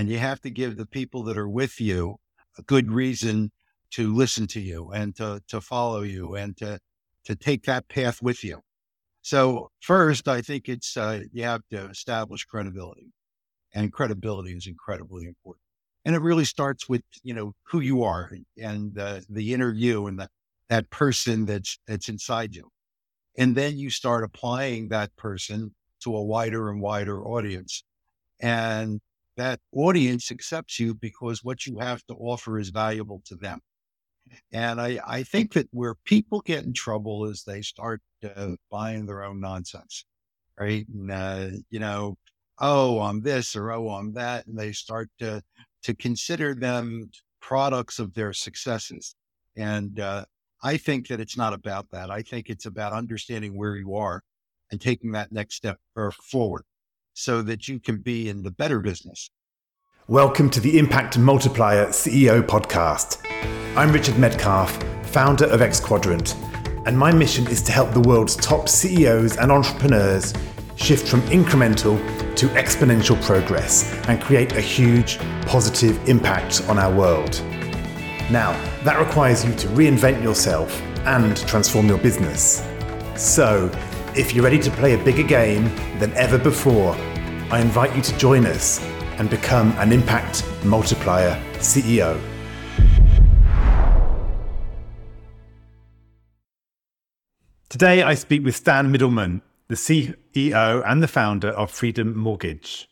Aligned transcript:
And 0.00 0.08
you 0.08 0.16
have 0.16 0.40
to 0.40 0.50
give 0.50 0.78
the 0.78 0.86
people 0.86 1.22
that 1.24 1.36
are 1.36 1.46
with 1.46 1.78
you 1.78 2.16
a 2.56 2.62
good 2.62 2.90
reason 2.90 3.52
to 3.90 4.14
listen 4.14 4.46
to 4.46 4.58
you 4.58 4.90
and 4.92 5.14
to, 5.16 5.42
to 5.48 5.60
follow 5.60 6.00
you 6.00 6.36
and 6.36 6.56
to, 6.56 6.78
to 7.26 7.36
take 7.36 7.64
that 7.64 7.86
path 7.90 8.22
with 8.22 8.42
you. 8.42 8.62
So 9.20 9.70
first, 9.78 10.26
I 10.26 10.40
think 10.40 10.70
it's, 10.70 10.96
uh, 10.96 11.24
you 11.34 11.42
have 11.42 11.60
to 11.70 11.90
establish 11.90 12.46
credibility 12.46 13.12
and 13.74 13.92
credibility 13.92 14.52
is 14.52 14.66
incredibly 14.66 15.26
important. 15.26 15.64
And 16.06 16.16
it 16.16 16.22
really 16.22 16.46
starts 16.46 16.88
with, 16.88 17.02
you 17.22 17.34
know, 17.34 17.52
who 17.64 17.80
you 17.80 18.02
are 18.02 18.32
and 18.56 18.98
uh, 18.98 19.20
the 19.28 19.52
interview 19.52 20.06
and 20.06 20.18
the, 20.18 20.30
that 20.70 20.88
person 20.88 21.44
that's, 21.44 21.78
that's 21.86 22.08
inside 22.08 22.54
you. 22.54 22.70
And 23.36 23.54
then 23.54 23.76
you 23.76 23.90
start 23.90 24.24
applying 24.24 24.88
that 24.88 25.14
person 25.16 25.74
to 26.04 26.16
a 26.16 26.24
wider 26.24 26.70
and 26.70 26.80
wider 26.80 27.22
audience. 27.22 27.84
And 28.40 29.02
that 29.36 29.60
audience 29.72 30.30
accepts 30.30 30.78
you 30.78 30.94
because 30.94 31.44
what 31.44 31.66
you 31.66 31.78
have 31.78 32.04
to 32.06 32.14
offer 32.14 32.58
is 32.58 32.70
valuable 32.70 33.22
to 33.26 33.36
them. 33.36 33.60
And 34.52 34.80
I, 34.80 35.00
I 35.06 35.22
think 35.22 35.54
that 35.54 35.68
where 35.72 35.94
people 36.04 36.40
get 36.40 36.64
in 36.64 36.72
trouble 36.72 37.26
is 37.26 37.42
they 37.42 37.62
start 37.62 38.00
uh, 38.36 38.52
buying 38.70 39.06
their 39.06 39.24
own 39.24 39.40
nonsense, 39.40 40.04
right? 40.58 40.86
And, 40.88 41.10
uh, 41.10 41.48
you 41.70 41.80
know, 41.80 42.16
oh, 42.58 43.00
I'm 43.00 43.22
this 43.22 43.56
or 43.56 43.72
oh, 43.72 43.88
I'm 43.90 44.12
that. 44.14 44.46
And 44.46 44.58
they 44.58 44.72
start 44.72 45.10
to, 45.18 45.42
to 45.84 45.94
consider 45.94 46.54
them 46.54 47.10
products 47.40 47.98
of 47.98 48.14
their 48.14 48.32
successes. 48.32 49.14
And 49.56 49.98
uh, 49.98 50.24
I 50.62 50.76
think 50.76 51.08
that 51.08 51.20
it's 51.20 51.36
not 51.36 51.54
about 51.54 51.90
that. 51.90 52.10
I 52.10 52.22
think 52.22 52.50
it's 52.50 52.66
about 52.66 52.92
understanding 52.92 53.56
where 53.56 53.76
you 53.76 53.94
are 53.96 54.22
and 54.70 54.80
taking 54.80 55.12
that 55.12 55.32
next 55.32 55.56
step 55.56 55.78
forward 56.22 56.64
so 57.14 57.42
that 57.42 57.68
you 57.68 57.80
can 57.80 57.98
be 57.98 58.28
in 58.28 58.42
the 58.42 58.50
better 58.50 58.80
business. 58.80 59.30
Welcome 60.08 60.50
to 60.50 60.60
the 60.60 60.78
Impact 60.78 61.18
Multiplier 61.18 61.86
CEO 61.86 62.42
podcast. 62.42 63.24
I'm 63.76 63.92
Richard 63.92 64.14
Medcalf, 64.14 64.70
founder 65.06 65.46
of 65.46 65.62
X 65.62 65.80
Quadrant, 65.80 66.34
and 66.86 66.98
my 66.98 67.12
mission 67.12 67.46
is 67.46 67.62
to 67.62 67.72
help 67.72 67.92
the 67.92 68.00
world's 68.00 68.36
top 68.36 68.68
CEOs 68.68 69.36
and 69.36 69.52
entrepreneurs 69.52 70.32
shift 70.76 71.06
from 71.06 71.20
incremental 71.22 71.98
to 72.36 72.46
exponential 72.48 73.22
progress 73.22 73.92
and 74.08 74.20
create 74.20 74.52
a 74.52 74.60
huge 74.60 75.18
positive 75.46 76.08
impact 76.08 76.62
on 76.68 76.78
our 76.78 76.92
world. 76.94 77.40
Now, 78.30 78.52
that 78.84 78.98
requires 78.98 79.44
you 79.44 79.54
to 79.56 79.68
reinvent 79.68 80.22
yourself 80.22 80.80
and 81.00 81.36
transform 81.46 81.86
your 81.86 81.98
business. 81.98 82.66
So, 83.16 83.70
if 84.16 84.34
you're 84.34 84.44
ready 84.44 84.58
to 84.58 84.70
play 84.70 84.94
a 84.94 85.04
bigger 85.04 85.22
game 85.22 85.64
than 85.98 86.12
ever 86.14 86.38
before, 86.38 86.94
I 87.50 87.60
invite 87.60 87.94
you 87.94 88.02
to 88.02 88.18
join 88.18 88.46
us 88.46 88.80
and 89.18 89.30
become 89.30 89.72
an 89.78 89.92
impact 89.92 90.44
multiplier 90.64 91.40
CEO. 91.54 92.20
Today, 97.68 98.02
I 98.02 98.14
speak 98.14 98.44
with 98.44 98.56
Stan 98.56 98.90
Middleman, 98.90 99.42
the 99.68 99.76
CEO 99.76 100.82
and 100.84 101.02
the 101.02 101.08
founder 101.08 101.50
of 101.50 101.70
Freedom 101.70 102.16
Mortgage. 102.18 102.88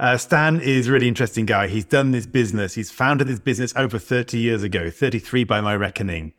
Uh, 0.00 0.16
Stan 0.16 0.60
is 0.60 0.88
a 0.88 0.92
really 0.92 1.06
interesting 1.06 1.46
guy. 1.46 1.68
He's 1.68 1.84
done 1.84 2.10
this 2.10 2.26
business. 2.26 2.74
He's 2.74 2.90
founded 2.90 3.28
this 3.28 3.38
business 3.38 3.72
over 3.76 4.00
30 4.00 4.38
years 4.38 4.64
ago, 4.64 4.90
33 4.90 5.44
by 5.44 5.60
my 5.60 5.76
reckoning. 5.76 6.32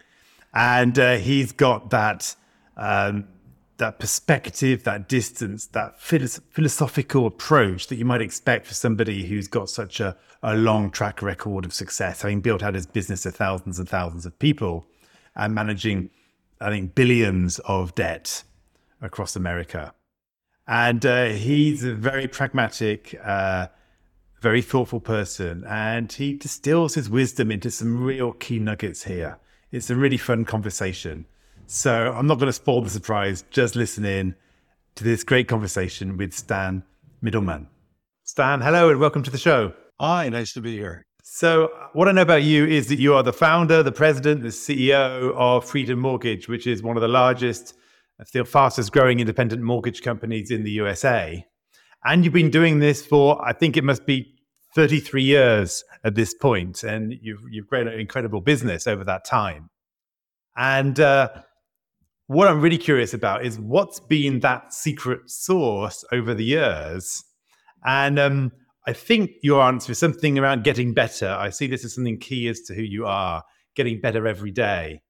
And 0.54 1.00
uh, 1.00 1.16
he's 1.16 1.54
got 1.54 1.90
that, 1.92 2.36
um, 2.76 3.30
that 3.84 4.00
perspective, 4.00 4.86
that 4.86 5.10
distance, 5.10 5.66
that 5.66 6.00
philosophical 6.00 7.28
approach 7.28 7.88
that 7.88 7.98
you 7.98 8.06
might 8.06 8.22
expect 8.22 8.66
for 8.66 8.74
somebody 8.74 9.26
who's 9.26 9.50
got 9.50 9.70
such 9.70 10.00
a, 10.00 10.16
a 10.42 10.56
long 10.56 10.90
track 10.90 11.22
record 11.22 11.66
of 11.66 11.74
success, 11.74 12.22
having 12.22 12.40
built 12.40 12.64
out 12.64 12.76
his 12.76 12.86
business 12.86 13.24
to 13.24 13.32
thousands 13.32 13.80
and 13.80 13.90
thousands 13.90 14.26
of 14.26 14.40
people 14.40 14.86
and 15.36 15.54
managing, 15.54 16.10
I 16.62 16.70
think, 16.70 16.96
billions 16.96 17.60
of 17.60 17.94
debt 17.94 18.44
across 19.02 19.36
America. 19.36 19.94
And 20.66 21.06
uh, 21.06 21.26
he's 21.26 21.84
a 21.84 21.94
very 21.94 22.30
pragmatic, 22.30 23.20
uh, 23.22 23.68
very 24.40 24.62
thoughtful 24.62 25.02
person. 25.02 25.66
And 25.68 26.10
he 26.10 26.36
distills 26.36 26.96
his 26.96 27.10
wisdom 27.10 27.52
into 27.52 27.70
some 27.70 28.02
real 28.02 28.32
key 28.32 28.60
nuggets 28.60 29.04
here. 29.04 29.40
It's 29.74 29.90
a 29.90 29.96
really 29.98 30.16
fun 30.16 30.46
conversation. 30.46 31.26
So 31.76 32.14
I'm 32.16 32.28
not 32.28 32.36
going 32.36 32.50
to 32.50 32.54
spoil 32.54 32.84
the 32.84 32.90
surprise. 32.92 33.46
Just 33.50 33.76
listen 33.76 34.06
in 34.06 34.36
to 34.94 35.04
this 35.04 35.24
great 35.24 35.48
conversation 35.48 36.18
with 36.18 36.32
Stan 36.32 36.84
Middleman. 37.20 37.68
Stan, 38.24 38.62
hello 38.62 38.92
and 38.92 39.00
welcome 39.00 39.24
to 39.24 39.32
the 39.32 39.40
show. 39.40 39.74
Hi, 40.00 40.30
nice 40.30 40.54
to 40.54 40.62
be 40.62 40.78
here. 40.78 41.02
So, 41.24 41.72
what 41.94 42.08
I 42.08 42.12
know 42.12 42.22
about 42.22 42.44
you 42.44 42.68
is 42.68 42.90
that 42.90 43.00
you 43.00 43.16
are 43.16 43.24
the 43.24 43.34
founder, 43.34 43.82
the 43.82 43.92
president, 43.92 44.44
the 44.44 44.50
CEO 44.50 45.34
of 45.34 45.66
Freedom 45.66 45.98
Mortgage, 45.98 46.48
which 46.48 46.68
is 46.68 46.84
one 46.84 46.96
of 46.96 47.02
the 47.02 47.08
largest 47.08 47.74
the 48.34 48.46
fastest 48.46 48.92
growing 48.92 49.20
independent 49.20 49.64
mortgage 49.64 50.04
companies 50.04 50.52
in 50.52 50.64
the 50.64 50.72
USA. 50.72 51.44
And 52.06 52.24
you've 52.24 52.36
been 52.36 52.52
doing 52.52 52.78
this 52.78 53.04
for, 53.04 53.44
I 53.44 53.52
think 53.52 53.78
it 53.78 53.84
must 53.84 54.06
be 54.06 54.36
33 54.76 55.24
years 55.24 55.84
at 56.04 56.14
this 56.14 56.36
point, 56.36 56.84
and 56.84 57.16
you've, 57.20 57.42
you've 57.50 57.68
grown 57.68 57.88
an 57.88 58.00
incredible 58.00 58.42
business 58.42 58.86
over 58.86 59.04
that 59.06 59.26
time. 59.26 59.72
And 60.56 61.00
uh, 61.00 61.30
what 62.28 62.48
I'm 62.48 62.62
really 62.62 62.78
curious 62.78 63.14
about 63.14 63.46
is 63.46 63.60
what's 63.60 64.00
been 64.00 64.40
that 64.42 64.74
secret 64.74 65.30
sauce 65.30 66.04
over 66.12 66.34
the 66.34 66.46
years? 66.46 67.24
And 67.86 68.18
um, 68.18 68.52
I 68.88 68.94
think 68.94 69.32
your 69.42 69.62
answer 69.62 69.92
is 69.92 70.00
something 70.00 70.40
around 70.40 70.64
getting 70.64 70.94
better. 70.94 71.30
I 71.30 71.50
see 71.50 71.68
this 71.68 71.84
as 71.84 71.96
something 71.96 72.20
key 72.20 72.48
as 72.48 72.62
to 72.62 72.74
who 72.74 72.82
you 72.82 73.06
are, 73.06 73.44
getting 73.76 74.00
better 74.00 74.28
every 74.28 74.52
day. 74.52 75.02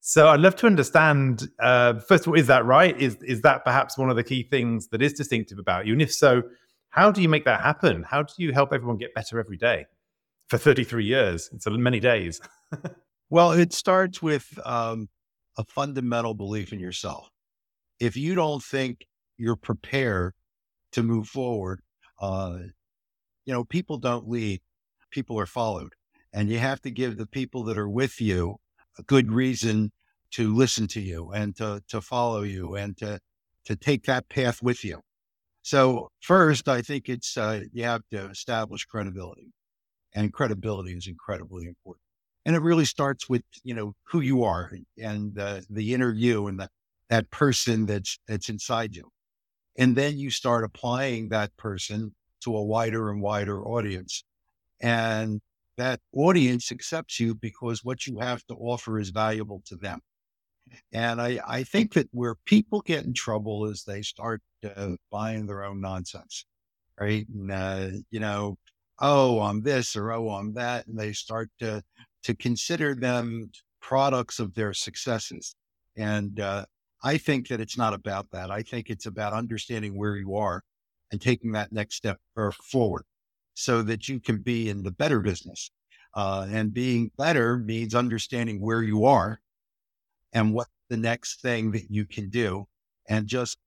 So 0.00 0.28
I'd 0.28 0.40
love 0.40 0.56
to 0.56 0.66
understand. 0.66 1.48
Uh, 1.60 2.00
first 2.00 2.24
of 2.24 2.28
all, 2.28 2.38
is 2.38 2.48
that 2.48 2.64
right? 2.64 3.00
Is 3.00 3.16
is 3.22 3.42
that 3.42 3.64
perhaps 3.64 3.96
one 3.96 4.10
of 4.10 4.16
the 4.16 4.24
key 4.24 4.42
things 4.42 4.88
that 4.88 5.00
is 5.00 5.12
distinctive 5.12 5.58
about 5.58 5.86
you? 5.86 5.92
And 5.92 6.02
if 6.02 6.12
so, 6.12 6.42
how 6.90 7.12
do 7.12 7.22
you 7.22 7.28
make 7.28 7.44
that 7.44 7.60
happen? 7.60 8.02
How 8.02 8.22
do 8.22 8.32
you 8.38 8.52
help 8.52 8.72
everyone 8.72 8.96
get 8.96 9.14
better 9.14 9.38
every 9.38 9.56
day 9.56 9.86
for 10.48 10.58
33 10.58 11.04
years? 11.04 11.50
It's 11.52 11.66
many 11.68 12.00
days. 12.00 12.40
well, 13.30 13.52
it 13.52 13.72
starts 13.72 14.20
with 14.20 14.58
um, 14.64 15.08
a 15.56 15.64
fundamental 15.64 16.34
belief 16.34 16.72
in 16.72 16.80
yourself. 16.80 17.28
If 18.00 18.16
you 18.16 18.34
don't 18.34 18.62
think 18.62 19.06
you're 19.36 19.56
prepared 19.56 20.34
to 20.92 21.02
move 21.02 21.28
forward, 21.28 21.80
uh, 22.20 22.58
you 23.44 23.52
know, 23.52 23.64
people 23.64 23.98
don't 23.98 24.28
lead, 24.28 24.60
people 25.10 25.38
are 25.38 25.46
followed. 25.46 25.94
And 26.32 26.48
you 26.48 26.58
have 26.58 26.80
to 26.82 26.90
give 26.90 27.16
the 27.16 27.26
people 27.26 27.64
that 27.64 27.76
are 27.76 27.88
with 27.88 28.20
you 28.20 28.56
a 28.98 29.02
good 29.02 29.30
reason 29.30 29.92
to 30.32 30.54
listen 30.54 30.86
to 30.88 31.00
you 31.00 31.30
and 31.30 31.54
to, 31.56 31.82
to 31.88 32.00
follow 32.00 32.42
you 32.42 32.74
and 32.74 32.96
to, 32.98 33.20
to 33.66 33.76
take 33.76 34.04
that 34.04 34.28
path 34.28 34.62
with 34.62 34.84
you. 34.84 35.00
So 35.60 36.08
first, 36.20 36.68
I 36.68 36.82
think 36.82 37.08
it's, 37.08 37.36
uh, 37.36 37.60
you 37.72 37.84
have 37.84 38.02
to 38.10 38.30
establish 38.30 38.84
credibility 38.84 39.52
and 40.14 40.32
credibility 40.32 40.92
is 40.92 41.06
incredibly 41.06 41.66
important. 41.66 42.01
And 42.44 42.56
it 42.56 42.62
really 42.62 42.84
starts 42.84 43.28
with, 43.28 43.42
you 43.62 43.74
know, 43.74 43.94
who 44.04 44.20
you 44.20 44.42
are 44.42 44.72
and 44.98 45.38
uh, 45.38 45.60
the 45.70 45.94
interview 45.94 46.46
and 46.46 46.58
the, 46.58 46.68
that 47.08 47.30
person 47.30 47.86
that's, 47.86 48.18
that's 48.26 48.48
inside 48.48 48.96
you. 48.96 49.10
And 49.78 49.96
then 49.96 50.18
you 50.18 50.30
start 50.30 50.64
applying 50.64 51.28
that 51.28 51.56
person 51.56 52.14
to 52.42 52.56
a 52.56 52.64
wider 52.64 53.10
and 53.10 53.22
wider 53.22 53.64
audience. 53.64 54.24
And 54.80 55.40
that 55.78 56.00
audience 56.12 56.72
accepts 56.72 57.20
you 57.20 57.34
because 57.34 57.84
what 57.84 58.06
you 58.06 58.18
have 58.18 58.44
to 58.46 58.54
offer 58.54 58.98
is 58.98 59.10
valuable 59.10 59.62
to 59.66 59.76
them. 59.76 60.00
And 60.92 61.20
I, 61.20 61.38
I 61.46 61.62
think 61.64 61.94
that 61.94 62.08
where 62.12 62.34
people 62.44 62.80
get 62.80 63.04
in 63.04 63.14
trouble 63.14 63.66
is 63.66 63.84
they 63.84 64.02
start 64.02 64.42
uh, 64.76 64.92
buying 65.10 65.46
their 65.46 65.64
own 65.64 65.80
nonsense, 65.80 66.44
right? 66.98 67.26
And, 67.28 67.50
uh, 67.50 67.88
you 68.10 68.20
know, 68.20 68.56
oh, 69.00 69.40
I'm 69.40 69.62
this 69.62 69.96
or 69.96 70.12
oh, 70.12 70.30
I'm 70.30 70.54
that. 70.54 70.86
And 70.86 70.98
they 70.98 71.12
start 71.12 71.50
to, 71.60 71.82
to 72.22 72.34
consider 72.34 72.94
them 72.94 73.50
products 73.80 74.38
of 74.38 74.54
their 74.54 74.72
successes. 74.72 75.54
And 75.96 76.40
uh, 76.40 76.64
I 77.02 77.18
think 77.18 77.48
that 77.48 77.60
it's 77.60 77.76
not 77.76 77.94
about 77.94 78.30
that. 78.30 78.50
I 78.50 78.62
think 78.62 78.88
it's 78.88 79.06
about 79.06 79.32
understanding 79.32 79.96
where 79.96 80.16
you 80.16 80.36
are 80.36 80.62
and 81.10 81.20
taking 81.20 81.52
that 81.52 81.72
next 81.72 81.96
step 81.96 82.18
forward 82.62 83.04
so 83.54 83.82
that 83.82 84.08
you 84.08 84.20
can 84.20 84.38
be 84.38 84.70
in 84.70 84.82
the 84.82 84.92
better 84.92 85.20
business. 85.20 85.70
Uh, 86.14 86.46
and 86.50 86.74
being 86.74 87.10
better 87.16 87.58
means 87.58 87.94
understanding 87.94 88.60
where 88.60 88.82
you 88.82 89.04
are 89.04 89.40
and 90.32 90.54
what 90.54 90.68
the 90.88 90.96
next 90.96 91.40
thing 91.40 91.70
that 91.72 91.90
you 91.90 92.04
can 92.04 92.28
do 92.28 92.66
and 93.08 93.26
just 93.26 93.58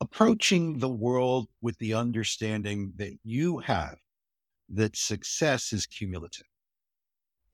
approaching 0.00 0.78
the 0.78 0.88
world 0.88 1.48
with 1.62 1.78
the 1.78 1.94
understanding 1.94 2.92
that 2.96 3.16
you 3.22 3.58
have 3.58 3.96
that 4.68 4.96
success 4.96 5.72
is 5.72 5.86
cumulative 5.86 6.46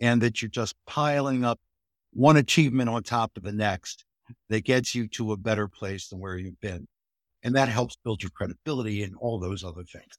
and 0.01 0.21
that 0.23 0.41
you're 0.41 0.51
just 0.51 0.75
piling 0.87 1.45
up 1.45 1.59
one 2.13 2.37
achievement 2.37 2.89
on 2.89 3.03
top 3.03 3.37
of 3.37 3.43
the 3.43 3.53
next 3.53 4.05
that 4.49 4.65
gets 4.65 4.95
you 4.95 5.07
to 5.09 5.33
a 5.33 5.37
better 5.37 5.69
place 5.69 6.09
than 6.09 6.19
where 6.19 6.37
you've 6.37 6.61
been. 6.61 6.87
And 7.43 7.55
that 7.55 7.69
helps 7.69 7.97
build 8.05 8.23
your 8.23 8.31
credibility 8.31 9.03
and 9.03 9.15
all 9.17 9.39
those 9.39 9.65
other 9.65 9.83
things. 9.85 10.19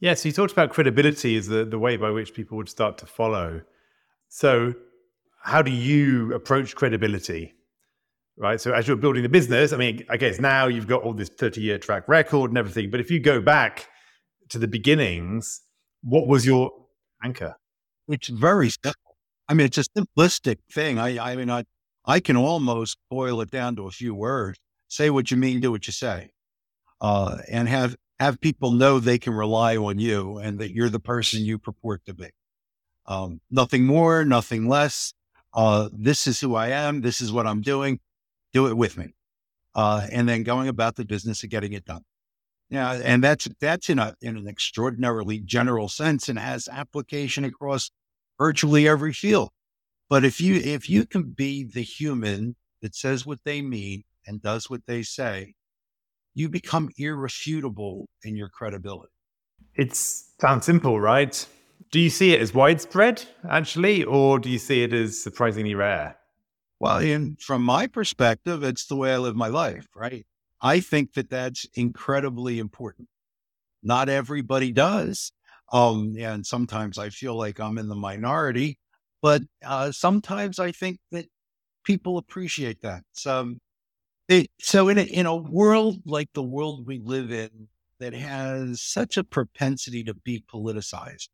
Yeah, 0.00 0.14
so 0.14 0.28
you 0.28 0.32
talked 0.32 0.52
about 0.52 0.70
credibility 0.70 1.36
as 1.36 1.48
the, 1.48 1.64
the 1.64 1.78
way 1.78 1.96
by 1.96 2.10
which 2.10 2.34
people 2.34 2.56
would 2.56 2.68
start 2.68 2.98
to 2.98 3.06
follow. 3.06 3.62
So, 4.28 4.74
how 5.42 5.62
do 5.62 5.70
you 5.70 6.34
approach 6.34 6.76
credibility? 6.76 7.54
Right. 8.36 8.60
So, 8.60 8.72
as 8.72 8.86
you're 8.86 8.96
building 8.96 9.24
the 9.24 9.28
business, 9.28 9.72
I 9.72 9.76
mean, 9.76 10.04
I 10.08 10.16
guess 10.16 10.38
now 10.38 10.68
you've 10.68 10.86
got 10.86 11.02
all 11.02 11.14
this 11.14 11.28
30 11.28 11.60
year 11.60 11.78
track 11.78 12.06
record 12.06 12.50
and 12.50 12.58
everything. 12.58 12.90
But 12.90 13.00
if 13.00 13.10
you 13.10 13.18
go 13.18 13.40
back 13.40 13.88
to 14.50 14.58
the 14.58 14.68
beginnings, 14.68 15.60
what 16.02 16.28
was 16.28 16.46
your 16.46 16.70
anchor? 17.24 17.56
It's 18.06 18.28
very 18.28 18.70
simple. 18.70 19.07
I 19.48 19.54
mean, 19.54 19.66
it's 19.66 19.78
a 19.78 19.84
simplistic 19.84 20.58
thing. 20.70 20.98
I, 20.98 21.32
I 21.32 21.36
mean, 21.36 21.50
I, 21.50 21.64
I 22.04 22.20
can 22.20 22.36
almost 22.36 22.98
boil 23.10 23.40
it 23.40 23.50
down 23.50 23.76
to 23.76 23.86
a 23.86 23.90
few 23.90 24.14
words. 24.14 24.58
Say 24.88 25.10
what 25.10 25.30
you 25.30 25.36
mean, 25.36 25.60
do 25.60 25.70
what 25.70 25.86
you 25.86 25.92
say, 25.92 26.30
uh, 27.00 27.38
and 27.50 27.68
have 27.68 27.96
have 28.18 28.40
people 28.40 28.72
know 28.72 28.98
they 28.98 29.18
can 29.18 29.34
rely 29.34 29.76
on 29.76 29.98
you 29.98 30.38
and 30.38 30.58
that 30.58 30.72
you're 30.72 30.88
the 30.88 30.98
person 30.98 31.44
you 31.44 31.58
purport 31.58 32.04
to 32.06 32.14
be. 32.14 32.30
Um, 33.06 33.40
nothing 33.50 33.84
more, 33.84 34.24
nothing 34.24 34.68
less. 34.68 35.14
Uh, 35.54 35.88
this 35.92 36.26
is 36.26 36.40
who 36.40 36.54
I 36.54 36.68
am. 36.68 37.02
This 37.02 37.20
is 37.20 37.32
what 37.32 37.46
I'm 37.46 37.60
doing. 37.60 38.00
Do 38.52 38.66
it 38.66 38.76
with 38.76 38.96
me. 38.96 39.14
Uh, 39.74 40.06
and 40.10 40.28
then 40.28 40.42
going 40.42 40.68
about 40.68 40.96
the 40.96 41.04
business 41.04 41.44
of 41.44 41.50
getting 41.50 41.72
it 41.72 41.84
done. 41.84 42.02
Yeah, 42.70 42.92
and 43.02 43.24
that's 43.24 43.48
that's 43.60 43.88
in 43.88 43.98
a 43.98 44.14
in 44.20 44.36
an 44.36 44.46
extraordinarily 44.46 45.40
general 45.40 45.88
sense 45.88 46.28
and 46.28 46.38
has 46.38 46.68
application 46.68 47.44
across 47.44 47.90
virtually 48.38 48.88
every 48.88 49.12
field. 49.12 49.50
But 50.08 50.24
if 50.24 50.40
you 50.40 50.54
if 50.54 50.88
you 50.88 51.06
can 51.06 51.22
be 51.32 51.64
the 51.64 51.82
human 51.82 52.56
that 52.80 52.94
says 52.94 53.26
what 53.26 53.40
they 53.44 53.60
mean 53.60 54.04
and 54.26 54.40
does 54.40 54.70
what 54.70 54.86
they 54.86 55.02
say, 55.02 55.54
you 56.34 56.48
become 56.48 56.88
irrefutable 56.96 58.08
in 58.22 58.36
your 58.36 58.48
credibility. 58.48 59.12
It 59.74 59.94
sounds 59.94 60.64
simple, 60.64 61.00
right? 61.00 61.46
Do 61.90 62.00
you 62.00 62.10
see 62.10 62.32
it 62.32 62.40
as 62.40 62.54
widespread, 62.54 63.24
actually, 63.48 64.04
or 64.04 64.38
do 64.38 64.48
you 64.48 64.58
see 64.58 64.82
it 64.82 64.92
as 64.92 65.22
surprisingly 65.22 65.74
rare? 65.74 66.16
Well, 66.80 66.98
in, 66.98 67.36
from 67.40 67.62
my 67.62 67.86
perspective, 67.86 68.62
it's 68.62 68.86
the 68.86 68.96
way 68.96 69.12
I 69.12 69.18
live 69.18 69.36
my 69.36 69.48
life, 69.48 69.88
right? 69.94 70.26
I 70.60 70.80
think 70.80 71.14
that 71.14 71.30
that's 71.30 71.66
incredibly 71.74 72.58
important. 72.58 73.08
Not 73.82 74.08
everybody 74.08 74.72
does. 74.72 75.32
Um, 75.72 76.14
and 76.18 76.46
sometimes 76.46 76.98
I 76.98 77.10
feel 77.10 77.36
like 77.36 77.60
I'm 77.60 77.78
in 77.78 77.88
the 77.88 77.94
minority, 77.94 78.78
but 79.22 79.42
uh, 79.64 79.92
sometimes 79.92 80.58
I 80.58 80.72
think 80.72 80.98
that 81.12 81.26
people 81.84 82.18
appreciate 82.18 82.80
that. 82.82 83.02
So, 83.12 83.54
it, 84.28 84.48
so 84.60 84.88
in 84.88 84.98
a, 84.98 85.02
in 85.02 85.26
a 85.26 85.36
world 85.36 86.02
like 86.06 86.30
the 86.34 86.42
world 86.42 86.86
we 86.86 87.00
live 87.00 87.32
in 87.32 87.68
that 88.00 88.14
has 88.14 88.80
such 88.82 89.16
a 89.16 89.24
propensity 89.24 90.04
to 90.04 90.14
be 90.14 90.44
politicized, 90.52 91.28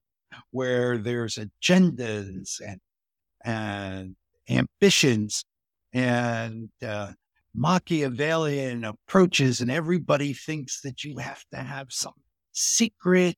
where 0.51 0.99
there's 0.99 1.39
agendas 1.39 2.61
and 2.67 2.81
and 3.45 4.17
ambitions 4.49 5.45
and 5.93 6.71
uh, 6.87 7.13
Machiavellian 7.55 8.85
approaches, 8.85 9.61
and 9.61 9.71
everybody 9.71 10.33
thinks 10.33 10.81
that 10.83 11.05
you 11.05 11.19
have 11.19 11.45
to 11.53 11.59
have 11.59 11.89
some 11.91 12.15
secret 12.53 13.37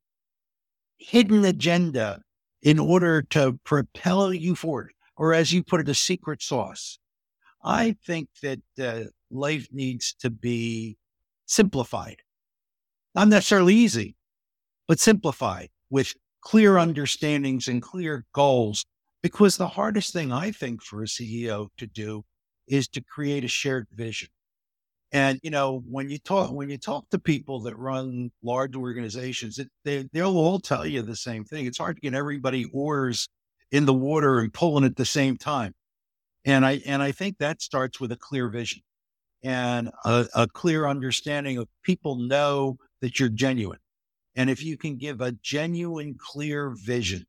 hidden 0.99 1.45
agenda 1.45 2.21
in 2.63 2.79
order 2.79 3.23
to 3.23 3.59
propel 3.65 4.33
you 4.33 4.55
forward, 4.55 4.93
or 5.17 5.35
as 5.35 5.53
you 5.53 5.63
put 5.63 5.81
it, 5.81 5.89
a 5.89 5.95
secret 5.95 6.43
sauce. 6.43 6.99
I 7.63 7.97
think 8.07 8.29
that 8.43 8.61
uh, 8.81 9.11
life 9.31 9.69
needs 9.73 10.15
to 10.21 10.31
be 10.31 10.99
simplified, 11.47 12.23
not 13.15 13.29
necessarily 13.29 13.75
easy, 13.75 14.17
but 14.89 15.01
simplified 15.01 15.71
with 15.91 16.15
clear 16.41 16.79
understandings 16.79 17.69
and 17.69 17.83
clear 17.83 18.25
goals. 18.33 18.85
Because 19.23 19.57
the 19.57 19.69
hardest 19.69 20.13
thing 20.13 20.31
I 20.31 20.53
think 20.53 20.83
for 20.83 21.03
a 21.03 21.07
CEO 21.07 21.69
to 21.79 21.87
do 21.87 22.25
is 22.69 22.87
to 22.89 23.01
create 23.01 23.45
a 23.45 23.49
shared 23.49 23.89
vision. 23.93 24.29
And 25.13 25.39
you 25.43 25.51
know, 25.51 25.83
when 25.89 26.11
you 26.11 26.19
talk 26.19 26.53
when 26.53 26.69
you 26.69 26.79
talk 26.79 27.09
to 27.11 27.19
people 27.19 27.61
that 27.61 27.79
run 27.79 28.31
large 28.43 28.75
organizations, 28.75 29.59
it, 29.59 29.69
they 29.85 30.09
they'll 30.13 30.37
all 30.37 30.59
tell 30.59 30.87
you 30.87 31.03
the 31.03 31.17
same 31.17 31.45
thing. 31.45 31.67
It's 31.67 31.79
hard 31.79 31.97
to 31.97 32.01
get 32.03 32.15
everybody 32.15 32.65
oars 32.73 33.29
in 33.71 33.87
the 33.87 33.95
water 33.95 34.41
and 34.41 34.53
pulling 34.53 34.85
at 34.85 34.97
the 34.97 35.05
same 35.05 35.37
time. 35.37 35.75
And 36.45 36.67
I 36.67 36.81
and 36.87 37.03
I 37.03 37.13
think 37.13 37.39
that 37.39 37.63
starts 37.63 38.01
with 38.01 38.13
a 38.13 38.17
clear 38.17 38.49
vision 38.49 38.83
and 39.43 39.91
a, 40.05 40.27
a 40.35 40.49
clear 40.49 40.87
understanding 40.89 41.59
of 41.59 41.69
people 41.83 42.17
know 42.17 42.79
that 43.01 43.21
you're 43.21 43.29
genuine. 43.29 43.79
And 44.35 44.51
if 44.51 44.63
you 44.63 44.77
can 44.77 44.97
give 44.97 45.21
a 45.21 45.33
genuine, 45.33 46.17
clear 46.19 46.71
vision 46.71 47.27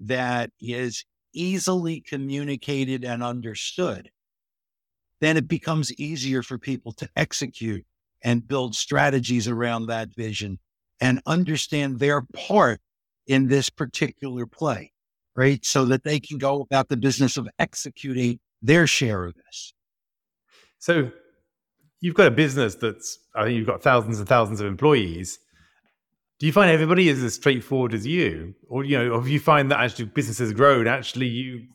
that 0.00 0.50
is 0.60 1.04
easily 1.32 2.00
communicated 2.00 3.04
and 3.04 3.22
understood, 3.22 4.10
then 5.20 5.36
it 5.36 5.48
becomes 5.48 5.92
easier 5.94 6.42
for 6.42 6.58
people 6.58 6.92
to 6.92 7.08
execute 7.16 7.84
and 8.22 8.46
build 8.46 8.74
strategies 8.74 9.48
around 9.48 9.86
that 9.86 10.14
vision 10.14 10.58
and 11.00 11.20
understand 11.26 11.98
their 11.98 12.22
part 12.34 12.80
in 13.26 13.48
this 13.48 13.70
particular 13.70 14.46
play, 14.46 14.92
right? 15.36 15.64
So 15.64 15.84
that 15.86 16.04
they 16.04 16.18
can 16.18 16.38
go 16.38 16.62
about 16.62 16.88
the 16.88 16.96
business 16.96 17.36
of 17.36 17.48
executing 17.58 18.40
their 18.62 18.86
share 18.86 19.24
of 19.24 19.34
this. 19.34 19.72
So 20.78 21.10
you've 22.00 22.14
got 22.14 22.26
a 22.26 22.32
business 22.32 22.74
that's, 22.74 23.18
I 23.34 23.44
think 23.44 23.56
you've 23.56 23.66
got 23.66 23.82
thousands 23.82 24.18
and 24.18 24.28
thousands 24.28 24.60
of 24.60 24.66
employees. 24.66 25.38
Do 26.38 26.46
you 26.46 26.52
find 26.52 26.70
everybody 26.70 27.08
is 27.08 27.22
as 27.22 27.34
straightforward 27.34 27.94
as 27.94 28.06
you? 28.06 28.54
Or, 28.68 28.84
you 28.84 28.96
know, 28.96 29.10
or 29.10 29.20
if 29.20 29.28
you 29.28 29.40
find 29.40 29.70
that 29.70 29.80
actually 29.80 30.06
business 30.06 30.38
has 30.38 30.52
grown, 30.52 30.86
actually 30.86 31.26
you 31.26 31.66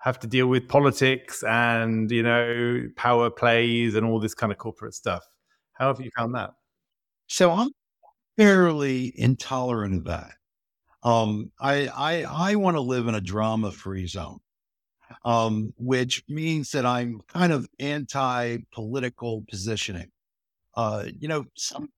have 0.00 0.18
to 0.20 0.26
deal 0.26 0.46
with 0.46 0.68
politics 0.68 1.42
and 1.44 2.10
you 2.10 2.22
know 2.22 2.88
power 2.96 3.30
plays 3.30 3.94
and 3.94 4.04
all 4.04 4.18
this 4.18 4.34
kind 4.34 4.52
of 4.52 4.58
corporate 4.58 4.94
stuff. 4.94 5.24
How 5.74 5.88
have 5.88 6.00
you 6.00 6.10
found 6.16 6.34
that? 6.34 6.50
So 7.28 7.52
I'm 7.52 7.70
fairly 8.36 9.12
intolerant 9.16 9.94
of 9.96 10.04
that. 10.04 10.32
Um, 11.02 11.52
I 11.60 11.88
I 11.88 12.50
I 12.50 12.54
want 12.56 12.76
to 12.76 12.80
live 12.80 13.08
in 13.08 13.14
a 13.14 13.20
drama 13.20 13.72
free 13.72 14.06
zone, 14.06 14.40
um, 15.24 15.72
which 15.78 16.24
means 16.28 16.72
that 16.72 16.86
I'm 16.86 17.20
kind 17.28 17.52
of 17.52 17.68
anti 17.78 18.58
political 18.72 19.44
positioning. 19.48 20.10
Uh, 20.76 21.06
you 21.18 21.28
know, 21.28 21.44
some, 21.56 21.88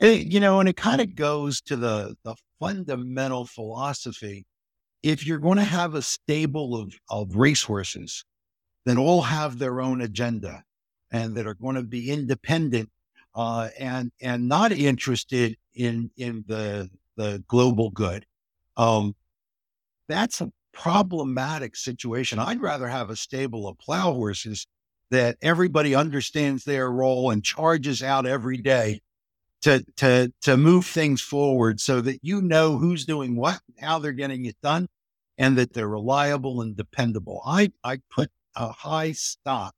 it, 0.00 0.26
you 0.26 0.40
know, 0.40 0.60
and 0.60 0.68
it 0.68 0.76
kind 0.76 1.00
of 1.00 1.14
goes 1.16 1.60
to 1.62 1.76
the 1.76 2.16
the 2.24 2.34
fundamental 2.60 3.46
philosophy 3.46 4.46
if 5.02 5.26
you're 5.26 5.38
going 5.38 5.58
to 5.58 5.64
have 5.64 5.94
a 5.94 6.02
stable 6.02 6.76
of, 6.76 6.94
of 7.08 7.36
racehorses 7.36 8.24
that 8.84 8.96
all 8.96 9.22
have 9.22 9.58
their 9.58 9.80
own 9.80 10.00
agenda 10.00 10.64
and 11.10 11.36
that 11.36 11.46
are 11.46 11.54
going 11.54 11.76
to 11.76 11.82
be 11.82 12.10
independent 12.10 12.90
uh, 13.34 13.68
and 13.78 14.10
and 14.20 14.48
not 14.48 14.72
interested 14.72 15.56
in 15.74 16.10
in 16.16 16.44
the 16.48 16.90
the 17.16 17.42
global 17.48 17.90
good, 17.90 18.24
um, 18.76 19.14
that's 20.08 20.40
a 20.40 20.50
problematic 20.72 21.76
situation. 21.76 22.38
I'd 22.38 22.60
rather 22.60 22.88
have 22.88 23.10
a 23.10 23.16
stable 23.16 23.68
of 23.68 23.78
plow 23.78 24.12
horses 24.12 24.66
that 25.10 25.36
everybody 25.42 25.94
understands 25.94 26.64
their 26.64 26.90
role 26.90 27.30
and 27.30 27.42
charges 27.42 28.02
out 28.02 28.26
every 28.26 28.58
day 28.58 29.00
to 29.62 29.84
to 29.96 30.32
to 30.42 30.56
move 30.56 30.86
things 30.86 31.20
forward 31.20 31.80
so 31.80 32.00
that 32.00 32.20
you 32.22 32.40
know 32.42 32.78
who's 32.78 33.04
doing 33.04 33.36
what, 33.36 33.60
how 33.80 33.98
they're 33.98 34.12
getting 34.12 34.44
it 34.44 34.56
done, 34.62 34.88
and 35.36 35.56
that 35.58 35.72
they're 35.72 35.88
reliable 35.88 36.60
and 36.60 36.76
dependable. 36.76 37.42
I 37.46 37.72
I 37.84 37.98
put 38.10 38.30
a 38.54 38.72
high 38.72 39.12
stock 39.12 39.74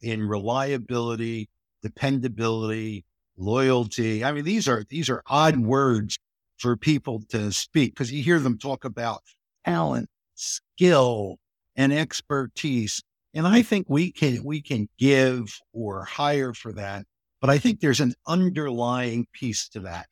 in 0.00 0.26
reliability, 0.26 1.48
dependability, 1.82 3.04
loyalty. 3.36 4.24
I 4.24 4.32
mean, 4.32 4.44
these 4.44 4.68
are 4.68 4.84
these 4.88 5.08
are 5.10 5.22
odd 5.26 5.58
words 5.58 6.18
for 6.58 6.76
people 6.76 7.22
to 7.30 7.52
speak 7.52 7.94
because 7.94 8.12
you 8.12 8.22
hear 8.22 8.38
them 8.38 8.58
talk 8.58 8.84
about 8.84 9.22
talent, 9.64 10.08
skill, 10.34 11.38
and 11.76 11.92
expertise. 11.92 13.02
And 13.32 13.46
I 13.46 13.62
think 13.62 13.86
we 13.88 14.12
can 14.12 14.44
we 14.44 14.60
can 14.60 14.88
give 14.98 15.58
or 15.72 16.04
hire 16.04 16.52
for 16.52 16.72
that 16.72 17.06
but 17.40 17.50
I 17.50 17.58
think 17.58 17.80
there's 17.80 18.00
an 18.00 18.14
underlying 18.26 19.26
piece 19.32 19.68
to 19.70 19.80
that. 19.80 20.06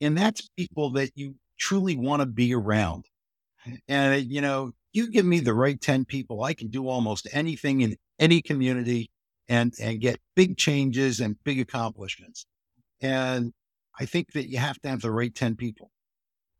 And 0.00 0.16
that's 0.16 0.48
people 0.56 0.90
that 0.92 1.10
you 1.14 1.36
truly 1.58 1.96
want 1.96 2.20
to 2.20 2.26
be 2.26 2.54
around. 2.54 3.06
And, 3.88 4.14
uh, 4.14 4.16
you 4.16 4.40
know, 4.40 4.72
you 4.92 5.10
give 5.10 5.26
me 5.26 5.40
the 5.40 5.54
right 5.54 5.80
10 5.80 6.04
people, 6.04 6.42
I 6.42 6.54
can 6.54 6.68
do 6.68 6.88
almost 6.88 7.28
anything 7.32 7.80
in 7.80 7.96
any 8.18 8.40
community 8.42 9.10
and, 9.48 9.74
and 9.80 10.00
get 10.00 10.20
big 10.34 10.56
changes 10.56 11.20
and 11.20 11.36
big 11.44 11.60
accomplishments. 11.60 12.46
And 13.00 13.52
I 13.98 14.06
think 14.06 14.32
that 14.32 14.48
you 14.48 14.58
have 14.58 14.80
to 14.80 14.88
have 14.88 15.00
the 15.00 15.10
right 15.10 15.34
10 15.34 15.56
people 15.56 15.90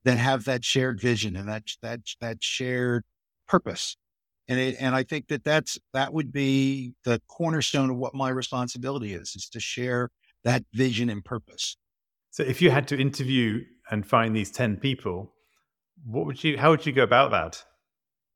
that 0.04 0.18
have 0.18 0.44
that 0.44 0.64
shared 0.64 1.00
vision 1.00 1.37
and 1.37 1.49
that, 1.49 1.64
that, 1.82 2.00
that 2.20 2.42
shared 2.42 3.04
purpose. 3.49 3.96
And 4.48 4.60
it, 4.60 4.76
and 4.78 4.94
I 4.94 5.02
think 5.02 5.28
that 5.28 5.44
that's, 5.44 5.78
that 5.92 6.12
would 6.12 6.32
be 6.32 6.94
the 7.04 7.20
cornerstone 7.28 7.90
of 7.90 7.96
what 7.96 8.14
my 8.14 8.28
responsibility 8.28 9.12
is, 9.12 9.34
is 9.34 9.48
to 9.50 9.60
share 9.60 10.10
that 10.44 10.64
vision 10.72 11.10
and 11.10 11.24
purpose. 11.24 11.76
So 12.30 12.44
if 12.44 12.62
you 12.62 12.70
had 12.70 12.86
to 12.88 13.00
interview 13.00 13.64
and 13.90 14.06
find 14.06 14.36
these 14.36 14.50
10 14.52 14.76
people, 14.76 15.32
what 16.04 16.26
would 16.26 16.44
you, 16.44 16.58
how 16.58 16.70
would 16.70 16.86
you 16.86 16.92
go 16.92 17.02
about 17.02 17.32
that? 17.32 17.64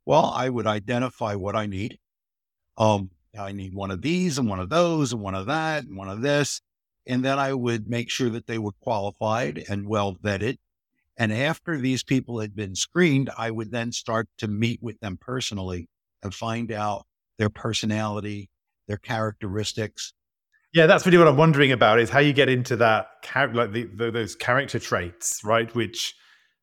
Well, 0.05 0.33
I 0.35 0.49
would 0.49 0.67
identify 0.67 1.35
what 1.35 1.55
I 1.55 1.67
need. 1.67 1.99
Um, 2.77 3.11
I 3.39 3.53
need 3.53 3.75
one 3.75 3.91
of 3.91 4.03
these 4.03 4.39
and 4.39 4.49
one 4.49 4.59
of 4.59 4.71
those 4.71 5.13
and 5.13 5.23
one 5.23 5.35
of 5.35 5.47
that 5.47 5.85
and 5.85 5.97
one 5.97 6.09
of 6.09 6.23
this. 6.23 6.61
And 7.07 7.25
then 7.25 7.39
I 7.39 7.55
would 7.55 7.89
make 7.89 8.11
sure 8.11 8.31
that 8.31 8.47
they 8.47 8.59
were 8.59 8.73
qualified 8.81 9.65
and 9.69 9.87
well 9.87 10.17
vetted. 10.17 10.57
And 11.17 11.33
after 11.33 11.77
these 11.77 12.03
people 12.03 12.41
had 12.41 12.57
been 12.57 12.75
screened, 12.75 13.31
I 13.37 13.51
would 13.51 13.71
then 13.71 13.93
start 13.93 14.29
to 14.39 14.49
meet 14.49 14.83
with 14.83 14.99
them 15.01 15.19
personally 15.21 15.89
and 16.23 16.35
find 16.35 16.73
out 16.73 17.07
their 17.39 17.51
personality, 17.51 18.51
their 18.87 18.97
characteristics. 18.97 20.13
Yeah, 20.73 20.87
that's 20.87 21.05
really 21.05 21.19
what 21.19 21.27
I'm 21.27 21.37
wondering 21.37 21.73
about 21.73 21.99
is 21.99 22.11
how 22.11 22.21
you 22.21 22.33
get 22.33 22.49
into 22.49 22.77
that, 22.77 23.09
like 23.35 23.73
the, 23.73 23.85
the, 23.87 24.11
those 24.11 24.37
character 24.37 24.79
traits, 24.79 25.43
right? 25.43 25.75
Which, 25.75 26.15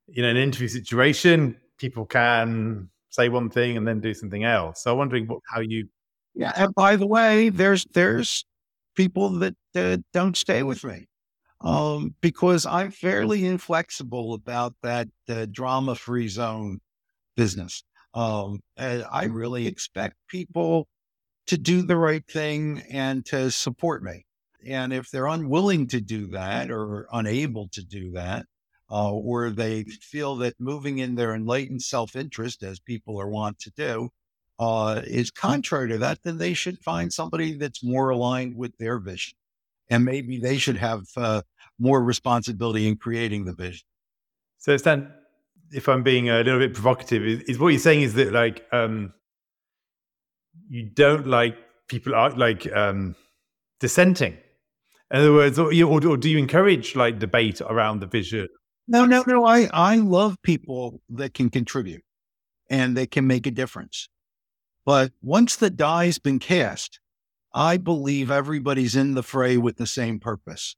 in 0.08 0.24
an 0.24 0.38
interview 0.38 0.70
situation, 0.70 1.58
people 1.78 2.06
can 2.06 2.90
say 3.10 3.30
one 3.30 3.50
thing 3.50 3.76
and 3.76 3.88
then 3.88 4.00
do 4.00 4.14
something 4.14 4.44
else. 4.44 4.84
So 4.84 4.92
I'm 4.92 4.98
wondering 4.98 5.28
what, 5.28 5.40
how 5.50 5.60
you. 5.60 5.90
Yeah, 6.36 6.54
and 6.56 6.74
by 6.76 6.96
the 6.96 7.08
way, 7.08 7.50
there's 7.50 7.86
there's 7.94 8.46
people 8.96 9.30
that 9.40 9.56
uh, 9.76 9.98
don't 10.14 10.38
stay 10.38 10.64
with 10.64 10.84
me 10.84 11.08
um, 11.62 12.16
because 12.22 12.66
I'm 12.66 12.92
fairly 12.92 13.46
inflexible 13.46 14.34
about 14.34 14.76
that 14.84 15.08
uh, 15.28 15.48
drama 15.52 15.96
free 15.96 16.28
zone 16.28 16.80
business. 17.36 17.84
Um, 18.18 18.62
I 18.78 19.26
really 19.26 19.68
expect 19.68 20.16
people 20.28 20.88
to 21.46 21.58
do 21.58 21.84
the 21.84 21.98
right 21.98 22.26
thing 22.28 22.82
and 22.90 23.24
to 23.28 23.52
support 23.52 24.02
me. 24.02 24.26
And 24.66 24.92
if 24.92 25.12
they're 25.12 25.28
unwilling 25.28 25.86
to 25.90 26.02
do 26.02 26.26
that 26.32 26.72
or 26.72 27.08
unable 27.14 27.68
to 27.70 27.86
do 27.86 28.12
that, 28.14 28.48
uh, 28.90 29.12
or 29.12 29.52
they 29.52 29.84
feel 29.84 30.36
that 30.38 30.56
moving 30.60 30.98
in 30.98 31.14
their 31.14 31.36
enlightened 31.36 31.84
self 31.84 32.16
interest, 32.16 32.64
as 32.64 32.80
people 32.80 33.22
are 33.22 33.30
wont 33.30 33.60
to 33.60 33.72
do, 33.78 34.10
uh, 34.58 35.02
is 35.06 35.30
contrary 35.30 35.90
to 35.90 36.00
that, 36.00 36.24
then 36.24 36.40
they 36.40 36.56
should 36.56 36.80
find 36.80 37.14
somebody 37.14 37.54
that's 37.54 37.84
more 37.84 38.10
aligned 38.10 38.56
with 38.56 38.76
their 38.78 38.98
vision. 38.98 39.36
And 39.92 40.04
maybe 40.04 40.40
they 40.40 40.58
should 40.58 40.78
have 40.78 41.04
uh, 41.16 41.44
more 41.78 42.04
responsibility 42.04 42.88
in 42.88 42.98
creating 42.98 43.46
the 43.46 43.54
vision. 43.54 43.86
So, 44.58 44.76
Stan, 44.76 45.14
if 45.72 45.88
I'm 45.88 46.04
being 46.04 46.30
a 46.30 46.38
little 46.38 46.60
bit 46.60 46.74
provocative, 46.74 47.24
is, 47.24 47.42
is 47.42 47.60
what 47.60 47.70
you're 47.70 47.80
saying 47.80 48.02
is 48.02 48.14
that 48.16 48.32
like 48.32 48.66
um, 48.72 49.14
you 50.70 50.90
don't 50.90 51.28
like 51.28 51.58
people 51.88 52.16
are 52.16 52.30
like 52.32 52.72
um, 52.74 53.16
dissenting. 53.80 54.38
In 55.12 55.20
other 55.20 55.34
words, 55.34 55.58
or, 55.58 55.74
or, 55.74 56.06
or 56.06 56.18
do 56.18 56.30
you 56.30 56.38
encourage 56.38 56.96
like 56.96 57.20
debate 57.20 57.62
around 57.62 58.02
the 58.02 58.08
vision? 58.08 58.48
No, 58.88 59.06
no, 59.06 59.24
no. 59.28 59.46
I, 59.46 59.70
I 59.74 59.98
love 59.98 60.42
people 60.44 61.02
that 61.10 61.34
can 61.34 61.50
contribute 61.50 62.04
and 62.70 62.96
they 62.96 63.08
can 63.08 63.28
make 63.28 63.48
a 63.48 63.52
difference. 63.52 64.10
But 64.86 65.12
once 65.22 65.56
the 65.56 65.70
die's 65.70 66.20
been 66.20 66.40
cast, 66.40 67.00
I 67.54 67.78
believe 67.78 68.32
everybody's 68.32 68.96
in 68.96 69.14
the 69.14 69.24
fray 69.24 69.58
with 69.58 69.78
the 69.78 69.88
same 69.88 70.20
purpose. 70.20 70.76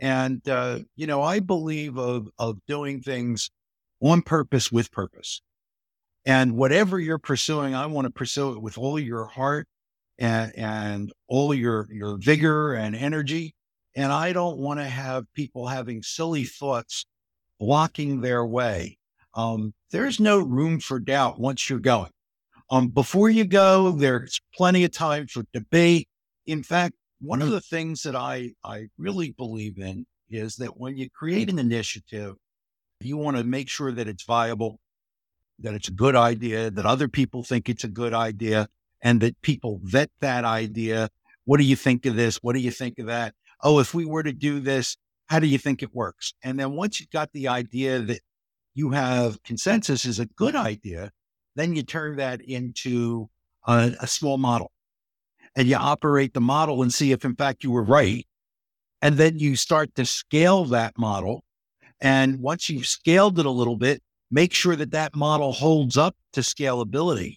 And, 0.00 0.46
uh, 0.48 0.80
you 0.96 1.06
know, 1.06 1.22
I 1.22 1.40
believe 1.40 1.98
of, 1.98 2.28
of 2.38 2.58
doing 2.66 3.00
things 3.00 3.50
on 4.00 4.22
purpose 4.22 4.70
with 4.70 4.90
purpose. 4.92 5.42
And 6.24 6.56
whatever 6.56 6.98
you're 6.98 7.18
pursuing, 7.18 7.74
I 7.74 7.86
want 7.86 8.06
to 8.06 8.10
pursue 8.12 8.52
it 8.52 8.62
with 8.62 8.76
all 8.76 8.98
your 8.98 9.26
heart 9.26 9.66
and, 10.18 10.52
and 10.56 11.12
all 11.28 11.54
your, 11.54 11.88
your 11.90 12.18
vigor 12.18 12.74
and 12.74 12.94
energy. 12.94 13.54
And 13.96 14.12
I 14.12 14.32
don't 14.32 14.58
want 14.58 14.80
to 14.80 14.84
have 14.84 15.24
people 15.34 15.68
having 15.68 16.02
silly 16.02 16.44
thoughts 16.44 17.06
blocking 17.58 18.20
their 18.20 18.44
way. 18.44 18.98
Um, 19.34 19.72
there's 19.90 20.20
no 20.20 20.38
room 20.38 20.80
for 20.80 21.00
doubt 21.00 21.40
once 21.40 21.68
you're 21.68 21.78
going. 21.78 22.10
Um, 22.70 22.88
before 22.88 23.30
you 23.30 23.44
go, 23.44 23.92
there's 23.92 24.40
plenty 24.54 24.84
of 24.84 24.92
time 24.92 25.26
for 25.26 25.44
debate. 25.52 26.08
In 26.46 26.62
fact, 26.62 26.94
one 27.20 27.40
of 27.40 27.50
the 27.50 27.60
things 27.60 28.02
that 28.02 28.14
I, 28.14 28.52
I 28.62 28.88
really 28.98 29.32
believe 29.32 29.78
in 29.78 30.06
is 30.28 30.56
that 30.56 30.76
when 30.76 30.96
you 30.96 31.08
create 31.10 31.48
an 31.48 31.58
initiative, 31.58 32.34
you 33.00 33.16
want 33.16 33.36
to 33.36 33.44
make 33.44 33.68
sure 33.68 33.92
that 33.92 34.08
it's 34.08 34.24
viable 34.24 34.80
that 35.58 35.74
it's 35.74 35.88
a 35.88 35.92
good 35.92 36.14
idea, 36.14 36.70
that 36.70 36.86
other 36.86 37.08
people 37.08 37.42
think 37.42 37.68
it's 37.68 37.84
a 37.84 37.88
good 37.88 38.14
idea, 38.14 38.68
and 39.02 39.20
that 39.20 39.40
people 39.42 39.80
vet 39.82 40.10
that 40.20 40.44
idea. 40.44 41.08
What 41.44 41.58
do 41.58 41.64
you 41.64 41.76
think 41.76 42.06
of 42.06 42.16
this? 42.16 42.36
What 42.36 42.54
do 42.54 42.60
you 42.60 42.70
think 42.70 42.98
of 42.98 43.06
that? 43.06 43.34
Oh, 43.62 43.78
if 43.80 43.94
we 43.94 44.04
were 44.04 44.22
to 44.22 44.32
do 44.32 44.60
this, 44.60 44.96
how 45.26 45.40
do 45.40 45.46
you 45.46 45.58
think 45.58 45.82
it 45.82 45.94
works? 45.94 46.32
And 46.42 46.58
then 46.58 46.72
once 46.72 47.00
you've 47.00 47.10
got 47.10 47.32
the 47.32 47.48
idea 47.48 47.98
that 48.00 48.20
you 48.74 48.90
have 48.90 49.42
consensus 49.42 50.04
is 50.04 50.18
a 50.18 50.26
good 50.26 50.54
idea, 50.54 51.10
then 51.56 51.74
you 51.74 51.82
turn 51.82 52.16
that 52.16 52.40
into 52.40 53.28
a, 53.66 53.94
a 54.00 54.06
small 54.06 54.38
model 54.38 54.70
and 55.56 55.66
you 55.66 55.76
operate 55.76 56.34
the 56.34 56.40
model 56.40 56.82
and 56.82 56.94
see 56.94 57.10
if 57.10 57.24
in 57.24 57.34
fact 57.34 57.64
you 57.64 57.70
were 57.70 57.82
right. 57.82 58.26
And 59.02 59.16
then 59.16 59.38
you 59.38 59.56
start 59.56 59.94
to 59.96 60.06
scale 60.06 60.64
that 60.66 60.96
model. 60.98 61.44
And 62.00 62.40
once 62.40 62.68
you've 62.68 62.86
scaled 62.86 63.38
it 63.38 63.46
a 63.46 63.50
little 63.50 63.76
bit, 63.76 64.02
make 64.30 64.52
sure 64.52 64.76
that 64.76 64.92
that 64.92 65.16
model 65.16 65.52
holds 65.52 65.96
up 65.96 66.16
to 66.32 66.40
scalability. 66.40 67.36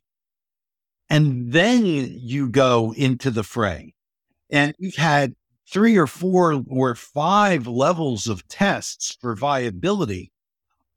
And 1.09 1.51
then 1.51 1.85
you 1.85 2.49
go 2.49 2.93
into 2.95 3.31
the 3.31 3.43
fray. 3.43 3.93
And 4.49 4.73
you've 4.77 4.95
had 4.95 5.35
three 5.69 5.97
or 5.97 6.07
four 6.07 6.63
or 6.69 6.95
five 6.95 7.67
levels 7.67 8.27
of 8.27 8.47
tests 8.47 9.17
for 9.19 9.35
viability 9.35 10.31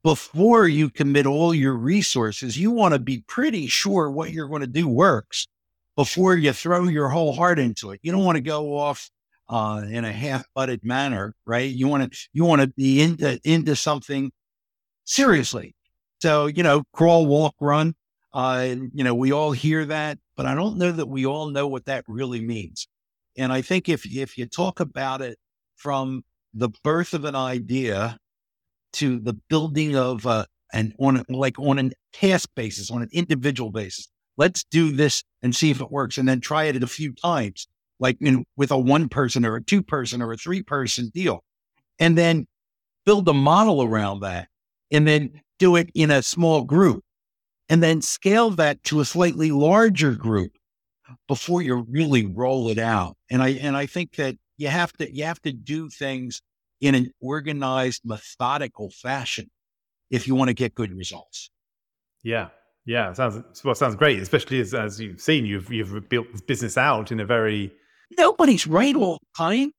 before 0.03 0.67
you 0.67 0.89
commit 0.89 1.25
all 1.25 1.53
your 1.53 1.73
resources. 1.73 2.57
You 2.57 2.71
want 2.71 2.93
to 2.93 2.99
be 2.99 3.23
pretty 3.27 3.67
sure 3.67 4.11
what 4.11 4.31
you're 4.31 4.47
going 4.47 4.61
to 4.61 4.67
do 4.67 4.87
works 4.87 5.47
before 5.95 6.35
you 6.35 6.53
throw 6.53 6.83
your 6.83 7.09
whole 7.09 7.33
heart 7.33 7.57
into 7.57 7.91
it. 7.91 7.99
You 8.03 8.11
don't 8.11 8.25
want 8.25 8.35
to 8.35 8.41
go 8.41 8.77
off 8.77 9.09
uh, 9.49 9.83
in 9.89 10.05
a 10.05 10.11
half-butted 10.11 10.83
manner, 10.83 11.35
right? 11.45 11.69
You 11.69 11.87
want 11.87 12.11
to 12.11 12.19
you 12.33 12.45
want 12.45 12.61
to 12.61 12.67
be 12.67 13.01
into 13.01 13.39
into 13.43 13.75
something 13.75 14.31
seriously. 15.05 15.75
So, 16.21 16.47
you 16.47 16.63
know, 16.63 16.83
crawl, 16.93 17.25
walk, 17.25 17.55
run. 17.59 17.93
Uh, 18.33 18.75
you 18.93 19.03
know, 19.03 19.15
we 19.15 19.31
all 19.31 19.51
hear 19.51 19.85
that, 19.85 20.17
but 20.35 20.45
I 20.45 20.55
don't 20.55 20.77
know 20.77 20.91
that 20.91 21.07
we 21.07 21.25
all 21.25 21.49
know 21.49 21.67
what 21.67 21.85
that 21.85 22.03
really 22.07 22.41
means. 22.41 22.87
And 23.37 23.53
I 23.53 23.61
think 23.61 23.87
if 23.87 24.05
if 24.05 24.37
you 24.37 24.45
talk 24.45 24.79
about 24.79 25.21
it 25.21 25.37
from 25.75 26.23
the 26.53 26.69
birth 26.83 27.13
of 27.13 27.25
an 27.25 27.35
idea 27.35 28.17
to 28.93 29.19
the 29.19 29.33
building 29.49 29.95
of 29.95 30.25
uh, 30.25 30.45
and 30.73 30.93
on 30.99 31.23
like 31.29 31.59
on 31.59 31.79
a 31.79 31.91
task 32.13 32.49
basis, 32.55 32.89
on 32.89 33.01
an 33.01 33.09
individual 33.11 33.71
basis, 33.71 34.07
let's 34.37 34.63
do 34.63 34.91
this 34.91 35.23
and 35.41 35.55
see 35.55 35.69
if 35.69 35.79
it 35.79 35.91
works, 35.91 36.17
and 36.17 36.27
then 36.27 36.41
try 36.41 36.65
it 36.65 36.81
a 36.81 36.87
few 36.87 37.13
times, 37.13 37.67
like 37.99 38.17
in, 38.21 38.45
with 38.57 38.71
a 38.71 38.77
one 38.77 39.09
person 39.09 39.45
or 39.45 39.55
a 39.55 39.63
two 39.63 39.81
person 39.81 40.21
or 40.21 40.31
a 40.33 40.37
three 40.37 40.63
person 40.63 41.09
deal, 41.13 41.43
and 41.99 42.17
then 42.17 42.47
build 43.05 43.27
a 43.27 43.33
model 43.33 43.83
around 43.83 44.21
that, 44.21 44.47
and 44.91 45.07
then 45.07 45.41
do 45.59 45.75
it 45.75 45.89
in 45.93 46.11
a 46.11 46.21
small 46.21 46.63
group 46.63 47.03
and 47.69 47.81
then 47.81 48.01
scale 48.01 48.51
that 48.51 48.83
to 48.83 48.99
a 48.99 49.05
slightly 49.05 49.51
larger 49.51 50.13
group 50.13 50.57
before 51.27 51.61
you 51.61 51.85
really 51.89 52.25
roll 52.25 52.69
it 52.69 52.77
out. 52.77 53.15
And 53.29 53.41
I 53.41 53.49
and 53.49 53.75
I 53.75 53.85
think 53.85 54.15
that 54.15 54.35
you 54.57 54.67
have 54.67 54.93
to 54.93 55.13
you 55.13 55.23
have 55.25 55.41
to 55.41 55.51
do 55.51 55.89
things 55.89 56.41
in 56.81 56.95
an 56.95 57.11
organized, 57.19 58.01
methodical 58.05 58.89
fashion 58.89 59.49
if 60.11 60.27
you 60.27 60.35
want 60.35 60.49
to 60.49 60.53
get 60.53 60.75
good 60.75 60.95
results. 60.95 61.49
Yeah. 62.23 62.49
Yeah, 62.87 63.13
sounds 63.13 63.63
well. 63.63 63.73
Sounds 63.73 63.95
great, 63.95 64.21
especially 64.21 64.59
as, 64.59 64.75
as 64.75 65.01
you've 65.01 65.19
seen, 65.19 65.47
you've 65.47 65.71
you've 65.71 66.07
built 66.07 66.31
this 66.31 66.41
business 66.41 66.77
out 66.77 67.11
in 67.11 67.19
a 67.19 67.25
very 67.25 67.73
nobody's 68.17 68.67
right 68.67 68.95
all 68.95 69.19
the 69.19 69.37
time. 69.37 69.71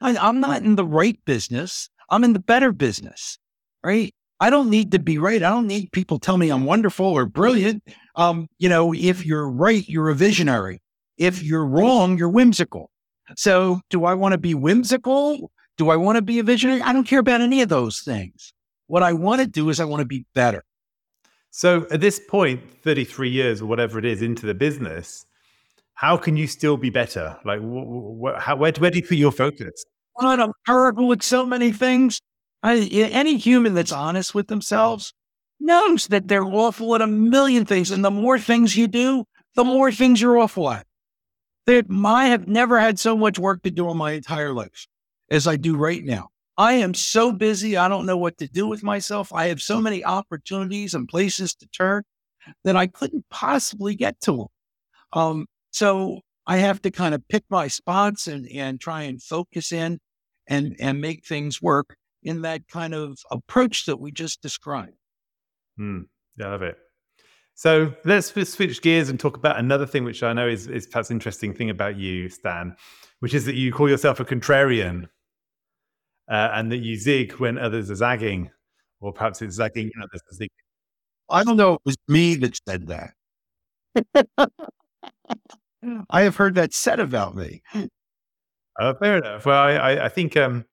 I, 0.00 0.16
I'm 0.16 0.40
not 0.40 0.62
in 0.62 0.76
the 0.76 0.84
right 0.84 1.18
business. 1.24 1.88
I'm 2.10 2.24
in 2.24 2.32
the 2.32 2.40
better 2.40 2.72
business, 2.72 3.38
right? 3.84 4.14
I 4.40 4.50
don't 4.50 4.70
need 4.70 4.90
to 4.92 4.98
be 4.98 5.18
right. 5.18 5.42
I 5.42 5.50
don't 5.50 5.68
need 5.68 5.92
people 5.92 6.18
tell 6.18 6.36
me 6.36 6.50
I'm 6.50 6.64
wonderful 6.64 7.06
or 7.06 7.26
brilliant. 7.26 7.84
Um, 8.16 8.48
you 8.58 8.68
know, 8.68 8.92
if 8.92 9.24
you're 9.24 9.48
right, 9.48 9.88
you're 9.88 10.08
a 10.08 10.14
visionary. 10.14 10.82
If 11.16 11.42
you're 11.42 11.64
wrong, 11.64 12.18
you're 12.18 12.28
whimsical. 12.28 12.90
So, 13.36 13.80
do 13.88 14.04
I 14.04 14.14
want 14.14 14.32
to 14.32 14.38
be 14.38 14.54
whimsical? 14.54 15.52
Do 15.78 15.90
I 15.90 15.96
want 15.96 16.16
to 16.16 16.22
be 16.22 16.38
a 16.38 16.42
visionary? 16.42 16.82
I 16.82 16.92
don't 16.92 17.06
care 17.06 17.20
about 17.20 17.40
any 17.40 17.62
of 17.62 17.68
those 17.68 18.00
things. 18.00 18.52
What 18.88 19.02
I 19.02 19.12
want 19.12 19.40
to 19.40 19.46
do 19.46 19.70
is 19.70 19.80
I 19.80 19.84
want 19.84 20.00
to 20.00 20.06
be 20.06 20.26
better. 20.34 20.64
So, 21.50 21.86
at 21.90 22.00
this 22.00 22.20
point, 22.28 22.62
33 22.82 23.30
years 23.30 23.62
or 23.62 23.66
whatever 23.66 23.98
it 23.98 24.04
is 24.04 24.22
into 24.22 24.44
the 24.44 24.54
business, 24.54 25.24
how 26.02 26.16
can 26.16 26.36
you 26.36 26.48
still 26.48 26.76
be 26.76 26.90
better? 26.90 27.38
Like, 27.44 27.60
wh- 27.60 28.20
wh- 28.20 28.40
how, 28.40 28.56
where, 28.56 28.72
where 28.72 28.90
do 28.90 28.98
you 28.98 29.06
put 29.06 29.16
your 29.16 29.30
focus? 29.30 29.84
God, 30.20 30.40
I'm 30.40 30.52
terrible 30.66 31.12
at 31.12 31.22
so 31.22 31.46
many 31.46 31.70
things. 31.70 32.20
I, 32.64 32.80
any 32.90 33.36
human 33.36 33.74
that's 33.74 33.92
honest 33.92 34.34
with 34.34 34.48
themselves 34.48 35.14
knows 35.60 36.08
that 36.08 36.26
they're 36.26 36.44
awful 36.44 36.96
at 36.96 37.02
a 37.02 37.06
million 37.06 37.64
things. 37.64 37.92
And 37.92 38.04
the 38.04 38.10
more 38.10 38.36
things 38.36 38.76
you 38.76 38.88
do, 38.88 39.24
the 39.54 39.62
more 39.62 39.92
things 39.92 40.20
you're 40.20 40.38
awful 40.38 40.70
at. 40.70 40.86
That 41.66 41.86
I 42.04 42.26
have 42.26 42.48
never 42.48 42.80
had 42.80 42.98
so 42.98 43.16
much 43.16 43.38
work 43.38 43.62
to 43.62 43.70
do 43.70 43.88
in 43.88 43.96
my 43.96 44.12
entire 44.12 44.52
life 44.52 44.88
as 45.30 45.46
I 45.46 45.54
do 45.54 45.76
right 45.76 46.04
now. 46.04 46.30
I 46.58 46.74
am 46.74 46.94
so 46.94 47.30
busy. 47.30 47.76
I 47.76 47.86
don't 47.86 48.06
know 48.06 48.16
what 48.16 48.38
to 48.38 48.48
do 48.48 48.66
with 48.66 48.82
myself. 48.82 49.32
I 49.32 49.46
have 49.46 49.62
so 49.62 49.80
many 49.80 50.04
opportunities 50.04 50.94
and 50.94 51.06
places 51.06 51.54
to 51.54 51.68
turn 51.68 52.02
that 52.64 52.74
I 52.74 52.88
couldn't 52.88 53.24
possibly 53.30 53.94
get 53.94 54.20
to 54.22 54.36
them. 54.36 54.46
Um, 55.12 55.46
so 55.72 56.20
I 56.46 56.58
have 56.58 56.80
to 56.82 56.90
kind 56.90 57.14
of 57.14 57.26
pick 57.28 57.44
my 57.50 57.66
spots 57.68 58.26
and, 58.26 58.48
and 58.54 58.80
try 58.80 59.02
and 59.02 59.22
focus 59.22 59.72
in 59.72 59.98
and, 60.46 60.76
and 60.78 61.00
make 61.00 61.26
things 61.26 61.60
work 61.60 61.96
in 62.22 62.42
that 62.42 62.68
kind 62.68 62.94
of 62.94 63.18
approach 63.30 63.86
that 63.86 63.98
we 63.98 64.12
just 64.12 64.42
described. 64.42 64.96
Mm, 65.80 66.04
yeah, 66.36 66.46
I 66.46 66.50
love 66.50 66.62
it. 66.62 66.76
So 67.54 67.94
let's 68.04 68.28
switch 68.28 68.82
gears 68.82 69.08
and 69.08 69.18
talk 69.18 69.36
about 69.36 69.58
another 69.58 69.86
thing, 69.86 70.04
which 70.04 70.22
I 70.22 70.32
know 70.32 70.48
is, 70.48 70.66
is 70.66 70.86
perhaps 70.86 71.10
an 71.10 71.16
interesting 71.16 71.54
thing 71.54 71.70
about 71.70 71.96
you, 71.96 72.28
Stan, 72.28 72.76
which 73.20 73.34
is 73.34 73.44
that 73.46 73.54
you 73.54 73.72
call 73.72 73.88
yourself 73.88 74.20
a 74.20 74.24
contrarian 74.24 75.04
uh, 76.30 76.50
and 76.52 76.72
that 76.72 76.78
you 76.78 76.96
zig 76.96 77.32
when 77.34 77.58
others 77.58 77.90
are 77.90 77.94
zagging, 77.94 78.50
or 79.00 79.12
perhaps 79.12 79.42
it's 79.42 79.56
zagging 79.56 79.90
when 79.94 80.02
others 80.02 80.22
are 80.30 80.36
zigging. 80.42 80.48
I 81.30 81.44
don't 81.44 81.56
know. 81.56 81.74
It 81.74 81.80
was 81.84 81.96
me 82.08 82.34
that 82.36 82.58
said 82.66 82.88
that. 82.88 84.48
I 86.10 86.22
have 86.22 86.36
heard 86.36 86.54
that 86.54 86.72
said 86.72 87.00
about 87.00 87.34
me. 87.34 87.62
Uh, 88.80 88.94
fair 88.94 89.18
enough. 89.18 89.44
Well, 89.44 89.60
I, 89.60 89.72
I, 89.72 90.04
I 90.06 90.08
think 90.08 90.36
um, 90.36 90.64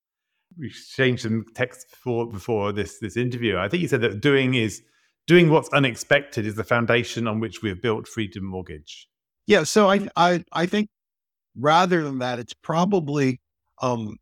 we 0.57 0.67
exchanged 0.67 1.23
some 1.23 1.45
text 1.55 1.89
before 1.89 2.29
before 2.29 2.71
this 2.71 2.99
this 2.99 3.17
interview. 3.17 3.57
I 3.57 3.67
think 3.67 3.81
you 3.81 3.87
said 3.87 4.01
that 4.01 4.21
doing 4.21 4.53
is 4.53 4.81
doing 5.27 5.49
what's 5.49 5.69
unexpected 5.69 6.45
is 6.45 6.55
the 6.55 6.63
foundation 6.63 7.27
on 7.27 7.39
which 7.39 7.61
we 7.61 7.69
have 7.69 7.81
built 7.81 8.07
Freedom 8.07 8.43
Mortgage. 8.43 9.07
Yeah. 9.47 9.63
So 9.63 9.89
I 9.89 10.07
I 10.15 10.43
I 10.51 10.65
think 10.65 10.89
rather 11.57 12.03
than 12.03 12.19
that, 12.19 12.39
it's 12.39 12.53
probably 12.53 13.41
um, 13.81 14.17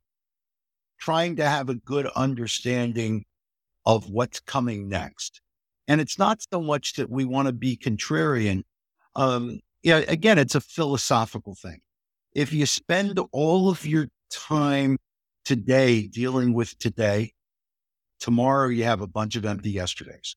trying 1.00 1.36
to 1.38 1.46
have 1.46 1.70
a 1.70 1.76
good 1.76 2.08
understanding 2.16 3.26
of 3.86 4.10
what's 4.10 4.40
coming 4.40 4.90
next. 4.90 5.42
And 5.88 6.02
it's 6.02 6.20
not 6.20 6.42
so 6.52 6.62
much 6.62 6.94
that 6.94 7.10
we 7.10 7.24
want 7.24 7.48
to 7.48 7.54
be 7.54 7.78
contrarian. 7.78 8.64
Um, 9.16 9.60
yeah, 9.88 10.04
again, 10.10 10.38
it's 10.38 10.54
a 10.54 10.60
philosophical 10.60 11.56
thing. 11.56 11.80
If 12.36 12.52
you 12.52 12.66
spend 12.66 13.22
all 13.32 13.70
of 13.70 13.86
your 13.86 14.10
time 14.30 14.98
today 15.46 16.08
dealing 16.08 16.54
with 16.54 16.78
today, 16.78 17.32
tomorrow 18.20 18.68
you 18.68 18.84
have 18.84 19.00
a 19.00 19.08
bunch 19.08 19.38
of 19.38 19.46
empty 19.46 19.72
yesterdays. 19.72 20.36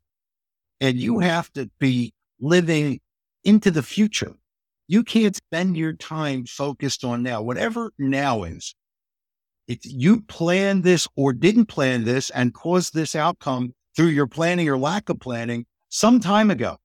And 0.80 1.00
you 1.00 1.14
mm-hmm. 1.14 1.22
have 1.22 1.52
to 1.54 1.68
be 1.80 2.12
living 2.38 3.00
into 3.42 3.72
the 3.72 3.82
future. 3.82 4.36
You 4.86 5.02
can't 5.02 5.34
spend 5.34 5.76
your 5.76 5.94
time 5.94 6.46
focused 6.46 7.02
on 7.02 7.24
now, 7.24 7.42
whatever 7.42 7.90
now 7.98 8.44
is. 8.44 8.76
If 9.66 9.80
you 9.82 10.20
planned 10.20 10.84
this 10.84 11.08
or 11.16 11.32
didn't 11.32 11.66
plan 11.66 12.04
this 12.04 12.30
and 12.30 12.54
caused 12.54 12.94
this 12.94 13.16
outcome 13.16 13.74
through 13.96 14.10
your 14.10 14.28
planning 14.28 14.68
or 14.68 14.78
lack 14.78 15.08
of 15.08 15.18
planning 15.18 15.66
some 15.88 16.20
time 16.20 16.52
ago, 16.52 16.76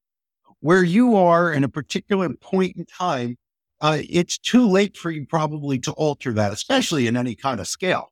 where 0.65 0.83
you 0.83 1.15
are 1.15 1.53
in 1.53 1.63
a 1.63 1.69
particular 1.69 2.27
point 2.41 2.75
in 2.75 2.83
time, 2.87 3.37
uh, 3.81 3.99
it's 4.09 4.39
too 4.39 4.67
late 4.67 4.97
for 4.97 5.11
you 5.11 5.23
probably 5.23 5.77
to 5.77 5.91
alter 5.91 6.33
that, 6.33 6.51
especially 6.51 7.05
in 7.05 7.15
any 7.15 7.35
kind 7.35 7.59
of 7.59 7.67
scale. 7.67 8.07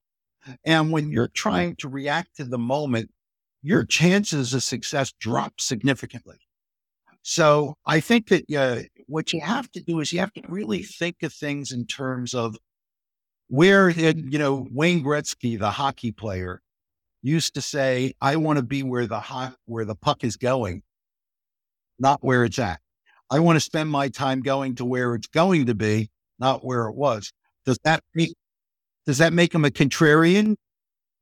And 0.64 0.92
when 0.92 1.10
you're 1.10 1.30
trying 1.30 1.76
to 1.78 1.90
react 1.90 2.36
to 2.36 2.44
the 2.44 2.60
moment, 2.60 3.10
your 3.64 3.84
chances 3.84 4.54
of 4.54 4.62
success 4.62 5.12
drop 5.20 5.60
significantly. 5.60 6.38
So 7.24 7.74
I 7.88 8.00
think 8.00 8.28
that 8.28 8.44
uh, 8.56 8.84
what 9.08 9.34
you 9.34 9.42
have 9.42 9.72
to 9.72 9.82
do 9.82 10.00
is 10.00 10.14
you 10.14 10.20
have 10.20 10.34
to 10.34 10.44
really 10.48 10.84
think 10.84 11.24
of 11.24 11.34
things 11.34 11.72
in 11.72 11.88
terms 11.88 12.36
of 12.36 12.56
where, 13.48 13.90
you 13.90 14.38
know, 14.38 14.68
Wayne 14.70 15.04
Gretzky, 15.04 15.58
the 15.58 15.72
hockey 15.72 16.12
player, 16.12 16.62
used 17.24 17.56
to 17.56 17.62
say, 17.62 18.14
I 18.22 18.36
want 18.36 18.58
to 18.58 18.64
be 18.64 18.84
where 18.84 19.08
the 19.08 19.22
ho- 19.22 19.56
where 19.66 19.86
the 19.86 19.96
puck 19.96 20.24
is 20.24 20.38
going, 20.38 20.84
not 22.00 22.24
where 22.24 22.44
it's 22.44 22.60
at. 22.60 22.80
I 23.30 23.40
want 23.40 23.56
to 23.56 23.62
spend 23.62 23.90
my 23.90 24.10
time 24.10 24.42
going 24.42 24.76
to 24.76 24.86
where 24.86 25.16
it's 25.16 25.28
going 25.28 25.66
to 25.68 25.76
be, 25.76 26.10
not 26.40 26.66
where 26.66 26.88
it 26.88 26.96
was. 26.96 27.32
Does 27.66 27.80
that 27.84 28.04
make, 28.14 28.34
does 29.06 29.18
that 29.18 29.34
make 29.34 29.54
him 29.54 29.66
a 29.66 29.70
contrarian 29.70 30.56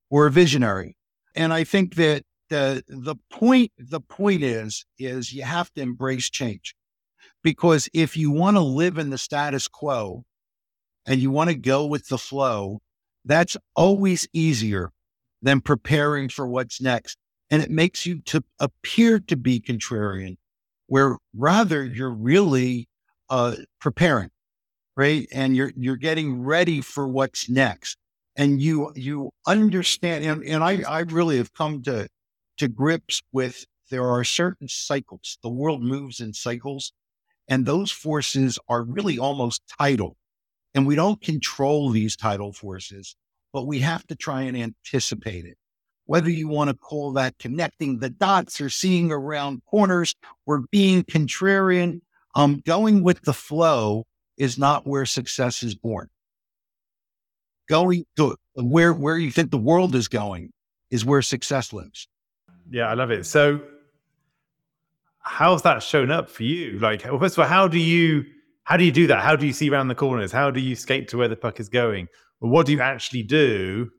or 0.09 0.25
a 0.25 0.31
visionary? 0.31 0.95
And 1.35 1.53
I 1.53 1.63
think 1.63 1.95
that 1.95 2.23
the 2.51 2.83
the 2.89 3.15
point 3.31 3.71
the 3.77 4.01
point 4.01 4.43
is 4.43 4.85
is 4.99 5.33
you 5.33 5.41
have 5.41 5.73
to 5.73 5.81
embrace 5.81 6.29
change 6.29 6.75
because 7.43 7.87
if 7.93 8.17
you 8.17 8.29
want 8.29 8.57
to 8.57 8.61
live 8.61 8.97
in 8.97 9.09
the 9.09 9.17
status 9.17 9.69
quo 9.69 10.25
and 11.07 11.21
you 11.21 11.31
want 11.31 11.49
to 11.49 11.55
go 11.55 11.85
with 11.85 12.09
the 12.09 12.17
flow 12.17 12.81
that's 13.23 13.55
always 13.73 14.27
easier 14.33 14.91
than 15.41 15.61
preparing 15.61 16.27
for 16.27 16.45
what's 16.45 16.81
next 16.81 17.17
and 17.49 17.63
it 17.63 17.71
makes 17.71 18.05
you 18.05 18.19
to 18.19 18.43
appear 18.59 19.17
to 19.17 19.37
be 19.37 19.61
contrarian 19.61 20.35
where 20.91 21.17
rather 21.33 21.85
you're 21.85 22.13
really 22.13 22.89
uh, 23.29 23.55
preparing 23.79 24.29
right 24.97 25.25
and 25.31 25.55
you're 25.55 25.71
you're 25.77 25.95
getting 25.95 26.43
ready 26.43 26.81
for 26.81 27.07
what's 27.07 27.49
next 27.49 27.97
and 28.35 28.61
you 28.61 28.91
you 28.95 29.31
understand 29.47 30.25
and, 30.25 30.43
and 30.43 30.63
I, 30.63 30.81
I 30.87 30.99
really 31.01 31.37
have 31.37 31.53
come 31.53 31.81
to 31.83 32.09
to 32.57 32.67
grips 32.67 33.21
with 33.31 33.65
there 33.89 34.09
are 34.09 34.23
certain 34.23 34.69
cycles. 34.69 35.37
The 35.43 35.49
world 35.49 35.83
moves 35.83 36.19
in 36.21 36.33
cycles, 36.33 36.93
and 37.47 37.65
those 37.65 37.91
forces 37.91 38.57
are 38.69 38.83
really 38.83 39.19
almost 39.19 39.61
tidal. 39.77 40.15
And 40.73 40.87
we 40.87 40.95
don't 40.95 41.21
control 41.21 41.89
these 41.89 42.15
tidal 42.15 42.53
forces, 42.53 43.15
but 43.51 43.67
we 43.67 43.79
have 43.79 44.07
to 44.07 44.15
try 44.15 44.43
and 44.43 44.57
anticipate 44.57 45.45
it. 45.45 45.57
Whether 46.11 46.29
you 46.29 46.49
want 46.49 46.69
to 46.69 46.75
call 46.75 47.13
that 47.13 47.39
connecting 47.39 47.99
the 47.99 48.09
dots 48.09 48.59
or 48.59 48.69
seeing 48.69 49.13
around 49.13 49.61
corners 49.65 50.13
or 50.45 50.65
being 50.69 51.03
contrarian, 51.05 52.01
um, 52.35 52.61
going 52.65 53.01
with 53.01 53.21
the 53.21 53.31
flow 53.31 54.05
is 54.35 54.57
not 54.57 54.85
where 54.85 55.05
success 55.05 55.63
is 55.63 55.73
born. 55.73 56.09
Going 57.69 58.03
to 58.17 58.35
where, 58.55 58.91
where 58.91 59.17
you 59.17 59.31
think 59.31 59.51
the 59.51 59.57
world 59.57 59.95
is 59.95 60.09
going 60.09 60.51
is 60.89 61.05
where 61.05 61.21
success 61.21 61.71
lives. 61.71 62.09
Yeah, 62.69 62.89
I 62.89 62.93
love 62.95 63.11
it. 63.11 63.25
So, 63.25 63.61
how's 65.19 65.61
that 65.61 65.81
shown 65.81 66.11
up 66.11 66.29
for 66.29 66.43
you? 66.43 66.77
Like, 66.79 67.03
first 67.03 67.37
of 67.37 67.39
all, 67.39 67.47
how 67.47 67.69
do 67.69 67.79
you 67.79 68.25
how 68.63 68.75
do 68.75 68.83
you 68.83 68.91
do 68.91 69.07
that? 69.07 69.23
How 69.23 69.37
do 69.37 69.47
you 69.47 69.53
see 69.53 69.69
around 69.69 69.87
the 69.87 69.95
corners? 69.95 70.33
How 70.33 70.51
do 70.51 70.59
you 70.59 70.75
skate 70.75 71.07
to 71.07 71.17
where 71.17 71.29
the 71.29 71.37
puck 71.37 71.61
is 71.61 71.69
going? 71.69 72.09
What 72.39 72.65
do 72.65 72.73
you 72.73 72.81
actually 72.81 73.23
do 73.23 73.89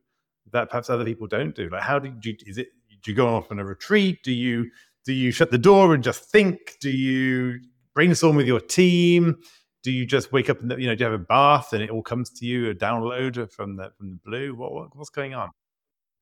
that 0.51 0.71
perhaps 0.71 0.91
other 0.91 1.05
people 1.05 1.27
don't 1.27 1.55
do? 1.55 1.69
Like, 1.69 1.83
how 1.83 1.99
do 1.99 2.13
you 2.23 2.37
is 2.47 2.59
it? 2.59 2.69
Do 3.03 3.11
you 3.11 3.17
go 3.17 3.35
off 3.35 3.51
on 3.51 3.59
a 3.59 3.65
retreat? 3.65 4.23
Do 4.23 4.33
you 4.33 4.71
do 5.05 5.13
you 5.13 5.31
shut 5.31 5.51
the 5.51 5.59
door 5.59 5.95
and 5.95 6.03
just 6.03 6.31
think? 6.31 6.77
Do 6.81 6.91
you 6.91 7.61
brainstorm 7.95 8.37
with 8.37 8.47
your 8.47 8.61
team? 8.61 9.37
Do 9.83 9.91
you 9.91 10.07
just 10.07 10.33
wake 10.33 10.49
up 10.49 10.61
and 10.61 10.71
you 10.81 10.87
know 10.87 10.95
do 10.95 11.05
you 11.05 11.11
have 11.11 11.21
a 11.21 11.25
bath 11.25 11.73
and 11.73 11.83
it 11.83 11.91
all 11.91 12.03
comes 12.03 12.31
to 12.31 12.47
you 12.47 12.71
a 12.71 12.75
download 12.75 13.51
from 13.53 13.77
the 13.77 13.91
from 13.97 14.11
the 14.11 14.19
blue? 14.25 14.55
What, 14.55 14.73
what 14.73 14.97
what's 14.97 15.11
going 15.11 15.35
on? 15.35 15.51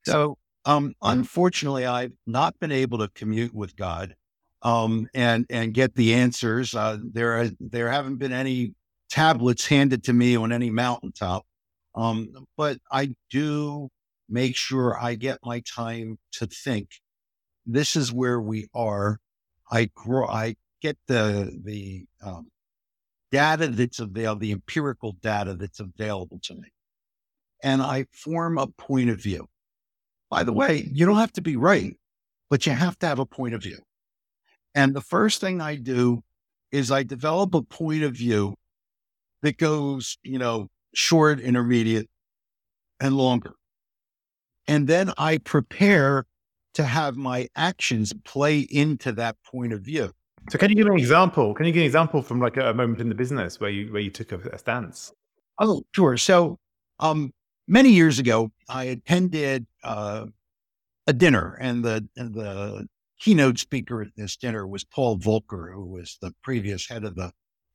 So 0.06 0.38
um, 0.64 0.94
unfortunately, 1.02 1.86
I've 1.86 2.12
not 2.26 2.58
been 2.58 2.72
able 2.72 2.98
to 2.98 3.08
commute 3.08 3.54
with 3.54 3.76
God 3.76 4.14
um, 4.62 5.08
and 5.14 5.46
and 5.50 5.74
get 5.74 5.94
the 5.94 6.14
answers. 6.14 6.74
Uh, 6.74 6.98
there 7.02 7.40
are, 7.40 7.48
there 7.60 7.90
haven't 7.90 8.16
been 8.16 8.32
any 8.32 8.74
tablets 9.08 9.66
handed 9.66 10.04
to 10.04 10.12
me 10.12 10.36
on 10.36 10.52
any 10.52 10.70
mountaintop, 10.70 11.44
um, 11.94 12.46
but 12.56 12.78
I 12.90 13.14
do 13.30 13.88
make 14.30 14.56
sure 14.56 14.98
I 14.98 15.14
get 15.14 15.38
my 15.44 15.60
time 15.60 16.18
to 16.32 16.46
think. 16.46 16.88
This 17.66 17.96
is 17.96 18.12
where 18.12 18.40
we 18.40 18.68
are. 18.74 19.18
I 19.70 19.90
grow. 19.94 20.26
I 20.26 20.56
get 20.80 20.96
the 21.06 21.58
the 21.62 22.06
um, 22.22 22.48
data 23.30 23.68
that's 23.68 23.98
available, 23.98 24.40
the 24.40 24.52
empirical 24.52 25.12
data 25.20 25.54
that's 25.54 25.80
available 25.80 26.40
to 26.44 26.54
me, 26.54 26.72
and 27.62 27.82
I 27.82 28.06
form 28.12 28.58
a 28.58 28.66
point 28.66 29.10
of 29.10 29.20
view. 29.20 29.48
By 30.30 30.44
the 30.44 30.52
way, 30.52 30.88
you 30.92 31.06
don't 31.06 31.16
have 31.16 31.32
to 31.34 31.42
be 31.42 31.56
right, 31.56 31.96
but 32.48 32.66
you 32.66 32.72
have 32.72 32.98
to 33.00 33.06
have 33.06 33.18
a 33.18 33.26
point 33.26 33.54
of 33.54 33.62
view. 33.62 33.78
And 34.74 34.94
the 34.94 35.00
first 35.00 35.40
thing 35.40 35.60
I 35.60 35.74
do 35.74 36.22
is 36.70 36.90
I 36.90 37.02
develop 37.02 37.54
a 37.54 37.62
point 37.62 38.04
of 38.04 38.14
view 38.14 38.54
that 39.42 39.58
goes, 39.58 40.18
you 40.22 40.38
know, 40.38 40.68
short, 40.94 41.40
intermediate, 41.40 42.08
and 43.00 43.16
longer. 43.16 43.54
And 44.70 44.86
then 44.86 45.12
I 45.18 45.38
prepare 45.38 46.26
to 46.74 46.84
have 46.84 47.16
my 47.16 47.48
actions 47.56 48.12
play 48.24 48.60
into 48.60 49.10
that 49.12 49.36
point 49.42 49.72
of 49.72 49.80
view. 49.82 50.12
So 50.48 50.58
can 50.58 50.70
you 50.70 50.76
give 50.76 50.86
an 50.86 50.96
example? 50.96 51.54
Can 51.54 51.66
you 51.66 51.72
give 51.72 51.80
an 51.80 51.86
example 51.86 52.22
from 52.22 52.40
like 52.40 52.56
a 52.56 52.72
moment 52.72 53.00
in 53.00 53.08
the 53.08 53.14
business 53.14 53.58
where 53.58 53.70
you 53.70 53.92
where 53.92 54.00
you 54.00 54.10
took 54.10 54.30
a, 54.32 54.38
a 54.50 54.58
stance? 54.58 55.12
Oh, 55.58 55.82
sure. 55.92 56.16
So 56.16 56.58
um 57.00 57.32
many 57.66 57.90
years 57.90 58.18
ago, 58.18 58.50
I 58.68 58.84
attended 58.84 59.66
uh, 59.82 60.26
a 61.06 61.12
dinner, 61.12 61.56
and 61.60 61.84
the 61.84 62.08
and 62.16 62.34
the 62.34 62.86
keynote 63.18 63.58
speaker 63.58 64.02
at 64.02 64.08
this 64.16 64.36
dinner 64.36 64.66
was 64.66 64.84
Paul 64.84 65.18
Volcker, 65.18 65.72
who 65.72 65.86
was 65.86 66.18
the 66.20 66.32
previous 66.42 66.88
head 66.88 67.04
of 67.04 67.14
the 67.14 67.32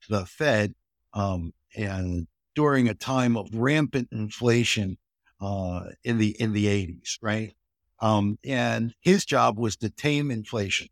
the 0.09 0.25
Fed. 0.25 0.73
Um, 1.13 1.53
and 1.75 2.27
during 2.55 2.87
a 2.87 2.93
time 2.93 3.35
of 3.37 3.53
rampant 3.53 4.09
inflation, 4.11 4.97
uh, 5.41 5.89
in 6.03 6.17
the 6.17 6.29
in 6.39 6.53
the 6.53 6.65
80s, 6.65 7.17
right? 7.21 7.55
Um, 7.99 8.37
and 8.43 8.93
his 9.01 9.25
job 9.25 9.57
was 9.57 9.77
to 9.77 9.89
tame 9.89 10.31
inflation. 10.31 10.87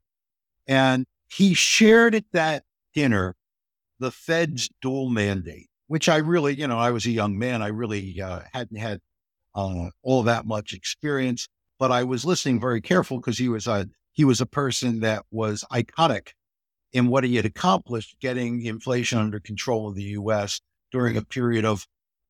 And 0.67 1.05
he 1.29 1.53
shared 1.53 2.15
at 2.15 2.25
that 2.31 2.63
dinner 2.93 3.35
the 3.99 4.11
Fed's 4.11 4.69
dual 4.81 5.09
mandate, 5.09 5.67
which 5.87 6.07
I 6.07 6.17
really, 6.17 6.55
you 6.55 6.67
know, 6.67 6.79
I 6.79 6.91
was 6.91 7.05
a 7.05 7.11
young 7.11 7.37
man. 7.37 7.61
I 7.61 7.67
really 7.67 8.21
uh, 8.21 8.41
hadn't 8.53 8.77
had 8.77 8.99
uh, 9.55 9.89
all 10.01 10.23
that 10.23 10.45
much 10.45 10.73
experience, 10.73 11.47
but 11.79 11.91
I 11.91 12.03
was 12.03 12.25
listening 12.25 12.59
very 12.59 12.81
careful 12.81 13.17
because 13.17 13.37
he 13.37 13.49
was 13.49 13.67
a 13.67 13.89
he 14.13 14.25
was 14.25 14.39
a 14.39 14.45
person 14.45 14.99
that 15.01 15.25
was 15.31 15.63
iconic 15.71 16.29
in 16.93 17.07
what 17.07 17.23
he 17.23 17.35
had 17.35 17.45
accomplished, 17.45 18.15
getting 18.21 18.63
inflation 18.63 19.17
under 19.17 19.39
control 19.39 19.89
in 19.89 19.95
the 19.95 20.03
U.S. 20.03 20.61
during 20.91 21.17
a 21.17 21.23
period 21.23 21.65
of, 21.65 21.87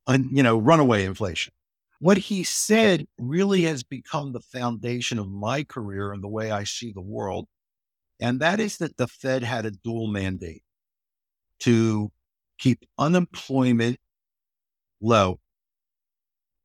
you 0.08 0.42
know, 0.42 0.58
runaway 0.58 1.04
inflation. 1.04 1.54
What 2.04 2.18
he 2.18 2.44
said 2.44 3.08
really 3.18 3.62
has 3.62 3.82
become 3.82 4.34
the 4.34 4.42
foundation 4.42 5.18
of 5.20 5.30
my 5.30 5.64
career 5.64 6.12
and 6.12 6.22
the 6.22 6.28
way 6.28 6.52
I 6.52 6.66
see 6.66 6.92
the 6.92 7.00
world. 7.00 7.48
And 8.20 8.42
that 8.42 8.60
is 8.60 8.76
that 8.80 8.98
the 8.98 9.08
Fed 9.08 9.42
had 9.42 9.66
a 9.66 9.72
dual 9.72 10.08
mandate 10.08 10.64
to 11.62 12.12
keep 12.58 12.84
unemployment 13.00 14.00
low. 15.00 15.40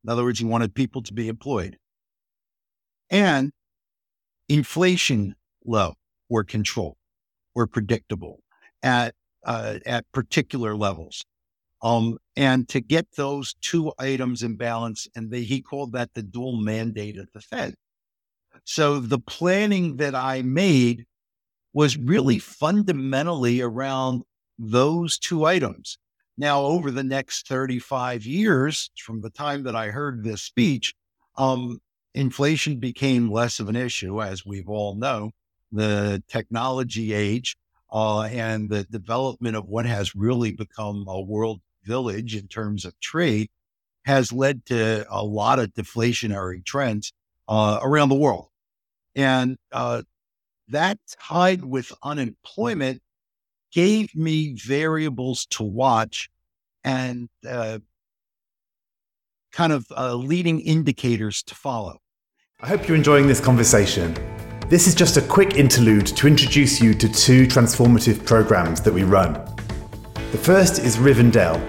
In 0.03 0.09
other 0.09 0.25
words, 0.25 0.39
he 0.39 0.45
wanted 0.45 0.75
people 0.75 1.01
to 1.03 1.13
be 1.13 1.29
employed 1.29 1.77
and 3.09 3.53
inflation 4.49 5.35
low 5.63 5.93
or 6.27 6.43
controlled 6.43 6.97
or 7.55 7.65
predictable 7.65 8.43
at 8.83 9.15
uh, 9.45 9.79
at 9.85 10.11
particular 10.11 10.75
levels. 10.75 11.23
Um, 11.81 12.17
and 12.35 12.67
to 12.69 12.81
get 12.81 13.07
those 13.15 13.53
two 13.61 13.93
items 13.99 14.43
in 14.43 14.55
balance, 14.57 15.07
and 15.15 15.31
they, 15.31 15.41
he 15.41 15.61
called 15.61 15.93
that 15.93 16.13
the 16.13 16.23
dual 16.23 16.57
mandate 16.57 17.17
of 17.17 17.29
the 17.33 17.41
Fed. 17.41 17.75
So 18.65 18.99
the 18.99 19.19
planning 19.19 19.97
that 19.97 20.13
I 20.13 20.41
made 20.41 21.05
was 21.73 21.97
really 21.97 22.39
fundamentally 22.39 23.61
around 23.61 24.23
those 24.57 25.17
two 25.17 25.45
items. 25.45 25.97
Now, 26.37 26.61
over 26.61 26.91
the 26.91 27.03
next 27.03 27.47
35 27.47 28.25
years, 28.25 28.91
from 28.97 29.21
the 29.21 29.29
time 29.29 29.63
that 29.63 29.75
I 29.75 29.87
heard 29.87 30.23
this 30.23 30.41
speech, 30.41 30.93
um, 31.37 31.79
inflation 32.13 32.79
became 32.79 33.31
less 33.31 33.59
of 33.59 33.69
an 33.69 33.75
issue, 33.75 34.21
as 34.21 34.45
we've 34.45 34.69
all 34.69 34.95
know. 34.95 35.31
The 35.71 36.23
technology 36.27 37.13
age 37.13 37.57
uh, 37.91 38.21
and 38.23 38.69
the 38.69 38.83
development 38.85 39.55
of 39.55 39.67
what 39.67 39.85
has 39.85 40.15
really 40.15 40.51
become 40.51 41.05
a 41.07 41.19
world 41.19 41.61
village 41.83 42.35
in 42.35 42.47
terms 42.47 42.85
of 42.85 42.99
trade 42.99 43.49
has 44.05 44.31
led 44.31 44.65
to 44.65 45.05
a 45.09 45.23
lot 45.23 45.59
of 45.59 45.73
deflationary 45.73 46.63
trends 46.65 47.13
uh, 47.47 47.79
around 47.81 48.09
the 48.09 48.15
world. 48.15 48.47
And 49.15 49.57
uh, 49.71 50.03
that 50.69 50.99
tied 51.21 51.63
with 51.63 51.91
unemployment 52.03 53.01
gave 53.71 54.15
me 54.15 54.53
variables 54.53 55.45
to 55.47 55.63
watch 55.63 56.29
and 56.83 57.29
uh, 57.47 57.79
kind 59.51 59.73
of 59.73 59.85
uh, 59.95 60.15
leading 60.15 60.59
indicators 60.61 61.43
to 61.43 61.55
follow. 61.55 61.99
I 62.61 62.67
hope 62.67 62.87
you're 62.87 62.97
enjoying 62.97 63.27
this 63.27 63.39
conversation. 63.39 64.15
This 64.69 64.87
is 64.87 64.93
just 64.93 65.17
a 65.17 65.21
quick 65.21 65.55
interlude 65.55 66.07
to 66.07 66.27
introduce 66.27 66.79
you 66.81 66.93
to 66.93 67.09
two 67.09 67.47
transformative 67.47 68.25
programs 68.25 68.81
that 68.81 68.93
we 68.93 69.03
run. 69.03 69.58
The 70.31 70.37
first 70.37 70.77
is 70.77 70.97
Rivendell, 70.97 71.59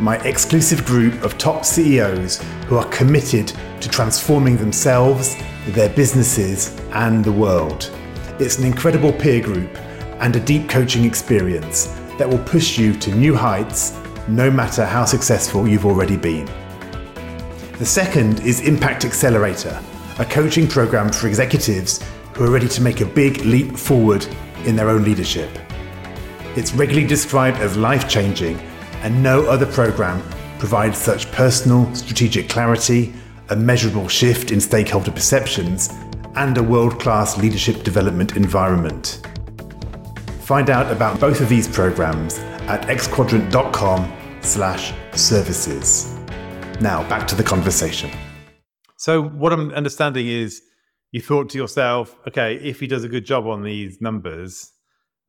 my 0.00 0.18
exclusive 0.18 0.84
group 0.84 1.20
of 1.24 1.36
top 1.36 1.64
CEOs 1.64 2.40
who 2.66 2.76
are 2.76 2.88
committed 2.90 3.52
to 3.80 3.88
transforming 3.88 4.56
themselves, 4.56 5.34
their 5.70 5.88
businesses, 5.88 6.78
and 6.92 7.24
the 7.24 7.32
world. 7.32 7.90
It's 8.38 8.56
an 8.56 8.66
incredible 8.66 9.12
peer 9.12 9.42
group 9.42 9.68
and 10.20 10.36
a 10.36 10.38
deep 10.38 10.68
coaching 10.68 11.04
experience 11.04 11.86
that 12.16 12.28
will 12.28 12.38
push 12.44 12.78
you 12.78 12.94
to 13.00 13.12
new 13.12 13.34
heights 13.34 13.98
no 14.28 14.48
matter 14.48 14.86
how 14.86 15.04
successful 15.04 15.66
you've 15.66 15.84
already 15.84 16.16
been. 16.16 16.46
The 17.80 17.84
second 17.84 18.38
is 18.46 18.60
Impact 18.60 19.04
Accelerator, 19.04 19.82
a 20.20 20.24
coaching 20.24 20.68
program 20.68 21.10
for 21.10 21.26
executives 21.26 22.00
who 22.34 22.44
are 22.44 22.50
ready 22.52 22.68
to 22.68 22.80
make 22.80 23.00
a 23.00 23.06
big 23.06 23.38
leap 23.38 23.76
forward 23.76 24.24
in 24.66 24.76
their 24.76 24.88
own 24.88 25.02
leadership. 25.02 25.50
It's 26.56 26.72
regularly 26.72 27.06
described 27.06 27.58
as 27.58 27.76
life 27.76 28.08
changing, 28.08 28.58
and 29.02 29.22
no 29.22 29.44
other 29.46 29.66
program 29.66 30.22
provides 30.60 30.96
such 30.96 31.30
personal 31.32 31.92
strategic 31.94 32.48
clarity, 32.48 33.12
a 33.48 33.56
measurable 33.56 34.06
shift 34.06 34.52
in 34.52 34.60
stakeholder 34.60 35.10
perceptions, 35.10 35.90
and 36.36 36.56
a 36.56 36.62
world 36.62 37.00
class 37.00 37.36
leadership 37.36 37.82
development 37.82 38.36
environment. 38.36 39.26
Find 40.42 40.70
out 40.70 40.92
about 40.92 41.18
both 41.18 41.40
of 41.40 41.48
these 41.48 41.66
programs 41.66 42.38
at 42.68 42.82
xquadrant.com 42.82 44.12
slash 44.40 44.92
services. 45.12 46.16
Now 46.80 47.08
back 47.08 47.26
to 47.28 47.34
the 47.34 47.42
conversation. 47.42 48.10
So 48.96 49.22
what 49.22 49.52
I'm 49.52 49.70
understanding 49.72 50.28
is 50.28 50.62
you 51.10 51.20
thought 51.20 51.50
to 51.50 51.58
yourself, 51.58 52.16
okay, 52.28 52.56
if 52.56 52.78
he 52.78 52.86
does 52.86 53.04
a 53.04 53.08
good 53.08 53.24
job 53.24 53.46
on 53.46 53.62
these 53.62 54.00
numbers, 54.00 54.70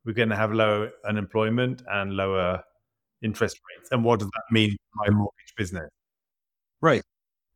we're 0.06 0.12
going 0.12 0.28
to 0.28 0.36
have 0.36 0.52
lower 0.52 0.92
unemployment 1.04 1.82
and 1.90 2.12
lower 2.12 2.62
interest 3.22 3.58
rates. 3.76 3.88
And 3.90 4.04
what 4.04 4.20
does 4.20 4.28
that 4.28 4.54
mean 4.54 4.70
for 4.70 5.04
my 5.04 5.10
mortgage 5.10 5.54
business? 5.56 5.90
Right. 6.80 7.02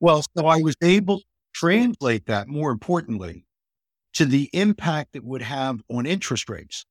Well, 0.01 0.25
so 0.37 0.47
I 0.47 0.57
was 0.57 0.75
able 0.83 1.19
to 1.19 1.25
translate 1.55 2.27
that 2.27 2.49
more 2.49 2.73
importantly 2.73 3.47
to 4.15 4.25
the 4.25 4.51
impact 4.53 5.15
it 5.15 5.25
would 5.25 5.43
have 5.43 5.81
on 5.89 6.07
interest 6.07 6.49
rates. 6.49 6.85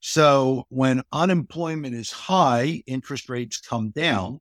So 0.00 0.64
when 0.70 1.02
unemployment 1.12 1.94
is 1.94 2.10
high, 2.10 2.82
interest 2.86 3.28
rates 3.28 3.60
come 3.60 3.90
down. 3.90 4.38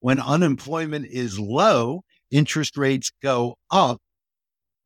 When 0.00 0.20
unemployment 0.20 1.06
is 1.06 1.38
low, 1.38 2.02
interest 2.30 2.76
rates 2.76 3.12
go 3.22 3.56
up 3.70 4.00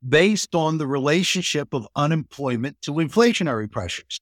based 0.06 0.54
on 0.54 0.78
the 0.78 0.86
relationship 0.86 1.72
of 1.72 1.88
unemployment 1.96 2.80
to 2.82 2.92
inflationary 2.92 3.70
pressures. 3.72 4.20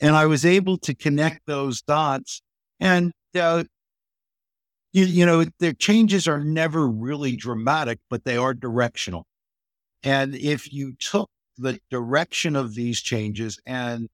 And 0.00 0.16
I 0.16 0.26
was 0.26 0.44
able 0.44 0.78
to 0.78 0.94
connect 0.94 1.46
those 1.46 1.82
dots 1.82 2.42
and, 2.78 3.12
uh, 3.34 3.64
you, 4.92 5.04
you 5.04 5.26
know, 5.26 5.44
their 5.60 5.72
changes 5.72 6.26
are 6.26 6.42
never 6.42 6.88
really 6.88 7.36
dramatic, 7.36 8.00
but 8.08 8.24
they 8.24 8.36
are 8.36 8.54
directional. 8.54 9.26
And 10.02 10.34
if 10.34 10.72
you 10.72 10.94
took 10.98 11.30
the 11.56 11.78
direction 11.90 12.56
of 12.56 12.74
these 12.74 13.00
changes 13.00 13.60
and 13.66 14.08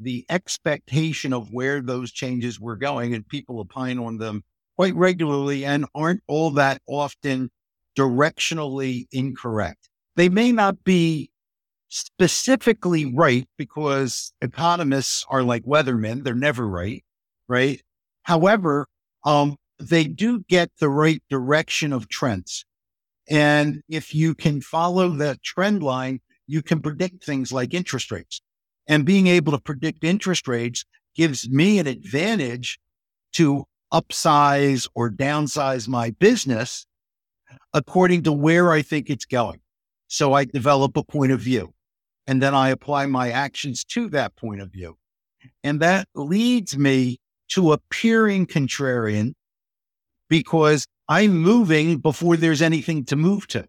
the 0.00 0.26
expectation 0.28 1.32
of 1.32 1.52
where 1.52 1.80
those 1.80 2.12
changes 2.12 2.60
were 2.60 2.76
going, 2.76 3.14
and 3.14 3.26
people 3.26 3.58
opine 3.60 3.98
on 3.98 4.18
them 4.18 4.42
quite 4.76 4.94
regularly 4.94 5.64
and 5.64 5.86
aren't 5.94 6.22
all 6.26 6.50
that 6.52 6.80
often 6.86 7.50
directionally 7.96 9.06
incorrect. 9.10 9.88
They 10.14 10.28
may 10.28 10.52
not 10.52 10.84
be 10.84 11.30
specifically 11.88 13.06
right 13.14 13.48
because 13.56 14.32
economists 14.42 15.24
are 15.28 15.42
like 15.42 15.64
weathermen, 15.64 16.24
they're 16.24 16.34
never 16.34 16.68
right, 16.68 17.04
right? 17.48 17.82
However, 18.22 18.86
um, 19.24 19.56
they 19.78 20.04
do 20.04 20.44
get 20.48 20.70
the 20.80 20.88
right 20.88 21.22
direction 21.30 21.92
of 21.92 22.08
trends. 22.08 22.64
And 23.28 23.82
if 23.88 24.14
you 24.14 24.34
can 24.34 24.60
follow 24.60 25.10
that 25.10 25.42
trend 25.42 25.82
line, 25.82 26.20
you 26.46 26.62
can 26.62 26.80
predict 26.80 27.24
things 27.24 27.52
like 27.52 27.74
interest 27.74 28.10
rates. 28.10 28.40
And 28.86 29.04
being 29.04 29.26
able 29.26 29.52
to 29.52 29.60
predict 29.60 30.02
interest 30.02 30.48
rates 30.48 30.84
gives 31.14 31.48
me 31.48 31.78
an 31.78 31.86
advantage 31.86 32.78
to 33.34 33.64
upsize 33.92 34.88
or 34.94 35.10
downsize 35.10 35.88
my 35.88 36.10
business 36.10 36.86
according 37.72 38.22
to 38.22 38.32
where 38.32 38.72
I 38.72 38.82
think 38.82 39.10
it's 39.10 39.24
going. 39.24 39.60
So 40.06 40.32
I 40.32 40.44
develop 40.44 40.96
a 40.96 41.04
point 41.04 41.32
of 41.32 41.40
view 41.40 41.74
and 42.28 42.40
then 42.40 42.54
I 42.54 42.68
apply 42.68 43.06
my 43.06 43.32
actions 43.32 43.82
to 43.86 44.08
that 44.10 44.36
point 44.36 44.60
of 44.60 44.70
view. 44.70 44.96
And 45.64 45.80
that 45.80 46.08
leads 46.14 46.78
me 46.78 47.18
to 47.48 47.72
appearing 47.72 48.46
contrarian 48.46 49.32
because 50.28 50.86
I'm 51.08 51.38
moving 51.38 51.98
before 51.98 52.36
there's 52.36 52.62
anything 52.62 53.04
to 53.06 53.16
move 53.16 53.48
to. 53.48 53.66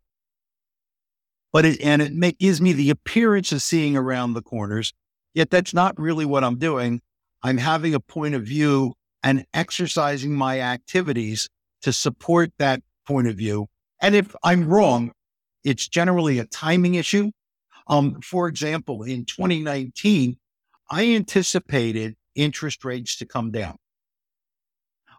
But 1.51 1.65
it, 1.65 1.81
and 1.81 2.01
it 2.03 2.37
gives 2.37 2.61
me 2.61 2.73
the 2.73 2.91
appearance 2.91 3.51
of 3.51 3.63
seeing 3.63 3.97
around 3.97 4.33
the 4.33 4.43
corners 4.43 4.93
Yet 5.33 5.51
that's 5.51 5.73
not 5.73 5.99
really 5.99 6.25
what 6.25 6.43
I'm 6.43 6.57
doing. 6.57 7.01
I'm 7.43 7.57
having 7.57 7.93
a 7.93 7.99
point 7.99 8.35
of 8.35 8.43
view 8.43 8.93
and 9.23 9.45
exercising 9.53 10.33
my 10.33 10.59
activities 10.59 11.49
to 11.81 11.93
support 11.93 12.51
that 12.57 12.81
point 13.07 13.27
of 13.27 13.35
view. 13.35 13.67
And 14.01 14.15
if 14.15 14.35
I'm 14.43 14.67
wrong, 14.67 15.11
it's 15.63 15.87
generally 15.87 16.39
a 16.39 16.45
timing 16.45 16.95
issue. 16.95 17.31
Um, 17.89 18.21
for 18.21 18.47
example, 18.47 19.03
in 19.03 19.25
2019, 19.25 20.37
I 20.91 21.15
anticipated 21.15 22.15
interest 22.35 22.85
rates 22.85 23.17
to 23.17 23.25
come 23.25 23.51
down. 23.51 23.77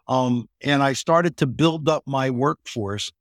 Um, 0.07 0.49
and 0.61 0.81
I 0.81 0.93
started 0.93 1.37
to 1.37 1.47
build 1.47 1.87
up 1.87 2.03
my 2.07 2.29
workforce 2.29 3.11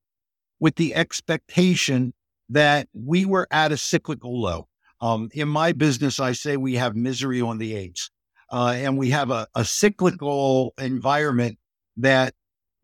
with 0.58 0.76
the 0.76 0.94
expectation 0.94 2.14
that 2.48 2.88
we 2.92 3.24
were 3.24 3.46
at 3.50 3.72
a 3.72 3.76
cyclical 3.76 4.40
low. 4.40 4.68
Um, 5.00 5.30
in 5.32 5.48
my 5.48 5.72
business, 5.72 6.20
I 6.20 6.32
say 6.32 6.56
we 6.56 6.74
have 6.74 6.94
misery 6.94 7.40
on 7.40 7.58
the 7.58 7.74
eights, 7.74 8.10
uh, 8.50 8.74
and 8.76 8.98
we 8.98 9.10
have 9.10 9.30
a, 9.30 9.46
a 9.54 9.64
cyclical 9.64 10.74
environment 10.78 11.58
that 11.96 12.34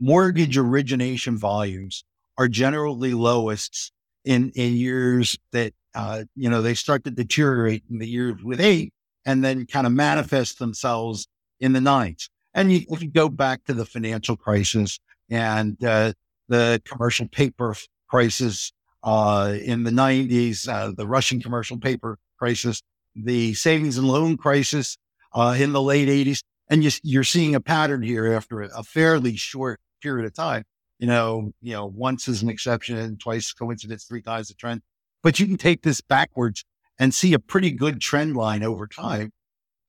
mortgage 0.00 0.56
origination 0.56 1.36
volumes 1.36 2.04
are 2.38 2.48
generally 2.48 3.12
lowest 3.12 3.92
in 4.26 4.50
in 4.54 4.74
years 4.74 5.38
that 5.52 5.72
uh, 5.94 6.24
you 6.34 6.50
know 6.50 6.60
they 6.60 6.74
start 6.74 7.04
to 7.04 7.10
deteriorate 7.10 7.84
in 7.88 7.98
the 7.98 8.08
years 8.08 8.42
with 8.42 8.60
eight, 8.60 8.92
and 9.24 9.42
then 9.42 9.64
kind 9.64 9.86
of 9.86 9.92
manifest 9.94 10.58
themselves 10.58 11.26
in 11.60 11.72
the 11.72 11.80
nines. 11.80 12.28
And 12.52 12.72
you, 12.72 12.84
if 12.90 13.02
you 13.02 13.08
go 13.08 13.28
back 13.28 13.64
to 13.64 13.74
the 13.74 13.86
financial 13.86 14.36
crisis 14.36 14.98
and 15.30 15.82
uh, 15.82 16.12
the 16.48 16.82
commercial 16.84 17.28
paper 17.28 17.74
crisis 18.08 18.72
uh, 19.02 19.54
in 19.62 19.84
the 19.84 19.90
90s, 19.90 20.68
uh, 20.68 20.92
the 20.96 21.06
Russian 21.06 21.40
commercial 21.40 21.78
paper 21.78 22.18
crisis, 22.38 22.82
the 23.14 23.54
savings 23.54 23.98
and 23.98 24.08
loan 24.08 24.36
crisis 24.36 24.96
uh, 25.34 25.56
in 25.58 25.72
the 25.72 25.82
late 25.82 26.08
80s. 26.08 26.40
And 26.68 26.82
you, 26.82 27.20
are 27.20 27.24
seeing 27.24 27.54
a 27.54 27.60
pattern 27.60 28.02
here 28.02 28.32
after 28.32 28.62
a, 28.62 28.82
fairly 28.82 29.36
short 29.36 29.78
period 30.02 30.26
of 30.26 30.34
time. 30.34 30.64
You 30.98 31.06
know, 31.06 31.52
you 31.60 31.72
know, 31.72 31.86
once 31.86 32.28
is 32.28 32.42
an 32.42 32.48
exception, 32.48 32.96
and 32.96 33.20
twice 33.20 33.52
coincidence, 33.52 34.04
three 34.04 34.22
times 34.22 34.50
a 34.50 34.54
trend. 34.54 34.82
But 35.22 35.38
you 35.38 35.46
can 35.46 35.56
take 35.56 35.82
this 35.82 36.00
backwards 36.00 36.64
and 36.98 37.14
see 37.14 37.34
a 37.34 37.38
pretty 37.38 37.70
good 37.70 38.00
trend 38.00 38.36
line 38.36 38.62
over 38.62 38.86
time 38.86 39.32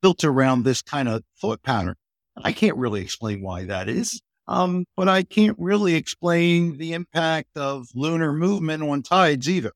built 0.02 0.24
around 0.24 0.63
this 0.63 0.82
kind 0.82 1.08
of 1.08 1.24
thought 1.39 1.63
pattern. 1.63 1.96
I 2.43 2.52
can't 2.52 2.78
really 2.78 3.02
explain 3.02 3.41
why 3.41 3.65
that 3.65 3.89
is. 3.89 4.22
Um, 4.48 4.86
but 4.96 5.10
I 5.10 5.24
can't 5.24 5.58
really 5.60 5.96
explain 5.96 6.78
the 6.78 6.93
impact 6.93 7.58
of 7.58 7.88
lunar 7.93 8.32
movement 8.32 8.84
on 8.84 9.04
tides 9.04 9.50
either. 9.50 9.74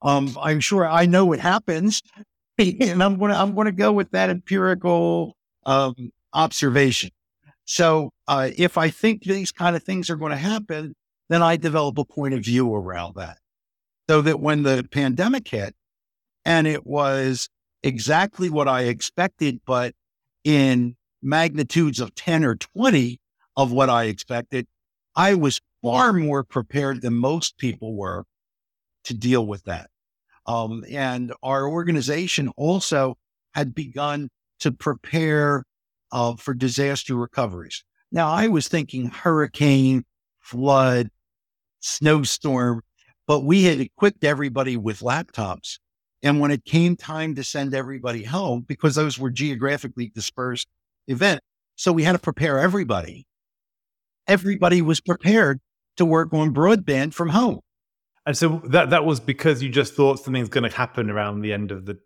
Um, 0.00 0.36
I'm 0.40 0.60
sure 0.60 0.86
I 0.86 1.06
know 1.06 1.32
it 1.32 1.40
happens, 1.40 2.02
and 2.58 3.02
I'm 3.02 3.18
gonna 3.18 3.34
I'm 3.34 3.54
gonna 3.54 3.72
go 3.72 3.92
with 3.92 4.10
that 4.12 4.30
empirical 4.30 5.36
um, 5.64 6.10
observation. 6.32 7.10
So 7.72 8.10
uh, 8.28 8.50
if 8.58 8.76
I 8.76 8.90
think 8.90 9.22
these 9.22 9.50
kind 9.50 9.74
of 9.74 9.82
things 9.82 10.10
are 10.10 10.16
going 10.16 10.32
to 10.32 10.36
happen, 10.36 10.94
then 11.30 11.42
I 11.42 11.56
develop 11.56 11.96
a 11.96 12.04
point 12.04 12.34
of 12.34 12.44
view 12.44 12.74
around 12.74 13.14
that. 13.16 13.38
So 14.10 14.20
that 14.20 14.40
when 14.40 14.62
the 14.62 14.86
pandemic 14.90 15.48
hit, 15.48 15.74
and 16.44 16.66
it 16.66 16.86
was 16.86 17.48
exactly 17.82 18.50
what 18.50 18.68
I 18.68 18.82
expected, 18.82 19.60
but 19.64 19.94
in 20.44 20.96
magnitudes 21.22 21.98
of 21.98 22.14
10 22.14 22.44
or 22.44 22.56
20, 22.56 23.18
of 23.56 23.72
what 23.72 23.90
I 23.90 24.04
expected. 24.04 24.66
I 25.14 25.34
was 25.34 25.60
far 25.82 26.12
more 26.12 26.44
prepared 26.44 27.02
than 27.02 27.14
most 27.14 27.58
people 27.58 27.94
were 27.94 28.24
to 29.04 29.14
deal 29.14 29.46
with 29.46 29.64
that. 29.64 29.90
Um, 30.46 30.84
and 30.90 31.32
our 31.42 31.68
organization 31.68 32.48
also 32.56 33.16
had 33.54 33.74
begun 33.74 34.28
to 34.60 34.72
prepare 34.72 35.64
uh, 36.12 36.36
for 36.36 36.54
disaster 36.54 37.16
recoveries. 37.16 37.84
Now, 38.10 38.30
I 38.30 38.48
was 38.48 38.68
thinking 38.68 39.06
hurricane, 39.06 40.04
flood, 40.40 41.08
snowstorm, 41.80 42.82
but 43.26 43.40
we 43.40 43.64
had 43.64 43.80
equipped 43.80 44.24
everybody 44.24 44.76
with 44.76 45.00
laptops. 45.00 45.78
And 46.22 46.38
when 46.38 46.50
it 46.52 46.64
came 46.64 46.94
time 46.94 47.34
to 47.34 47.42
send 47.42 47.74
everybody 47.74 48.22
home, 48.22 48.64
because 48.68 48.94
those 48.94 49.18
were 49.18 49.30
geographically 49.30 50.12
dispersed 50.14 50.68
events, 51.08 51.42
so 51.74 51.90
we 51.90 52.04
had 52.04 52.12
to 52.12 52.18
prepare 52.18 52.58
everybody 52.60 53.26
everybody 54.26 54.82
was 54.82 55.00
prepared 55.00 55.60
to 55.96 56.04
work 56.04 56.32
on 56.32 56.54
broadband 56.54 57.14
from 57.14 57.28
home. 57.30 57.60
And 58.24 58.36
so 58.36 58.62
that 58.66 58.90
that 58.90 59.04
was 59.04 59.18
because 59.20 59.62
you 59.62 59.68
just 59.68 59.94
thought 59.94 60.20
something's 60.20 60.48
going 60.48 60.68
to 60.68 60.76
happen 60.76 61.10
around 61.10 61.40
the 61.40 61.52
end 61.52 61.72
of 61.72 61.86
the 61.86 61.98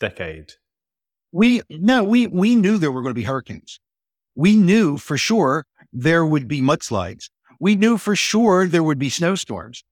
decade. 0.00 0.52
We 1.32 1.62
no, 1.70 2.04
we 2.04 2.26
we 2.26 2.56
knew 2.56 2.78
there 2.78 2.92
were 2.92 3.02
going 3.02 3.14
to 3.14 3.20
be 3.20 3.24
hurricanes. 3.24 3.80
We 4.34 4.56
knew 4.56 4.96
for 4.98 5.18
sure 5.18 5.66
there 5.92 6.24
would 6.24 6.48
be 6.48 6.60
mudslides. 6.60 7.28
We 7.60 7.74
knew 7.76 7.98
for 7.98 8.14
sure 8.14 8.66
there 8.66 8.82
would 8.82 8.98
be 8.98 9.10
snowstorms. 9.10 9.84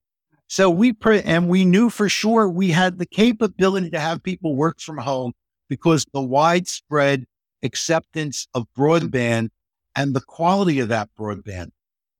So 0.47 0.69
we 0.69 0.93
pre- 0.93 1.21
and 1.21 1.49
we 1.49 1.65
knew 1.65 1.89
for 1.89 2.07
sure 2.07 2.47
we 2.47 2.71
had 2.71 2.97
the 2.97 3.05
capability 3.05 3.89
to 3.89 3.99
have 3.99 4.23
people 4.23 4.55
work 4.55 4.79
from 4.79 4.97
home 4.97 5.33
because 5.69 6.05
the 6.13 6.21
widespread 6.21 7.25
acceptance 7.61 8.47
of 8.53 8.65
broadband 8.77 9.49
and 9.95 10.15
the 10.15 10.21
quality 10.21 10.79
of 10.79 10.87
that 10.87 11.09
broadband. 11.19 11.71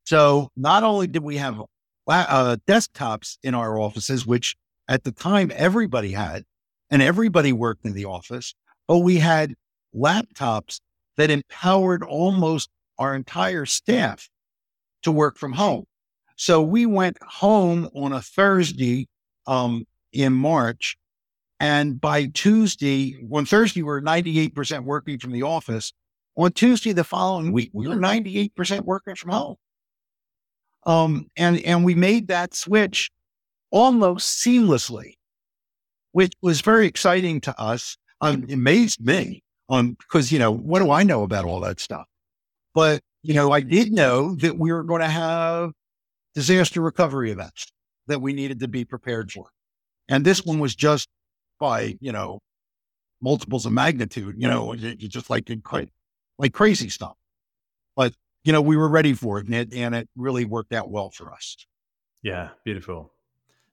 So 0.03 0.49
not 0.57 0.83
only 0.83 1.07
did 1.07 1.23
we 1.23 1.37
have 1.37 1.61
uh, 2.07 2.57
desktops 2.67 3.37
in 3.43 3.53
our 3.53 3.79
offices, 3.79 4.25
which 4.25 4.55
at 4.87 5.03
the 5.03 5.11
time 5.11 5.51
everybody 5.55 6.11
had, 6.11 6.43
and 6.89 7.01
everybody 7.01 7.51
worked 7.51 7.85
in 7.85 7.93
the 7.93 8.05
office, 8.05 8.53
but 8.87 8.99
we 8.99 9.17
had 9.17 9.53
laptops 9.95 10.79
that 11.17 11.31
empowered 11.31 12.03
almost 12.03 12.69
our 12.97 13.15
entire 13.15 13.65
staff 13.65 14.29
to 15.03 15.11
work 15.11 15.37
from 15.37 15.53
home. 15.53 15.85
So 16.35 16.61
we 16.61 16.85
went 16.85 17.17
home 17.21 17.89
on 17.95 18.13
a 18.13 18.21
Thursday 18.21 19.07
um, 19.47 19.85
in 20.13 20.33
March. 20.33 20.97
And 21.59 21.99
by 21.99 22.27
Tuesday, 22.27 23.17
on 23.31 23.45
Thursday, 23.45 23.81
we 23.81 23.87
we're 23.87 24.01
98% 24.01 24.83
working 24.83 25.17
from 25.17 25.31
the 25.31 25.41
office. 25.41 25.91
On 26.35 26.51
Tuesday, 26.51 26.93
the 26.93 27.03
following 27.03 27.51
week, 27.51 27.71
we 27.73 27.87
were 27.87 27.95
98% 27.95 28.81
working 28.81 29.15
from 29.15 29.31
home. 29.31 29.55
Um, 30.85 31.31
and, 31.35 31.59
and 31.61 31.83
we 31.83 31.95
made 31.95 32.27
that 32.27 32.53
switch 32.53 33.09
almost 33.71 34.45
seamlessly, 34.45 35.13
which 36.11 36.33
was 36.41 36.61
very 36.61 36.85
exciting 36.85 37.41
to 37.41 37.59
us. 37.59 37.97
Um, 38.21 38.43
it 38.43 38.53
amazed 38.53 38.99
me 39.05 39.43
um, 39.69 39.91
because, 39.91 40.31
you 40.31 40.39
know, 40.39 40.51
what 40.51 40.79
do 40.79 40.91
I 40.91 41.03
know 41.03 41.23
about 41.23 41.45
all 41.45 41.59
that 41.61 41.79
stuff? 41.79 42.05
But, 42.73 43.01
you 43.21 43.33
know, 43.33 43.51
I 43.51 43.61
did 43.61 43.91
know 43.91 44.35
that 44.35 44.57
we 44.57 44.71
were 44.71 44.83
going 44.83 45.01
to 45.01 45.09
have 45.09 45.71
disaster 46.33 46.81
recovery 46.81 47.31
events 47.31 47.71
that 48.07 48.21
we 48.21 48.33
needed 48.33 48.59
to 48.61 48.67
be 48.67 48.85
prepared 48.85 49.31
for. 49.31 49.49
And 50.09 50.25
this 50.25 50.45
one 50.45 50.59
was 50.59 50.75
just 50.75 51.09
by, 51.59 51.97
you 51.99 52.11
know, 52.11 52.39
multiples 53.21 53.65
of 53.65 53.73
magnitude, 53.73 54.35
you 54.37 54.47
know, 54.47 54.75
just 54.75 55.29
like 55.29 55.49
quite 55.63 55.89
like 56.37 56.53
crazy 56.53 56.89
stuff. 56.89 57.15
But, 57.95 58.13
you 58.43 58.53
know, 58.53 58.61
we 58.61 58.77
were 58.77 58.89
ready 58.89 59.13
for 59.13 59.39
it 59.39 59.47
and 59.47 59.55
it, 59.55 59.73
and 59.73 59.95
it 59.95 60.07
really 60.15 60.45
worked 60.45 60.71
out 60.71 60.89
well 60.89 61.09
for 61.09 61.33
us. 61.33 61.57
Yeah, 62.21 62.49
beautiful. 62.63 63.11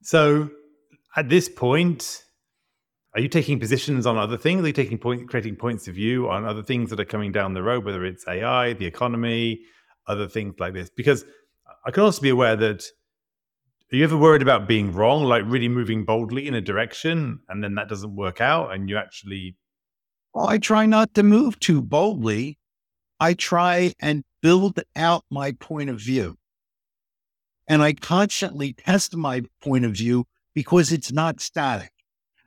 So 0.03 0.51
at 1.15 1.29
this 1.29 1.49
point, 1.49 2.25
are 3.15 3.21
you 3.21 3.29
taking 3.29 3.61
positions 3.61 4.07
on 4.07 4.17
other 4.17 4.37
things? 4.37 4.63
Are 4.63 4.67
you 4.67 4.73
taking 4.73 4.99
point, 4.99 5.29
creating 5.29 5.57
points 5.57 5.87
of 5.87 5.95
view 5.95 6.29
on 6.29 6.45
other 6.45 6.63
things 6.63 6.91
that 6.91 6.99
are 6.99 7.05
coming 7.05 7.31
down 7.31 7.55
the 7.55 7.63
road, 7.63 7.85
whether 7.85 8.05
it's 8.05 8.27
AI, 8.27 8.73
the 8.73 8.87
economy, 8.87 9.61
other 10.07 10.29
things 10.29 10.55
like 10.59 10.75
this? 10.75 10.91
Because 10.91 11.25
I 11.87 11.91
can 11.91 12.03
also 12.03 12.21
be 12.21 12.31
aware 12.31 12.57
that 12.57 12.85
are 13.93 13.97
you 13.97 14.05
ever 14.05 14.17
worried 14.17 14.43
about 14.43 14.67
being 14.67 14.93
wrong, 14.93 15.25
like 15.25 15.45
really 15.47 15.69
moving 15.69 16.05
boldly 16.05 16.49
in 16.49 16.55
a 16.55 16.61
direction 16.61 17.39
and 17.49 17.63
then 17.63 17.77
that 17.77 17.89
doesn't 17.89 18.17
work 18.17 18.41
out 18.41 18.75
and 18.75 18.89
you 18.89 18.97
actually 18.97 19.57
well, 20.35 20.49
I 20.49 20.59
try 20.59 20.85
not 20.85 21.15
to 21.15 21.23
move 21.23 21.61
too 21.61 21.81
boldly. 21.81 22.59
I 23.21 23.35
try 23.35 23.95
and 24.01 24.25
build 24.43 24.81
out 24.97 25.25
my 25.31 25.53
point 25.53 25.91
of 25.91 26.01
view. 26.01 26.37
And 27.69 27.81
I 27.81 27.93
constantly 27.93 28.73
test 28.73 29.15
my 29.15 29.43
point 29.63 29.85
of 29.85 29.93
view 29.93 30.27
because 30.53 30.91
it's 30.91 31.13
not 31.13 31.41
static. 31.41 31.94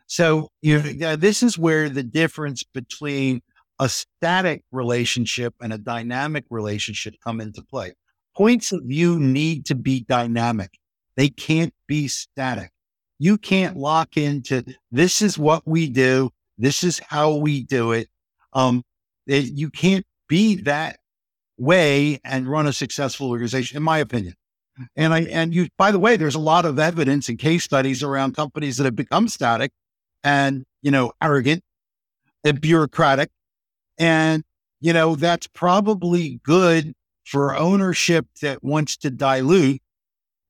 So 0.07 0.49
you 0.61 0.81
know, 0.93 1.15
this 1.15 1.43
is 1.43 1.57
where 1.57 1.89
the 1.89 2.03
difference 2.03 2.63
between 2.63 3.41
a 3.79 3.89
static 3.89 4.63
relationship 4.71 5.53
and 5.61 5.71
a 5.71 5.77
dynamic 5.77 6.45
relationship 6.49 7.15
come 7.23 7.39
into 7.39 7.61
play. 7.61 7.93
Points 8.35 8.71
of 8.71 8.81
view 8.83 9.19
need 9.19 9.65
to 9.67 9.75
be 9.75 10.01
dynamic. 10.01 10.71
They 11.15 11.29
can't 11.29 11.73
be 11.87 12.07
static. 12.07 12.71
You 13.19 13.37
can't 13.37 13.77
lock 13.77 14.15
into 14.15 14.63
this 14.91 15.21
is 15.21 15.37
what 15.37 15.63
we 15.65 15.89
do. 15.89 16.29
This 16.57 16.83
is 16.83 16.99
how 16.99 17.35
we 17.35 17.63
do 17.63 17.91
it. 17.91 18.07
Um, 18.53 18.83
it, 19.25 19.51
you 19.53 19.69
can't 19.69 20.05
be 20.27 20.55
that 20.63 20.97
way 21.57 22.19
and 22.23 22.47
run 22.47 22.67
a 22.67 22.73
successful 22.73 23.29
organization, 23.29 23.77
in 23.77 23.83
my 23.83 23.97
opinion. 23.97 24.35
And 24.95 25.13
I 25.13 25.21
and 25.21 25.53
you, 25.53 25.67
by 25.77 25.91
the 25.91 25.99
way, 25.99 26.17
there's 26.17 26.35
a 26.35 26.39
lot 26.39 26.65
of 26.65 26.77
evidence 26.77 27.29
and 27.29 27.39
case 27.39 27.63
studies 27.63 28.03
around 28.03 28.35
companies 28.35 28.77
that 28.77 28.85
have 28.85 28.95
become 28.95 29.27
static 29.27 29.71
and 30.23 30.65
you 30.81 30.91
know 30.91 31.11
arrogant 31.21 31.63
and 32.43 32.61
bureaucratic, 32.61 33.29
and 33.97 34.43
you 34.79 34.93
know 34.93 35.15
that's 35.15 35.47
probably 35.47 36.39
good 36.43 36.93
for 37.25 37.55
ownership 37.55 38.27
that 38.41 38.63
wants 38.63 38.97
to 38.97 39.09
dilute, 39.09 39.81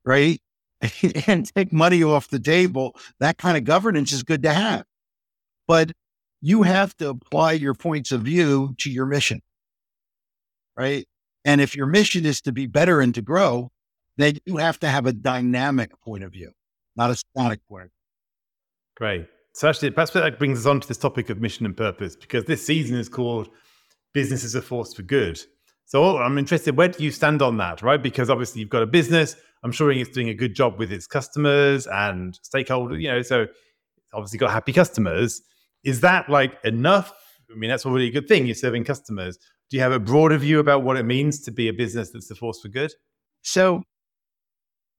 right, 0.06 0.40
and 1.28 1.54
take 1.56 1.74
money 1.74 2.04
off 2.04 2.28
the 2.28 2.40
table. 2.40 2.96
That 3.20 3.38
kind 3.38 3.58
of 3.58 3.64
governance 3.64 4.12
is 4.12 4.24
good 4.24 4.44
to 4.44 4.54
have 4.54 4.86
but 5.68 5.92
you 6.42 6.64
have 6.64 6.96
to 6.98 7.10
apply 7.10 7.54
your 7.54 7.74
points 7.74 8.12
of 8.12 8.22
view 8.22 8.74
to 8.80 8.90
your 8.90 9.06
mission. 9.06 9.42
Right. 10.76 11.06
And 11.44 11.62
if 11.62 11.76
your 11.76 11.88
mission 11.88 12.26
is 12.26 12.42
to 12.42 12.52
be 12.52 12.68
better 12.68 13.02
and 13.02 13.14
to 13.16 13.22
grow, 13.22 13.72
then 14.18 14.38
you 14.46 14.58
have 14.58 14.80
to 14.80 14.88
have 14.88 15.06
a 15.06 15.14
dynamic 15.14 15.92
point 16.02 16.24
of 16.24 16.32
view, 16.32 16.52
not 16.96 17.10
a 17.10 17.16
static 17.16 17.60
point. 17.68 17.92
Great. 18.96 19.28
So 19.58 19.68
actually, 19.68 19.90
perhaps 19.90 20.12
that 20.12 20.38
brings 20.38 20.60
us 20.60 20.66
on 20.68 20.82
to 20.82 20.88
this 20.88 21.00
topic 21.00 21.32
of 21.32 21.42
mission 21.42 21.66
and 21.66 21.76
purpose, 21.76 22.16
because 22.16 22.46
this 22.46 22.64
season 22.64 22.96
is 22.96 23.10
called 23.10 23.50
Business 24.14 24.44
is 24.44 24.54
a 24.54 24.62
Force 24.62 24.94
for 24.94 25.02
Good. 25.02 25.42
So 25.86 26.20
I'm 26.20 26.38
interested, 26.38 26.78
where 26.78 26.90
do 26.90 27.04
you 27.04 27.10
stand 27.10 27.42
on 27.42 27.58
that, 27.58 27.82
right? 27.82 28.00
Because 28.00 28.30
obviously 28.30 28.62
you've 28.62 28.70
got 28.70 28.84
a 28.84 28.86
business. 28.86 29.36
I'm 29.64 29.72
sure 29.72 29.92
it's 29.92 30.12
doing 30.12 30.30
a 30.30 30.36
good 30.36 30.54
job 30.54 30.78
with 30.78 30.92
its 30.92 31.08
customers 31.08 31.88
and 31.88 32.38
stakeholders, 32.44 33.02
you 33.02 33.08
know, 33.08 33.24
so 33.24 33.48
obviously 34.14 34.38
got 34.38 34.52
happy 34.52 34.74
customers. 34.74 35.42
Is 35.84 36.02
that 36.02 36.30
like 36.30 36.54
enough? 36.64 37.12
I 37.52 37.58
mean, 37.58 37.72
that's 37.72 37.84
already 37.84 38.10
a 38.10 38.12
good 38.12 38.28
thing. 38.28 38.46
You're 38.46 38.54
serving 38.54 38.84
customers. 38.84 39.40
Do 39.72 39.78
you 39.78 39.82
have 39.82 39.92
a 39.92 40.00
broader 40.00 40.38
view 40.38 40.60
about 40.60 40.84
what 40.84 40.98
it 40.98 41.04
means 41.04 41.42
to 41.46 41.52
be 41.52 41.68
a 41.68 41.74
business 41.74 42.12
that's 42.12 42.30
a 42.30 42.36
force 42.36 42.62
for 42.62 42.68
good? 42.68 42.92
So 43.42 43.82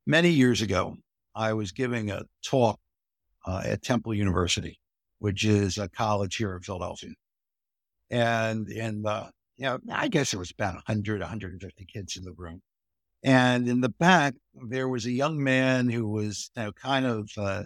many 0.04 0.30
years 0.30 0.62
ago, 0.62 0.96
I 1.36 1.52
was 1.52 1.70
giving 1.70 2.10
a 2.10 2.22
talk 2.44 2.80
uh, 3.48 3.62
at 3.64 3.82
Temple 3.82 4.14
University, 4.14 4.78
which 5.20 5.44
is 5.44 5.78
a 5.78 5.88
college 5.88 6.36
here 6.36 6.54
in 6.54 6.60
Philadelphia. 6.60 7.14
And, 8.10 8.68
and, 8.68 9.06
uh, 9.06 9.30
you 9.56 9.64
know, 9.64 9.78
I 9.90 10.08
guess 10.08 10.30
there 10.30 10.38
was 10.38 10.50
about 10.50 10.74
100, 10.74 11.20
150 11.20 11.86
kids 11.86 12.16
in 12.16 12.24
the 12.24 12.34
room. 12.36 12.60
And 13.22 13.66
in 13.66 13.80
the 13.80 13.88
back, 13.88 14.34
there 14.68 14.88
was 14.88 15.06
a 15.06 15.10
young 15.10 15.42
man 15.42 15.88
who 15.88 16.06
was 16.06 16.50
you 16.56 16.64
know, 16.64 16.72
kind 16.72 17.06
of 17.06 17.30
uh, 17.38 17.64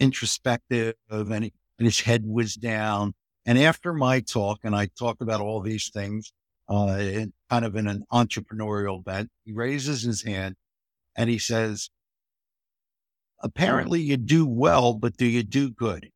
introspective 0.00 0.94
and, 1.08 1.44
he, 1.44 1.52
and 1.78 1.86
his 1.86 2.00
head 2.00 2.24
was 2.26 2.56
down. 2.56 3.14
And 3.46 3.58
after 3.58 3.94
my 3.94 4.20
talk, 4.20 4.58
and 4.64 4.74
I 4.74 4.88
talked 4.98 5.22
about 5.22 5.40
all 5.40 5.60
these 5.60 5.88
things, 5.88 6.32
uh, 6.68 6.98
in, 6.98 7.32
kind 7.48 7.64
of 7.64 7.76
in 7.76 7.86
an 7.86 8.04
entrepreneurial 8.12 9.02
bent, 9.02 9.30
he 9.44 9.52
raises 9.52 10.02
his 10.02 10.22
hand 10.22 10.56
and 11.16 11.30
he 11.30 11.38
says, 11.38 11.90
apparently 13.42 14.00
you 14.00 14.16
do 14.16 14.46
well, 14.46 14.94
but 14.94 15.16
do 15.16 15.26
you 15.26 15.42
do 15.42 15.70
good? 15.70 16.10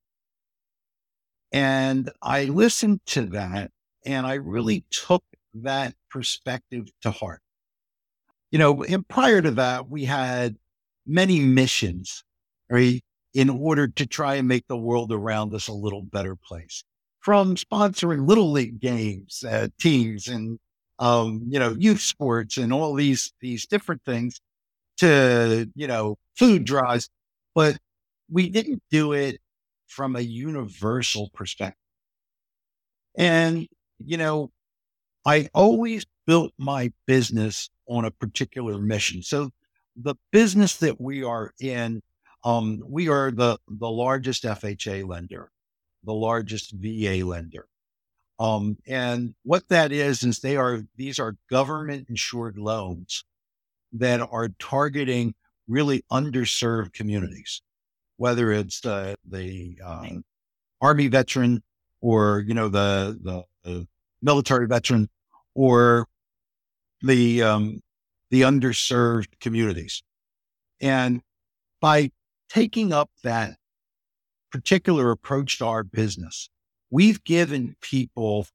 And 1.52 2.10
I 2.22 2.44
listened 2.44 3.00
to 3.06 3.26
that 3.26 3.70
and 4.04 4.26
I 4.26 4.34
really 4.34 4.84
took 4.90 5.24
that 5.54 5.94
perspective 6.10 6.88
to 7.02 7.10
heart. 7.10 7.42
You 8.50 8.58
know, 8.58 8.84
and 8.84 9.06
prior 9.06 9.42
to 9.42 9.50
that, 9.52 9.88
we 9.88 10.04
had 10.04 10.56
many 11.06 11.40
missions, 11.40 12.24
right? 12.70 13.02
In 13.34 13.50
order 13.50 13.88
to 13.88 14.06
try 14.06 14.36
and 14.36 14.48
make 14.48 14.66
the 14.68 14.76
world 14.76 15.12
around 15.12 15.52
us 15.54 15.68
a 15.68 15.72
little 15.72 16.02
better 16.02 16.36
place 16.36 16.84
from 17.20 17.56
sponsoring 17.56 18.26
little 18.28 18.52
league 18.52 18.80
games, 18.80 19.44
uh, 19.44 19.68
teams 19.80 20.28
and, 20.28 20.58
um, 21.00 21.42
you 21.48 21.58
know, 21.58 21.74
youth 21.78 22.00
sports 22.00 22.56
and 22.56 22.72
all 22.72 22.94
these, 22.94 23.32
these 23.40 23.66
different 23.66 24.02
things 24.04 24.40
to, 24.98 25.70
you 25.74 25.86
know, 25.86 26.18
food 26.36 26.64
drives 26.64 27.10
but 27.56 27.78
we 28.30 28.50
didn't 28.50 28.82
do 28.90 29.14
it 29.14 29.40
from 29.88 30.14
a 30.14 30.20
universal 30.20 31.30
perspective. 31.32 31.80
And, 33.16 33.66
you 33.98 34.18
know, 34.18 34.52
I 35.24 35.48
always 35.54 36.04
built 36.26 36.52
my 36.58 36.92
business 37.06 37.70
on 37.88 38.04
a 38.04 38.10
particular 38.10 38.78
mission. 38.78 39.22
So 39.22 39.50
the 39.96 40.16
business 40.32 40.76
that 40.76 41.00
we 41.00 41.24
are 41.24 41.52
in, 41.58 42.02
um, 42.44 42.82
we 42.86 43.08
are 43.08 43.30
the, 43.30 43.58
the 43.66 43.90
largest 43.90 44.44
FHA 44.44 45.08
lender, 45.08 45.50
the 46.04 46.12
largest 46.12 46.74
VA 46.76 47.24
lender. 47.24 47.66
Um, 48.38 48.76
and 48.86 49.34
what 49.44 49.66
that 49.68 49.92
is, 49.92 50.22
is 50.22 50.40
they 50.40 50.58
are, 50.58 50.82
these 50.96 51.18
are 51.18 51.38
government 51.48 52.10
insured 52.10 52.58
loans 52.58 53.24
that 53.94 54.20
are 54.20 54.50
targeting 54.58 55.34
really 55.68 56.04
underserved 56.10 56.92
communities, 56.92 57.62
whether 58.16 58.52
it's 58.52 58.80
the, 58.80 59.16
the 59.28 59.78
um, 59.84 60.24
Army 60.80 61.08
veteran 61.08 61.62
or, 62.00 62.44
you 62.46 62.54
know, 62.54 62.68
the, 62.68 63.18
the, 63.22 63.44
the 63.64 63.88
military 64.22 64.66
veteran 64.66 65.08
or 65.54 66.06
the, 67.02 67.42
um, 67.42 67.80
the 68.30 68.42
underserved 68.42 69.38
communities. 69.40 70.02
And 70.80 71.22
by 71.80 72.10
taking 72.48 72.92
up 72.92 73.10
that 73.22 73.56
particular 74.52 75.10
approach 75.10 75.58
to 75.58 75.66
our 75.66 75.82
business, 75.82 76.48
we've 76.90 77.22
given 77.24 77.76
people 77.80 78.46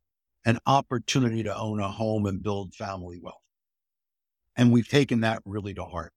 an 0.46 0.60
opportunity 0.66 1.44
to 1.44 1.56
own 1.56 1.80
a 1.80 1.88
home 1.88 2.26
and 2.26 2.42
build 2.42 2.74
family 2.74 3.20
wealth. 3.22 3.36
And 4.56 4.72
we've 4.72 4.88
taken 4.88 5.22
that 5.22 5.42
really 5.46 5.74
to 5.76 5.84
heart. 5.84 6.14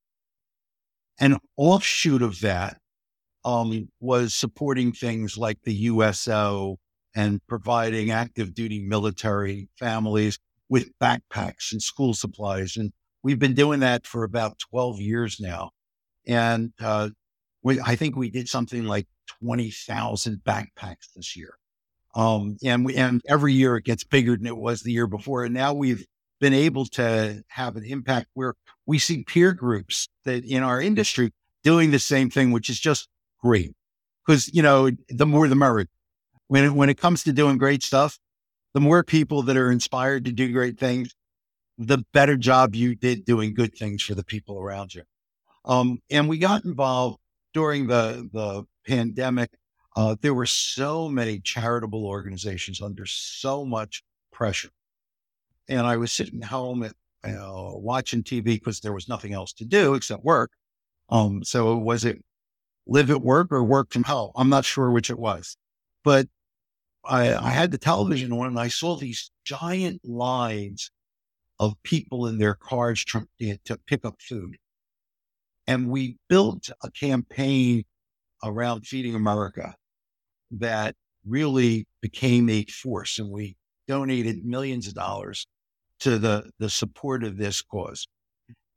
An 1.21 1.39
offshoot 1.57 2.23
of 2.23 2.41
that 2.41 2.79
um, 3.45 3.89
was 4.01 4.35
supporting 4.35 4.93
things 4.93 5.37
like 5.37 5.59
the 5.63 5.75
USO 5.75 6.79
and 7.15 7.41
providing 7.47 8.11
active 8.11 8.55
duty 8.55 8.81
military 8.81 9.69
families 9.79 10.39
with 10.69 10.91
backpacks 11.01 11.73
and 11.73 11.81
school 11.81 12.15
supplies. 12.15 12.77
And 12.77 12.93
we've 13.23 13.39
been 13.39 13.55
doing 13.55 13.81
that 13.81 14.07
for 14.07 14.25
about 14.25 14.59
12 14.71 15.01
years 15.01 15.39
now. 15.41 15.71
And 16.27 16.73
uh, 16.81 17.11
we, 17.63 17.81
I 17.81 17.97
think 17.97 18.17
we 18.17 18.31
did 18.31 18.49
something 18.49 18.85
like 18.85 19.07
20,000 19.43 20.41
backpacks 20.45 21.13
this 21.15 21.37
year. 21.37 21.57
Um, 22.15 22.57
and 22.65 22.85
we, 22.85 22.95
and 22.97 23.21
every 23.29 23.53
year 23.53 23.77
it 23.77 23.85
gets 23.85 24.05
bigger 24.05 24.37
than 24.37 24.47
it 24.47 24.57
was 24.57 24.83
the 24.83 24.93
year 24.93 25.07
before. 25.07 25.45
And 25.45 25.55
now 25.55 25.75
we've 25.75 26.05
been 26.41 26.55
able 26.55 26.87
to 26.87 27.43
have 27.49 27.77
an 27.77 27.85
impact 27.85 28.29
where 28.35 28.55
we 28.87 28.99
see 28.99 29.25
peer 29.25 29.53
groups 29.53 30.09
that 30.25 30.45
in 30.45 30.63
our 30.63 30.81
industry 30.81 31.33
doing 31.63 31.91
the 31.91 31.99
same 31.99 32.31
thing, 32.31 32.53
which 32.53 32.69
is 32.69 32.79
just 32.79 33.09
great. 33.43 33.73
Because, 34.27 34.53
you 34.53 34.63
know, 34.63 34.91
the 35.09 35.27
more 35.27 35.49
the 35.49 35.55
merrier. 35.55 35.87
When 36.49 36.65
it, 36.65 36.71
when 36.71 36.91
it 36.91 36.99
comes 36.99 37.25
to 37.25 37.33
doing 37.33 37.59
great 37.59 37.83
stuff, 37.83 38.19
the 38.75 38.81
more 38.81 39.03
people 39.03 39.43
that 39.43 39.57
are 39.57 39.71
inspired 39.71 40.25
to 40.27 40.33
do 40.33 40.53
great 40.53 40.79
things, 40.79 41.15
the 41.79 42.05
better 42.13 42.37
job 42.37 42.75
you 42.75 42.95
did 42.95 43.25
doing 43.25 43.55
good 43.55 43.75
things 43.75 44.03
for 44.03 44.15
the 44.15 44.25
people 44.25 44.59
around 44.59 44.95
you. 44.95 45.03
Um, 45.65 45.99
and 46.11 46.29
we 46.29 46.39
got 46.39 46.65
involved 46.65 47.19
during 47.55 47.87
the, 47.87 48.29
the 48.33 48.65
pandemic. 48.87 49.51
Uh, 49.97 50.17
there 50.21 50.35
were 50.35 50.47
so 50.47 51.09
many 51.09 51.41
charitable 51.41 52.05
organizations 52.05 52.83
under 52.83 53.07
so 53.07 53.65
much 53.65 54.03
pressure 54.33 54.71
and 55.69 55.87
I 55.87 55.97
was 55.97 56.13
sitting 56.13 56.43
home 56.43 56.83
at, 56.83 56.93
uh, 57.25 57.73
watching 57.75 58.23
TV 58.23 58.45
because 58.45 58.81
there 58.81 58.93
was 58.93 59.09
nothing 59.09 59.33
else 59.33 59.53
to 59.55 59.65
do 59.65 59.95
except 59.95 60.25
work. 60.25 60.51
Um, 61.09 61.43
so 61.45 61.77
was 61.77 62.05
it 62.05 62.23
live 62.87 63.11
at 63.11 63.23
work 63.23 63.51
or 63.51 63.65
work 63.65 63.93
from 63.93 64.05
home? 64.05 64.33
I'm 64.37 64.51
not 64.51 64.65
sure 64.65 64.91
which 64.91 65.11
it 65.11 65.19
was, 65.19 65.57
but 66.03 66.29
I, 67.05 67.35
I 67.35 67.51
had 67.51 67.71
the 67.71 67.79
television 67.79 68.33
on 68.33 68.49
and 68.49 68.59
I 68.59 68.69
saw 68.69 68.97
these 68.97 69.31
giant 69.45 70.05
lines 70.05 70.91
of 71.61 71.75
people 71.83 72.27
in 72.27 72.39
their 72.39 72.55
cars 72.55 73.05
trying 73.05 73.29
to 73.41 73.79
pick 73.87 74.05
up 74.05 74.17
food. 74.21 74.57
And 75.67 75.89
we 75.89 76.19
built 76.29 76.71
a 76.83 76.91
campaign 76.91 77.85
around 78.43 78.87
Feeding 78.87 79.15
America 79.15 79.75
that 80.51 80.95
really 81.27 81.87
became 82.03 82.51
a 82.51 82.65
force. 82.67 83.19
And 83.19 83.31
we 83.31 83.57
donated 83.89 84.45
millions 84.45 84.89
of 84.89 84.95
dollars 84.95 85.47
to 86.05 86.19
the, 86.19 86.51
the 86.59 86.69
support 86.69 87.25
of 87.25 87.39
this 87.39 87.63
cause. 87.63 88.07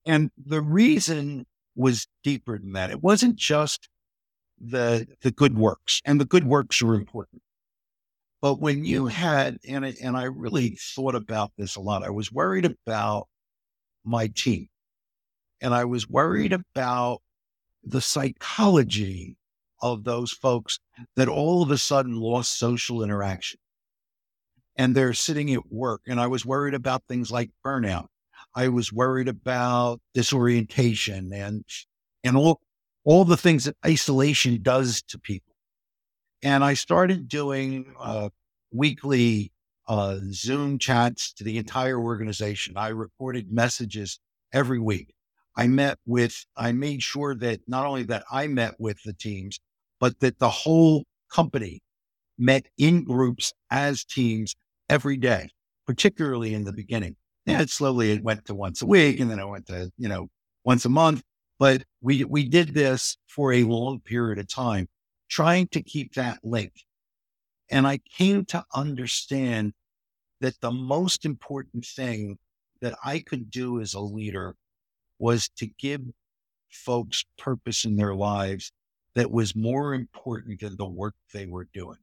And 0.06 0.32
the 0.38 0.62
reason 0.62 1.46
was 1.76 2.08
deeper 2.24 2.58
than 2.58 2.72
that. 2.72 2.90
It 2.90 3.04
wasn't 3.04 3.36
just 3.36 3.90
the, 4.58 5.06
the 5.22 5.32
good 5.32 5.58
works, 5.58 6.02
and 6.06 6.22
the 6.22 6.26
good 6.26 6.46
works 6.46 6.82
are 6.82 6.96
important. 6.96 7.42
But 8.42 8.62
when 8.62 8.86
you 8.86 9.08
had, 9.08 9.58
and 9.68 9.86
I, 9.86 9.96
and 10.02 10.16
I 10.16 10.24
really 10.24 10.78
thought 10.80 11.16
about 11.16 11.52
this 11.58 11.76
a 11.76 11.82
lot, 11.82 12.04
I 12.04 12.12
was 12.12 12.32
worried 12.32 12.66
about 12.66 13.28
my 14.06 14.28
team. 14.28 14.70
And 15.60 15.74
I 15.74 15.84
was 15.84 16.10
worried 16.10 16.54
about 16.54 17.22
the 17.84 18.00
psychology 18.00 19.36
of 19.82 20.06
those 20.06 20.32
folks 20.32 20.80
that 21.18 21.28
all 21.28 21.62
of 21.62 21.72
a 21.72 21.78
sudden 21.78 22.16
lost 22.16 22.58
social 22.58 23.04
interaction 23.04 23.60
and 24.78 24.96
they're 24.96 25.14
sitting 25.14 25.54
at 25.54 25.72
work. 25.72 26.02
And 26.08 26.20
I 26.20 26.28
was 26.28 26.46
worried 26.46 26.74
about 26.74 27.04
things 27.08 27.32
like 27.32 27.50
burnout. 27.66 28.08
I 28.56 28.70
was 28.70 28.94
worried 28.94 29.28
about 29.28 30.00
disorientation 30.14 31.34
and, 31.34 31.66
and 32.24 32.38
all, 32.38 32.62
all 33.04 33.26
the 33.26 33.38
things 33.38 33.66
that 33.66 33.76
isolation 33.86 34.62
does 34.62 35.02
to 35.04 35.20
people. 35.20 35.56
And 36.44 36.64
I 36.64 36.76
started 36.76 37.28
doing 37.28 37.94
uh, 38.00 38.30
weekly 38.72 39.52
uh, 39.88 40.18
Zoom 40.32 40.78
chats 40.78 41.34
to 41.34 41.44
the 41.44 41.58
entire 41.58 42.00
organization. 42.00 42.78
I 42.78 42.90
recorded 42.90 43.52
messages 43.52 44.20
every 44.54 44.80
week. 44.80 45.14
I 45.56 45.68
met 45.68 45.98
with, 46.06 46.46
I 46.56 46.72
made 46.72 47.02
sure 47.02 47.34
that 47.36 47.62
not 47.68 47.86
only 47.86 48.04
that 48.04 48.26
I 48.32 48.48
met 48.48 48.76
with 48.80 49.02
the 49.04 49.14
teams, 49.14 49.60
but 50.00 50.20
that 50.20 50.38
the 50.38 50.50
whole 50.50 51.06
company 51.32 51.82
met 52.38 52.68
in 52.78 53.04
groups 53.04 53.54
as 53.72 54.04
teams 54.04 54.56
every 54.90 55.18
day, 55.18 55.50
particularly 55.86 56.54
in 56.54 56.64
the 56.64 56.74
beginning. 56.74 57.16
Yeah, 57.46 57.66
slowly 57.66 58.12
it 58.12 58.24
went 58.24 58.46
to 58.46 58.56
once 58.56 58.82
a 58.82 58.86
week 58.86 59.20
and 59.20 59.32
then 59.32 59.40
it 59.40 59.48
went 59.48 59.68
to, 59.68 59.92
you 59.98 60.10
know, 60.10 60.28
once 60.64 60.84
a 60.86 60.90
month, 60.90 61.24
but 61.60 61.84
we, 62.02 62.26
we 62.26 62.48
did 62.48 62.74
this 62.74 63.18
for 63.28 63.54
a 63.54 63.64
long 63.64 64.02
period 64.02 64.38
of 64.38 64.48
time, 64.48 64.88
trying 65.30 65.68
to 65.70 65.82
keep 65.82 66.14
that 66.16 66.40
link. 66.44 66.74
And 67.70 67.88
I 67.88 68.00
came 68.18 68.46
to 68.46 68.64
understand 68.74 69.74
that 70.42 70.60
the 70.62 70.72
most 70.72 71.26
important 71.26 71.86
thing 71.86 72.38
that 72.82 72.98
I 73.04 73.20
could 73.20 73.50
do 73.50 73.80
as 73.80 73.94
a 73.94 74.00
leader 74.00 74.56
was 75.20 75.50
to 75.58 75.68
give 75.68 76.02
folks 76.70 77.26
purpose 77.38 77.86
in 77.86 77.96
their 77.96 78.14
lives 78.14 78.72
that 79.16 79.32
was 79.32 79.56
more 79.56 79.94
important 79.94 80.60
than 80.60 80.76
the 80.78 80.86
work 80.88 81.16
they 81.34 81.46
were 81.46 81.68
doing 81.74 81.98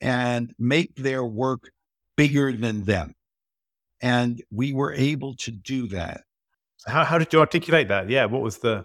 and 0.00 0.54
make 0.58 0.94
their 0.96 1.24
work 1.24 1.70
bigger 2.16 2.52
than 2.52 2.84
them. 2.84 3.14
And 4.00 4.42
we 4.50 4.72
were 4.72 4.92
able 4.92 5.34
to 5.36 5.50
do 5.50 5.88
that. 5.88 6.22
How, 6.86 7.04
how 7.04 7.18
did 7.18 7.32
you 7.32 7.40
articulate 7.40 7.88
that? 7.88 8.08
Yeah. 8.08 8.26
What 8.26 8.42
was 8.42 8.58
the. 8.58 8.84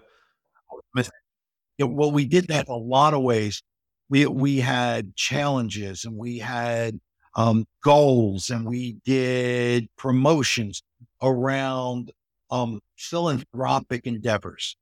Yeah, 1.76 1.86
well, 1.86 2.12
we 2.12 2.24
did 2.24 2.48
that 2.48 2.68
a 2.68 2.74
lot 2.74 3.14
of 3.14 3.22
ways. 3.22 3.62
We, 4.08 4.26
we 4.26 4.58
had 4.58 5.16
challenges 5.16 6.04
and 6.04 6.16
we 6.16 6.38
had 6.38 7.00
um, 7.34 7.66
goals 7.82 8.50
and 8.50 8.64
we 8.64 8.98
did 9.04 9.88
promotions 9.96 10.82
around 11.20 12.12
um, 12.50 12.80
philanthropic 12.96 14.06
endeavors. 14.06 14.76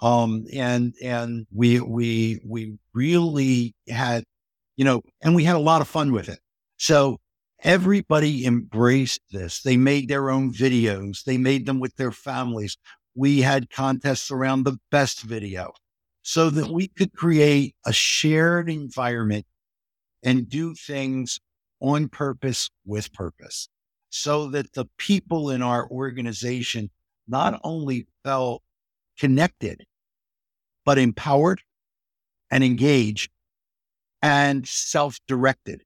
Um, 0.00 0.46
and, 0.52 0.94
and 1.02 1.46
we, 1.52 1.80
we, 1.80 2.40
we 2.46 2.78
really 2.92 3.74
had, 3.88 4.24
you 4.80 4.84
know, 4.84 5.02
and 5.20 5.34
we 5.34 5.44
had 5.44 5.56
a 5.56 5.58
lot 5.58 5.82
of 5.82 5.88
fun 5.88 6.10
with 6.10 6.30
it. 6.30 6.38
So 6.78 7.20
everybody 7.62 8.46
embraced 8.46 9.20
this. 9.30 9.60
They 9.60 9.76
made 9.76 10.08
their 10.08 10.30
own 10.30 10.54
videos. 10.54 11.22
They 11.22 11.36
made 11.36 11.66
them 11.66 11.80
with 11.80 11.96
their 11.96 12.12
families. 12.12 12.78
We 13.14 13.42
had 13.42 13.68
contests 13.68 14.30
around 14.30 14.62
the 14.62 14.78
best 14.90 15.20
video 15.20 15.74
so 16.22 16.48
that 16.48 16.70
we 16.70 16.88
could 16.88 17.12
create 17.12 17.76
a 17.84 17.92
shared 17.92 18.70
environment 18.70 19.44
and 20.22 20.48
do 20.48 20.74
things 20.74 21.40
on 21.80 22.08
purpose 22.08 22.70
with 22.86 23.12
purpose 23.12 23.68
so 24.08 24.48
that 24.48 24.72
the 24.72 24.86
people 24.96 25.50
in 25.50 25.60
our 25.60 25.90
organization 25.90 26.88
not 27.28 27.60
only 27.64 28.06
felt 28.24 28.62
connected, 29.18 29.84
but 30.86 30.96
empowered 30.96 31.60
and 32.50 32.64
engaged 32.64 33.30
and 34.22 34.66
self 34.66 35.18
directed 35.26 35.82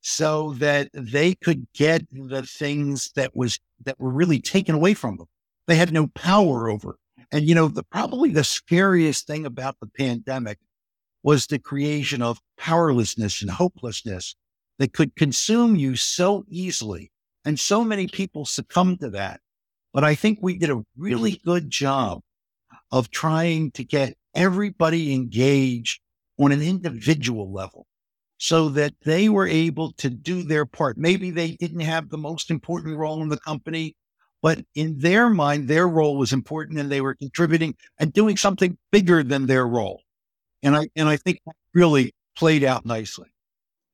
so 0.00 0.52
that 0.54 0.90
they 0.92 1.34
could 1.34 1.66
get 1.72 2.02
the 2.12 2.42
things 2.42 3.10
that 3.16 3.34
was 3.34 3.58
that 3.84 3.98
were 3.98 4.10
really 4.10 4.40
taken 4.40 4.74
away 4.74 4.94
from 4.94 5.16
them. 5.16 5.26
They 5.66 5.76
had 5.76 5.92
no 5.92 6.08
power 6.08 6.68
over. 6.68 6.98
And 7.32 7.48
you 7.48 7.54
know, 7.54 7.68
the 7.68 7.82
probably 7.82 8.30
the 8.30 8.44
scariest 8.44 9.26
thing 9.26 9.46
about 9.46 9.76
the 9.80 9.86
pandemic 9.86 10.58
was 11.22 11.46
the 11.46 11.58
creation 11.58 12.20
of 12.20 12.40
powerlessness 12.58 13.40
and 13.40 13.50
hopelessness 13.50 14.36
that 14.78 14.92
could 14.92 15.16
consume 15.16 15.74
you 15.74 15.96
so 15.96 16.44
easily. 16.48 17.10
And 17.44 17.58
so 17.58 17.82
many 17.82 18.06
people 18.06 18.44
succumbed 18.44 19.00
to 19.00 19.10
that. 19.10 19.40
But 19.92 20.04
I 20.04 20.14
think 20.14 20.38
we 20.42 20.58
did 20.58 20.70
a 20.70 20.84
really 20.96 21.40
good 21.44 21.70
job 21.70 22.20
of 22.90 23.10
trying 23.10 23.70
to 23.72 23.84
get 23.84 24.16
everybody 24.34 25.14
engaged 25.14 26.00
on 26.38 26.52
an 26.52 26.62
individual 26.62 27.52
level 27.52 27.86
so 28.38 28.68
that 28.68 28.92
they 29.04 29.28
were 29.28 29.46
able 29.46 29.92
to 29.92 30.10
do 30.10 30.42
their 30.42 30.66
part. 30.66 30.98
Maybe 30.98 31.30
they 31.30 31.52
didn't 31.52 31.80
have 31.80 32.10
the 32.10 32.18
most 32.18 32.50
important 32.50 32.96
role 32.96 33.22
in 33.22 33.28
the 33.28 33.38
company, 33.38 33.94
but 34.42 34.58
in 34.74 34.98
their 34.98 35.30
mind, 35.30 35.68
their 35.68 35.88
role 35.88 36.16
was 36.16 36.32
important 36.32 36.78
and 36.78 36.90
they 36.90 37.00
were 37.00 37.14
contributing 37.14 37.74
and 37.98 38.12
doing 38.12 38.36
something 38.36 38.76
bigger 38.90 39.22
than 39.22 39.46
their 39.46 39.66
role. 39.66 40.02
And 40.62 40.76
I, 40.76 40.88
and 40.96 41.08
I 41.08 41.16
think 41.16 41.38
really 41.72 42.12
played 42.36 42.64
out 42.64 42.84
nicely. 42.84 43.28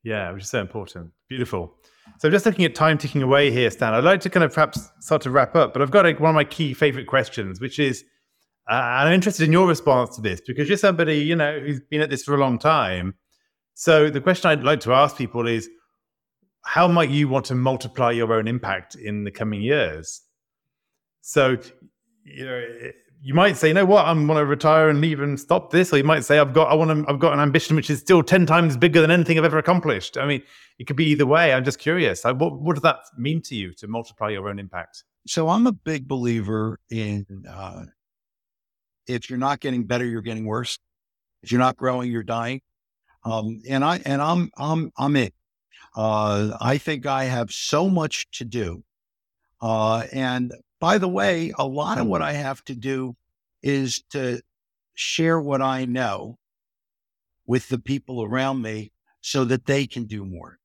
Yeah, 0.03 0.32
which 0.32 0.45
is 0.45 0.51
so 0.51 0.61
important. 0.61 1.11
Beautiful. 1.28 1.74
So 2.18 2.30
just 2.30 2.47
looking 2.47 2.64
at 2.64 2.74
time 2.74 2.99
ticking 2.99 3.22
away 3.22 3.51
here, 3.51 3.70
Stan, 3.70 3.95
I'd 3.95 4.05
like 4.05 4.20
to 4.22 4.30
kind 4.30 4.43
of 4.43 4.53
perhaps 4.53 4.91
start 5.01 5.22
to 5.22 5.30
wrap 5.30 5.55
up, 5.55 5.72
but 5.72 5.82
I've 5.82 5.91
got 5.91 6.07
a, 6.07 6.12
one 6.14 6.30
of 6.30 6.34
my 6.34 6.45
key 6.45 6.74
favorite 6.74 7.07
questions, 7.07 7.61
which 7.61 7.78
is, 7.78 8.05
uh, 8.69 8.75
I'm 8.75 9.13
interested 9.13 9.45
in 9.45 9.53
your 9.53 9.69
response 9.69 10.17
to 10.17 10.23
this 10.23 10.41
because 10.47 10.69
you're 10.69 10.79
somebody, 10.79 11.19
you 11.19 11.37
know, 11.37 11.61
who's 11.61 11.81
been 11.91 12.01
at 12.01 12.11
this 12.11 12.25
for 12.25 12.35
a 12.35 12.39
long 12.39 12.59
time. 12.59 13.15
So 13.75 14.11
the 14.11 14.21
question 14.21 14.51
I'd 14.51 14.65
like 14.65 14.81
to 14.81 14.93
ask 14.93 15.17
people 15.17 15.47
is, 15.47 15.69
how 16.65 16.87
might 16.89 17.11
you 17.11 17.29
want 17.29 17.47
to 17.47 17.55
multiply 17.55 18.11
your 18.11 18.33
own 18.35 18.47
impact 18.47 18.95
in 18.95 19.25
the 19.25 19.31
coming 19.31 19.63
years? 19.63 20.21
So, 21.23 21.57
you 22.25 22.45
know, 22.45 22.65
you 23.23 23.35
might 23.35 23.57
say, 23.57 23.69
you 23.69 23.75
know 23.75 23.85
what, 23.85 24.07
I'm 24.07 24.27
going 24.27 24.39
to 24.39 24.47
retire 24.47 24.89
and 24.89 25.01
leave 25.01 25.21
and 25.21 25.39
stop 25.39 25.71
this, 25.71 25.93
or 25.93 25.99
you 25.99 26.05
might 26.05 26.25
say, 26.25 26.39
I've 26.39 26.55
got, 26.55 26.71
I 26.71 26.75
want 26.75 26.91
to, 26.91 27.11
I've 27.11 27.19
got 27.19 27.33
an 27.33 27.41
ambition 27.41 27.77
which 27.77 27.91
is 27.91 28.01
still 28.01 28.23
ten 28.23 28.47
times 28.47 28.77
bigger 28.77 29.01
than 29.01 29.11
anything 29.11 29.39
I've 29.39 29.45
ever 29.45 29.59
accomplished. 29.59 30.17
I 30.17 30.27
mean, 30.27 30.43
it 30.79 30.87
could 30.87 30.97
be 30.97 31.07
either 31.07 31.27
way. 31.27 31.53
I'm 31.53 31.65
just 31.65 31.79
curious. 31.79 32.25
Like, 32.25 32.41
what, 32.41 32.61
what 32.61 32.75
does 32.75 32.83
that 32.83 32.97
mean 33.19 33.43
to 33.43 33.55
you 33.55 33.75
to 33.75 33.89
multiply 33.89 34.31
your 34.31 34.49
own 34.49 34.59
impact? 34.59 35.05
So 35.27 35.49
I'm 35.49 35.67
a 35.67 35.73
big 35.73 36.09
believer 36.09 36.81
in 36.91 37.27
uh, 37.49 37.85
if 39.07 39.28
you're 39.28 39.38
not 39.38 39.61
getting 39.61 39.84
better, 39.84 40.05
you're 40.05 40.22
getting 40.22 40.44
worse. 40.44 40.78
If 41.42 41.53
you're 41.53 41.61
not 41.61 41.76
growing, 41.76 42.11
you're 42.11 42.22
dying. 42.22 42.61
Um, 43.24 43.62
and 43.68 43.84
I 43.84 44.01
and 44.05 44.22
I'm 44.22 44.51
I'm 44.57 44.92
I'm 44.96 45.16
it. 45.16 45.34
Uh, 45.94 46.57
I 46.61 46.78
think 46.78 47.07
I 47.07 47.24
have 47.24 47.51
so 47.51 47.88
much 47.88 48.30
to 48.32 48.44
do. 48.44 48.84
Uh, 49.61 50.05
and 50.12 50.53
by 50.80 50.98
the 50.98 51.09
way, 51.09 51.53
a 51.59 51.66
lot 51.66 51.98
of 51.98 52.07
what 52.07 52.22
I 52.22 52.32
have 52.32 52.64
to 52.64 52.74
do 52.74 53.16
is 53.62 54.03
to 54.11 54.40
share 54.94 55.40
what 55.40 55.61
I 55.61 55.84
know 55.84 56.38
with 57.46 57.68
the 57.68 57.78
people 57.78 58.22
around 58.22 58.62
me 58.62 58.92
so 59.20 59.44
that 59.44 59.66
they 59.66 59.86
can 59.86 60.05
do 60.05 60.24
more 60.24 60.59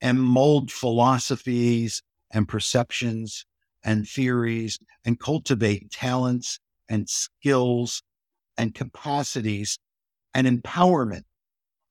and 0.00 0.20
mold 0.20 0.70
philosophies 0.70 2.02
and 2.30 2.48
perceptions 2.48 3.46
and 3.84 4.06
theories 4.06 4.78
and 5.04 5.18
cultivate 5.18 5.90
talents 5.90 6.60
and 6.88 7.08
skills 7.08 8.02
and 8.56 8.74
capacities 8.74 9.78
and 10.34 10.46
empowerment. 10.46 11.24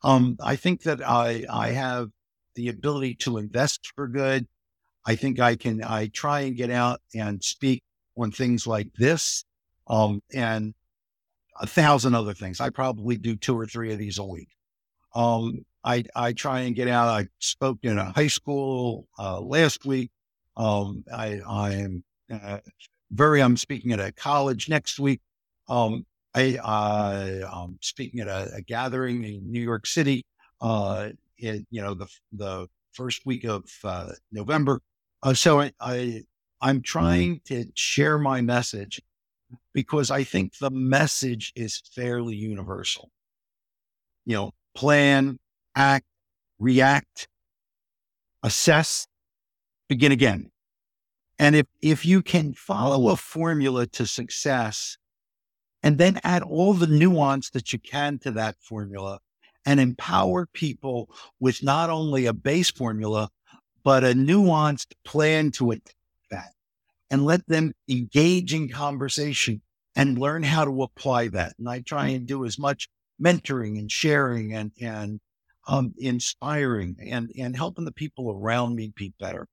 Um, 0.03 0.37
I 0.43 0.55
think 0.55 0.83
that 0.83 1.01
I, 1.07 1.45
I 1.49 1.71
have 1.71 2.09
the 2.55 2.69
ability 2.69 3.15
to 3.15 3.37
invest 3.37 3.91
for 3.95 4.07
good 4.07 4.47
I 5.07 5.15
think 5.15 5.39
I 5.39 5.55
can, 5.55 5.81
I 5.83 6.07
try 6.07 6.41
and 6.41 6.57
get 6.57 6.69
out 6.69 6.99
and 7.15 7.41
speak 7.41 7.81
on 8.17 8.29
things 8.31 8.67
like 8.67 8.93
this 8.95 9.45
um, 9.87 10.21
and 10.33 10.73
a 11.61 11.65
thousand 11.65 12.13
other 12.13 12.33
things. 12.33 12.59
I 12.59 12.69
probably 12.69 13.15
do 13.15 13.37
two 13.37 13.57
or 13.57 13.65
three 13.65 13.93
of 13.93 13.99
these 13.99 14.17
a 14.17 14.25
week. 14.25 14.49
Um, 15.15 15.65
I, 15.81 16.03
I 16.13 16.33
try 16.33 16.61
and 16.61 16.75
get 16.75 16.89
out. 16.89 17.07
I 17.07 17.27
spoke 17.39 17.79
in 17.83 17.97
a 17.97 18.11
high 18.11 18.27
school 18.27 19.07
uh, 19.17 19.39
last 19.39 19.85
week. 19.85 20.11
Um, 20.57 21.05
I, 21.11 21.39
I 21.47 21.73
am 21.75 22.03
uh, 22.29 22.57
very, 23.11 23.41
I'm 23.41 23.57
speaking 23.57 23.91
at 23.91 23.99
a 23.99 24.11
college 24.11 24.69
next 24.69 24.99
week. 24.99 25.21
Um, 25.69 26.05
I, 26.35 26.57
I'm 27.51 27.77
speaking 27.81 28.19
at 28.19 28.27
a, 28.27 28.51
a, 28.55 28.61
gathering 28.61 29.23
in 29.23 29.51
New 29.51 29.61
York 29.61 29.87
City, 29.87 30.23
uh, 30.61 31.09
in, 31.39 31.65
you 31.71 31.81
know, 31.81 31.93
the, 31.93 32.07
the 32.31 32.67
first 32.93 33.25
week 33.25 33.43
of 33.43 33.63
uh, 33.83 34.11
November. 34.31 34.81
Uh, 35.23 35.33
so 35.33 35.61
I, 35.61 35.71
I 35.79 36.23
I'm 36.61 36.81
trying 36.81 37.41
to 37.45 37.65
share 37.75 38.17
my 38.17 38.41
message 38.41 39.01
because 39.73 40.09
I 40.09 40.23
think 40.23 40.57
the 40.57 40.71
message 40.71 41.53
is 41.55 41.81
fairly 41.93 42.35
universal. 42.35 43.11
You 44.25 44.35
know, 44.35 44.51
plan, 44.75 45.39
act, 45.75 46.05
react, 46.59 47.27
assess, 48.43 49.07
begin 49.87 50.11
again. 50.11 50.51
And 51.39 51.55
if, 51.55 51.67
if 51.81 52.05
you 52.05 52.21
can 52.21 52.53
follow 52.53 53.09
a 53.09 53.15
formula 53.15 53.85
to 53.87 54.07
success 54.07 54.97
and 55.83 55.97
then 55.97 56.19
add 56.23 56.41
all 56.43 56.73
the 56.73 56.87
nuance 56.87 57.51
that 57.51 57.71
you 57.71 57.79
can 57.79 58.17
to 58.19 58.31
that 58.31 58.55
formula 58.59 59.19
and 59.65 59.79
empower 59.79 60.47
people 60.47 61.09
with 61.39 61.61
not 61.61 61.89
only 61.89 62.25
a 62.25 62.33
base 62.33 62.71
formula, 62.71 63.29
but 63.83 64.03
a 64.03 64.13
nuanced 64.13 64.93
plan 65.05 65.51
to 65.51 65.71
attack 65.71 65.95
that 66.31 66.51
and 67.11 67.25
let 67.25 67.45
them 67.47 67.73
engage 67.87 68.53
in 68.53 68.69
conversation 68.69 69.61
and 69.95 70.17
learn 70.17 70.43
how 70.43 70.65
to 70.65 70.83
apply 70.83 71.27
that. 71.29 71.53
And 71.57 71.69
I 71.69 71.81
try 71.81 72.07
and 72.07 72.27
do 72.27 72.45
as 72.45 72.57
much 72.57 72.89
mentoring 73.21 73.77
and 73.79 73.91
sharing 73.91 74.53
and, 74.53 74.71
and 74.81 75.19
um, 75.67 75.93
inspiring 75.97 76.97
and, 77.01 77.31
and 77.37 77.55
helping 77.55 77.85
the 77.85 77.91
people 77.91 78.31
around 78.31 78.75
me 78.75 78.91
be 78.95 79.13
better. 79.19 79.47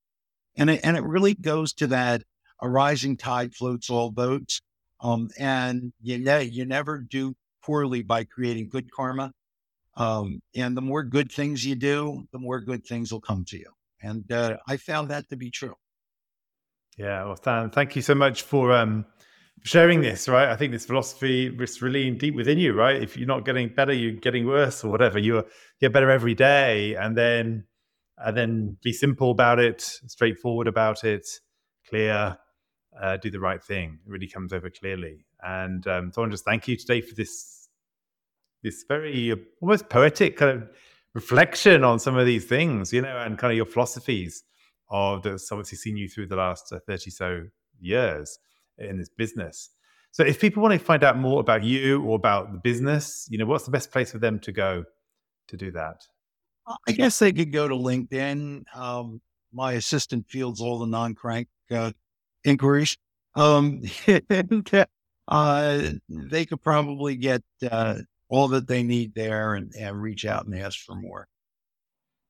And 0.57 0.70
it, 0.70 0.80
and 0.84 0.96
it 0.96 1.02
really 1.02 1.34
goes 1.34 1.72
to 1.74 1.86
that 1.88 2.22
a 2.61 2.68
rising 2.68 3.16
tide 3.16 3.55
floats 3.55 3.90
all 3.90 4.11
boats. 4.11 4.61
Um, 5.00 5.30
and 5.38 5.92
you, 6.00 6.16
you 6.16 6.64
never 6.64 6.98
do 6.98 7.34
poorly 7.62 8.02
by 8.02 8.24
creating 8.24 8.68
good 8.68 8.90
karma. 8.90 9.32
Um, 9.96 10.40
and 10.57 10.76
the 10.76 10.82
more 10.82 11.02
good 11.02 11.30
things 11.30 11.64
you 11.64 11.74
do, 11.74 12.26
the 12.32 12.38
more 12.38 12.61
good 12.61 12.84
things 12.84 13.12
will 13.12 13.20
come 13.20 13.44
to 13.46 13.59
you. 13.59 13.70
And 14.02 14.30
uh, 14.30 14.57
I 14.68 14.76
found 14.76 15.11
that 15.11 15.28
to 15.30 15.36
be 15.36 15.50
true. 15.50 15.74
Yeah, 16.96 17.24
well, 17.24 17.36
Stan, 17.36 17.70
thank 17.70 17.96
you 17.96 18.02
so 18.02 18.14
much 18.14 18.42
for 18.42 18.72
um, 18.72 19.05
sharing 19.64 20.00
this, 20.00 20.28
right? 20.28 20.48
I 20.48 20.57
think 20.57 20.72
this 20.72 20.86
philosophy 20.86 21.46
is 21.46 21.82
really 21.82 22.11
deep 22.11 22.34
within 22.34 22.59
you, 22.59 22.72
right? 22.72 23.02
If 23.02 23.16
you're 23.16 23.26
not 23.26 23.44
getting 23.44 23.68
better, 23.68 23.92
you're 23.92 24.12
getting 24.12 24.46
worse 24.46 24.84
or 24.84 24.90
whatever. 24.90 25.18
You 25.18 25.44
get 25.80 25.92
better 25.92 26.11
every 26.11 26.34
day 26.34 26.94
and 26.94 27.16
then 27.16 27.64
and 28.18 28.36
then 28.36 28.76
be 28.82 28.92
simple 28.92 29.30
about 29.30 29.58
it, 29.58 29.82
straightforward 30.06 30.68
about 30.68 31.04
it, 31.04 31.26
clear, 31.88 32.38
uh, 33.00 33.16
do 33.16 33.30
the 33.30 33.40
right 33.40 33.62
thing. 33.62 33.98
It 34.06 34.10
really 34.10 34.28
comes 34.28 34.52
over 34.52 34.70
clearly. 34.70 35.24
And 35.42 35.86
um, 35.86 36.12
so 36.12 36.20
I 36.20 36.22
want 36.22 36.32
to 36.32 36.34
just 36.34 36.44
thank 36.44 36.68
you 36.68 36.76
today 36.76 37.00
for 37.00 37.14
this 37.14 37.68
this 38.62 38.84
very 38.88 39.30
uh, 39.30 39.36
almost 39.60 39.90
poetic 39.90 40.38
kind 40.38 40.62
of 40.62 40.68
reflection 41.12 41.84
on 41.84 41.98
some 41.98 42.16
of 42.16 42.24
these 42.26 42.46
things, 42.46 42.92
you 42.92 43.02
know, 43.02 43.18
and 43.18 43.38
kind 43.38 43.52
of 43.52 43.56
your 43.56 43.66
philosophies 43.66 44.42
of 44.90 45.22
that's 45.22 45.50
obviously 45.52 45.76
seen 45.76 45.96
you 45.96 46.08
through 46.08 46.26
the 46.26 46.36
last 46.36 46.72
uh, 46.72 46.78
30 46.86 47.10
so 47.10 47.42
years 47.78 48.38
in 48.78 48.98
this 48.98 49.10
business. 49.10 49.70
So 50.12 50.24
if 50.24 50.40
people 50.40 50.62
want 50.62 50.72
to 50.72 50.78
find 50.78 51.02
out 51.04 51.18
more 51.18 51.40
about 51.40 51.64
you 51.64 52.02
or 52.04 52.16
about 52.16 52.52
the 52.52 52.58
business, 52.58 53.26
you 53.28 53.36
know, 53.36 53.46
what's 53.46 53.64
the 53.64 53.70
best 53.70 53.90
place 53.90 54.12
for 54.12 54.18
them 54.18 54.38
to 54.40 54.52
go 54.52 54.84
to 55.48 55.56
do 55.56 55.70
that? 55.72 56.04
I 56.66 56.92
guess 56.92 57.18
they 57.18 57.32
could 57.32 57.52
go 57.52 57.68
to 57.68 57.74
LinkedIn. 57.74 58.64
Um, 58.74 59.20
my 59.52 59.72
assistant 59.72 60.28
fields 60.28 60.60
all 60.60 60.78
the 60.78 60.86
non-crank 60.86 61.48
uh, 61.70 61.92
inquiries. 62.44 62.96
Um, 63.34 63.82
uh, 65.28 65.82
they 66.08 66.46
could 66.46 66.62
probably 66.62 67.16
get 67.16 67.42
uh, 67.70 67.96
all 68.28 68.48
that 68.48 68.66
they 68.66 68.82
need 68.82 69.14
there 69.14 69.54
and, 69.54 69.72
and 69.78 70.00
reach 70.00 70.24
out 70.24 70.46
and 70.46 70.54
ask 70.58 70.80
for 70.80 70.94
more. 70.94 71.28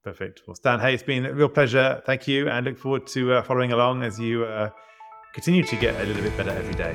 Perfect. 0.03 0.43
Well, 0.47 0.55
Stan, 0.55 0.81
hey, 0.81 0.95
it's 0.95 1.03
been 1.03 1.25
a 1.25 1.33
real 1.33 1.49
pleasure. 1.49 2.03
Thank 2.05 2.29
you, 2.29 2.49
and 2.49 2.67
look 2.67 2.77
forward 2.77 3.07
to 3.09 3.35
uh, 3.35 3.43
following 3.43 3.73
along 3.73 4.03
as 4.03 4.21
you 4.21 4.45
uh, 4.45 4.69
continue 5.33 5.63
to 5.63 5.77
get 5.77 5.99
a 5.99 6.05
little 6.05 6.23
bit 6.23 6.37
better 6.37 6.51
every 6.51 6.75
day. 6.75 6.95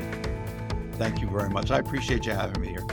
Thank 0.93 1.19
you 1.19 1.27
very 1.27 1.49
much. 1.49 1.71
I 1.71 1.79
appreciate 1.79 2.27
you 2.27 2.33
having 2.33 2.61
me 2.61 2.67
here. 2.67 2.85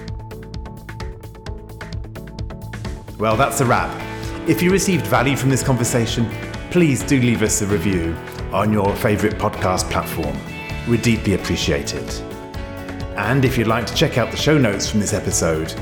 Well, 3.19 3.37
that's 3.37 3.61
a 3.61 3.67
wrap. 3.67 4.16
If 4.47 4.63
you 4.63 4.71
received 4.71 5.09
value 5.09 5.37
from 5.37 5.51
this 5.51 5.65
conversation, 5.65 6.31
please 6.71 7.03
do 7.03 7.21
leave 7.21 7.43
us 7.43 7.63
a 7.63 7.67
review 7.67 8.15
on 8.53 8.73
your 8.73 8.95
favorite 8.95 9.39
podcast 9.39 9.91
platform. 9.91 10.39
We'd 10.89 11.03
deeply 11.03 11.35
appreciate 11.35 11.95
it. 11.95 12.21
And 13.17 13.45
if 13.45 13.59
you'd 13.59 13.67
like 13.67 13.87
to 13.87 13.95
check 13.97 14.19
out 14.19 14.31
the 14.31 14.37
show 14.37 14.57
notes 14.57 14.89
from 14.89 15.01
this 15.01 15.13
episode, 15.13 15.73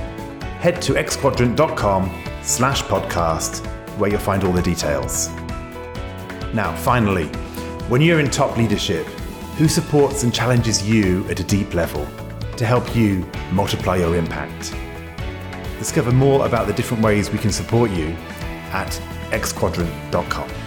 head 0.60 0.80
to 0.80 0.94
xquadrant.com 0.94 2.24
slash 2.40 2.82
podcast 2.84 3.66
where 3.98 4.08
you'll 4.08 4.18
find 4.18 4.44
all 4.44 4.52
the 4.52 4.62
details. 4.62 5.28
Now, 6.54 6.74
finally, 6.74 7.26
when 7.88 8.00
you're 8.00 8.18
in 8.18 8.30
top 8.30 8.56
leadership, 8.56 9.06
who 9.58 9.68
supports 9.68 10.22
and 10.22 10.32
challenges 10.32 10.88
you 10.88 11.28
at 11.28 11.38
a 11.38 11.44
deep 11.44 11.74
level 11.74 12.08
to 12.56 12.64
help 12.64 12.96
you 12.96 13.30
multiply 13.52 13.96
your 13.96 14.16
impact? 14.16 14.74
Discover 15.78 16.12
more 16.12 16.46
about 16.46 16.66
the 16.66 16.72
different 16.72 17.02
ways 17.02 17.30
we 17.30 17.38
can 17.38 17.52
support 17.52 17.90
you 17.90 18.16
at 18.74 19.00
xquadrant.com. 19.30 20.63